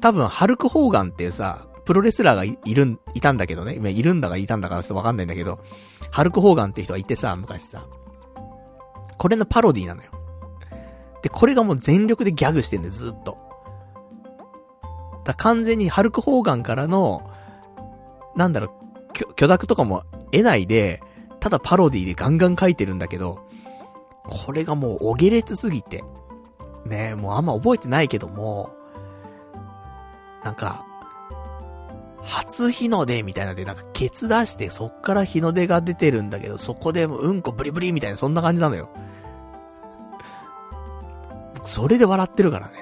[0.00, 3.74] 多分、ハルク・ホーガンっていうさ、プロレスラーがいるいたんだけどね。
[3.76, 5.60] 今いるんだかいたんだかちょっとわかんないんだけど、
[6.10, 7.86] ハルク・ホーガンって人がいてさ、昔さ。
[9.18, 10.10] これのパロディなのよ。
[11.22, 13.38] で、これがもう全力でギャグしてんだよ、ずっと。
[15.24, 17.30] だ完全にハルク・ホーガンからの、
[18.36, 18.74] なんだろ
[19.20, 21.02] う、許諾とかも得ないで、
[21.40, 23.40] ただパロディでガンガン書いてるんだけど、
[24.24, 26.04] これがもうお下劣すぎて、
[26.84, 28.70] ねもうあんま覚えてないけども、
[30.44, 30.85] なんか、
[32.26, 38.90] 初日の出みたいなで、なんかケツ出して、そっから日の出が出てるんだけど、そこでもうんこブリブリみたいな、そんな感じなのよ。
[41.64, 42.74] それで笑ってるからね。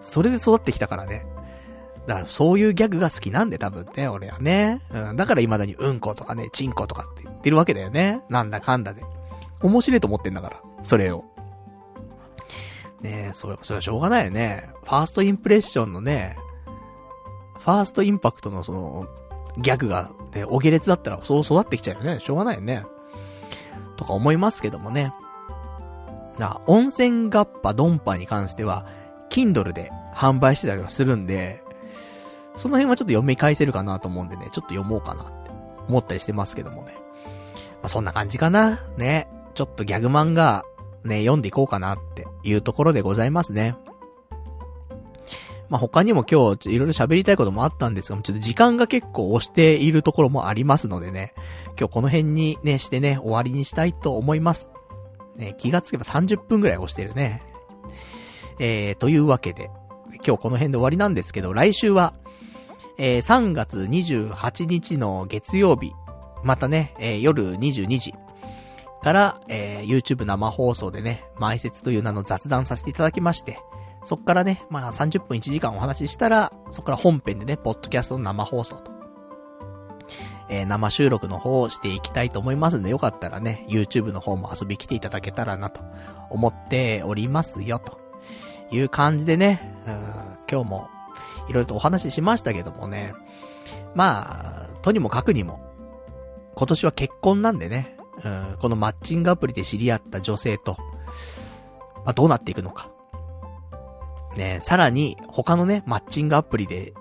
[0.00, 1.26] それで育ってきたからね。
[2.06, 4.80] だからそういうギャグが好きなんで多分ね、俺はね。
[4.90, 5.16] うん。
[5.16, 8.22] だから未だにうんことかね、チンコとかって言ってるわけだよね。
[8.30, 9.02] なんだかんだで。
[9.62, 10.60] 面白いと思ってんだから。
[10.82, 11.24] それを。
[13.02, 14.70] ねえ、それ、それはしょうがないよね。
[14.84, 16.36] ファーストインプレッションのね、
[17.60, 19.06] ファーストインパクトのその、
[19.58, 22.20] ギャグが、ね、お下劣だったらそう育ってきちゃうよね。
[22.20, 22.84] しょうがないよね。
[23.96, 25.12] とか思いますけどもね。
[26.38, 28.86] な、温泉ガッパドンパに関しては、
[29.28, 31.62] Kindle で販売してたりはするんで、
[32.56, 35.50] その辺はちょっと読み返せるかなと思うんでね、ちょっと読もうかなって
[35.88, 36.94] 思ったりしてますけどもね。
[37.82, 38.80] まあ、そんな感じかな。
[38.96, 39.28] ね。
[39.54, 40.64] ちょっとギャグ漫画、
[41.04, 43.76] ね、読んでいこうかなっていうところでございますね。
[45.70, 51.32] まあ、他にも今日、いろいろ喋りたいこともあったんですが、ちょっと時間が結構押しているところもありますのでね、
[51.78, 54.72] 今日この辺にね、してね、終わりにしたいと思います。
[55.36, 57.40] ね、気がつけば30分くらい押してるね。
[58.58, 59.70] えー、というわけで、
[60.26, 62.14] 今日この辺で終わりなんですけど、来週は、
[62.98, 65.92] えー、3月28日の月曜日、
[66.42, 68.12] またね、えー、夜22時
[69.04, 73.60] から、えー、YouTube 生放送でね、埋設という名の雑談させていただきまして、
[74.02, 78.92] そっからね、まあ30分1時間お話ししたら、そっから本編でね、ポッドキャストの生放送と。
[80.48, 85.80] えー、生収録の方をしていきたいと思いますんで、よかったらね、YouTube の方も遊び来ていただけたらなと
[86.28, 87.98] 思っておりますよ、と
[88.70, 89.94] いう感じでね、うん、
[90.50, 90.88] 今日も
[91.48, 93.14] いろいろとお話ししましたけどもね。
[93.94, 95.60] まあ、とにもかくにも、
[96.56, 100.76] 今年は結婚なんでね、うん、このマッチングアプリで知り合った女性と、
[102.04, 102.90] まあ、どうなっていくのか。
[104.36, 106.94] ねさらに、他のね、マッチングアプリで、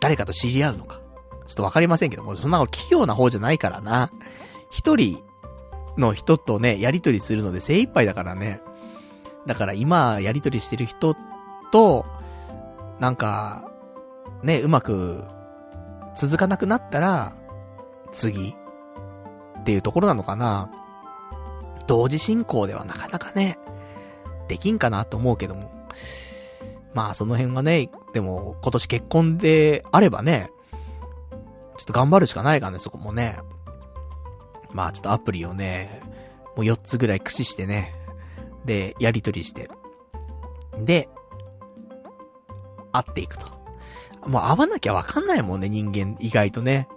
[0.00, 1.00] 誰かと知り合うのか。
[1.46, 4.10] ちょっとわかりませんけども、そんな器用な方じゃないからな。
[4.70, 5.22] 一人
[5.98, 8.60] の人とね、やりとりするので精一杯だからね。
[9.46, 11.16] だから今、やりとりしてる人
[11.72, 12.06] と、
[12.98, 13.70] なんか、
[14.42, 15.24] ね、うまく、
[16.14, 17.32] 続かなくなったら、
[18.12, 18.54] 次、
[19.60, 20.70] っていうところなのかな。
[21.86, 23.58] 同時進行ではなかなかね、
[24.48, 25.70] できんかなと思うけども。
[26.94, 30.50] まあその辺がね、でも今年結婚であればね、
[31.78, 33.38] ちょっと頑張るしかないからね、そこもね。
[34.72, 36.02] まあちょっとアプリをね、
[36.56, 37.94] もう4つぐらい駆使してね、
[38.64, 39.70] で、やりとりして。
[40.78, 41.08] で、
[42.92, 43.46] 会っていくと。
[44.26, 46.88] もう会わなきゃわかんないもんね、人間、意外とね。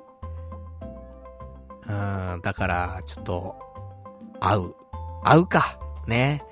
[1.87, 3.55] うん、だから、ちょっと、
[4.39, 4.73] 会う。
[5.23, 5.79] 会うか。
[6.07, 6.43] ね。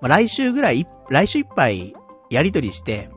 [0.00, 1.94] まあ、来週ぐらい、来週いっぱい、
[2.30, 3.10] やりとりして、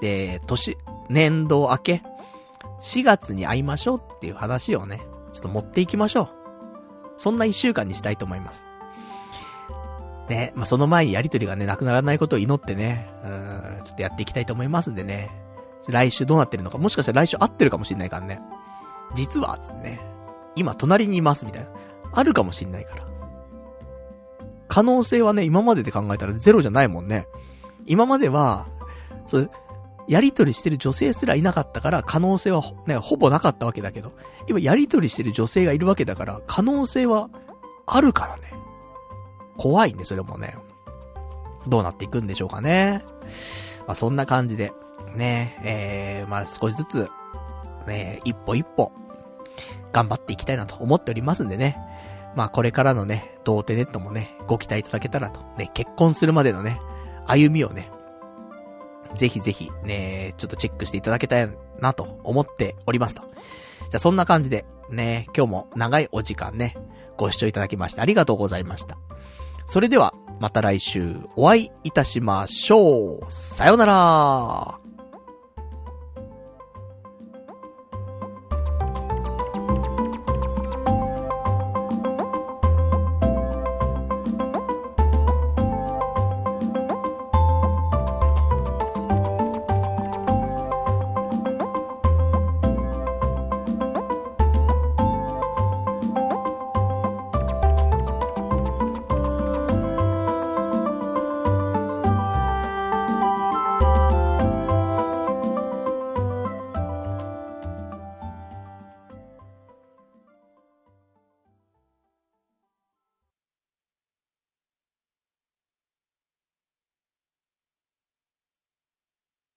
[0.00, 0.76] で、年、
[1.08, 2.02] 年度明け、
[2.80, 5.00] 4月に会いましょうっていう話をね、
[5.32, 6.28] ちょっと持っていきましょう。
[7.16, 8.66] そんな一週間にしたいと思います。
[10.28, 15.30] ね、まあ、その前にやりとりがね、なくならないことを祈ってね、うん、ちょっとやっていきたいと思いますんでね。
[15.88, 18.40] 来週どうなってるのか、もしかしたら来週会ってるかもしんないからね。
[19.14, 20.00] 実は、つってね。
[20.54, 21.68] 今隣にいます、みたいな。
[22.12, 23.06] あるかもしんないから。
[24.68, 27.26] 可能性はね、今までで考えたらゼロじゃないもんね。
[27.86, 28.66] 今までは、
[29.26, 29.50] そう、
[30.08, 34.12] やりとりしてる女性すらいなかったから可能性はね、ほぼなかったわけだけど、
[34.48, 37.30] 今やりとりしてる女性がいるわけだから可能性は
[37.86, 38.52] あるからね。
[39.56, 40.56] 怖いね、それもね。
[41.66, 43.04] どうなっていくんでしょうかね。
[43.86, 44.72] まあ、そんな感じで、
[45.14, 47.10] ね、えー、まあ、少しずつ、
[47.86, 48.92] ね、一歩一歩、
[49.92, 51.78] 頑張っていきたいなと思っておりますんでね。
[52.34, 55.40] まあ、これからのね、童貞ネットもね、ご期待いただけたらと。
[55.58, 56.80] ね、結婚するまでのね、
[57.26, 57.90] 歩みをね、
[59.14, 63.22] ぜひぜひね、ちょっとチェックしていただけたいなと思っておりますと。
[63.22, 66.76] じゃあそんな感じで、ね、今日も長いお時間ね、
[67.16, 68.96] ご視聴いただきましてありがとうございました。
[69.66, 73.20] それでは、また来週お会いいたしましょう。
[73.30, 74.81] さようなら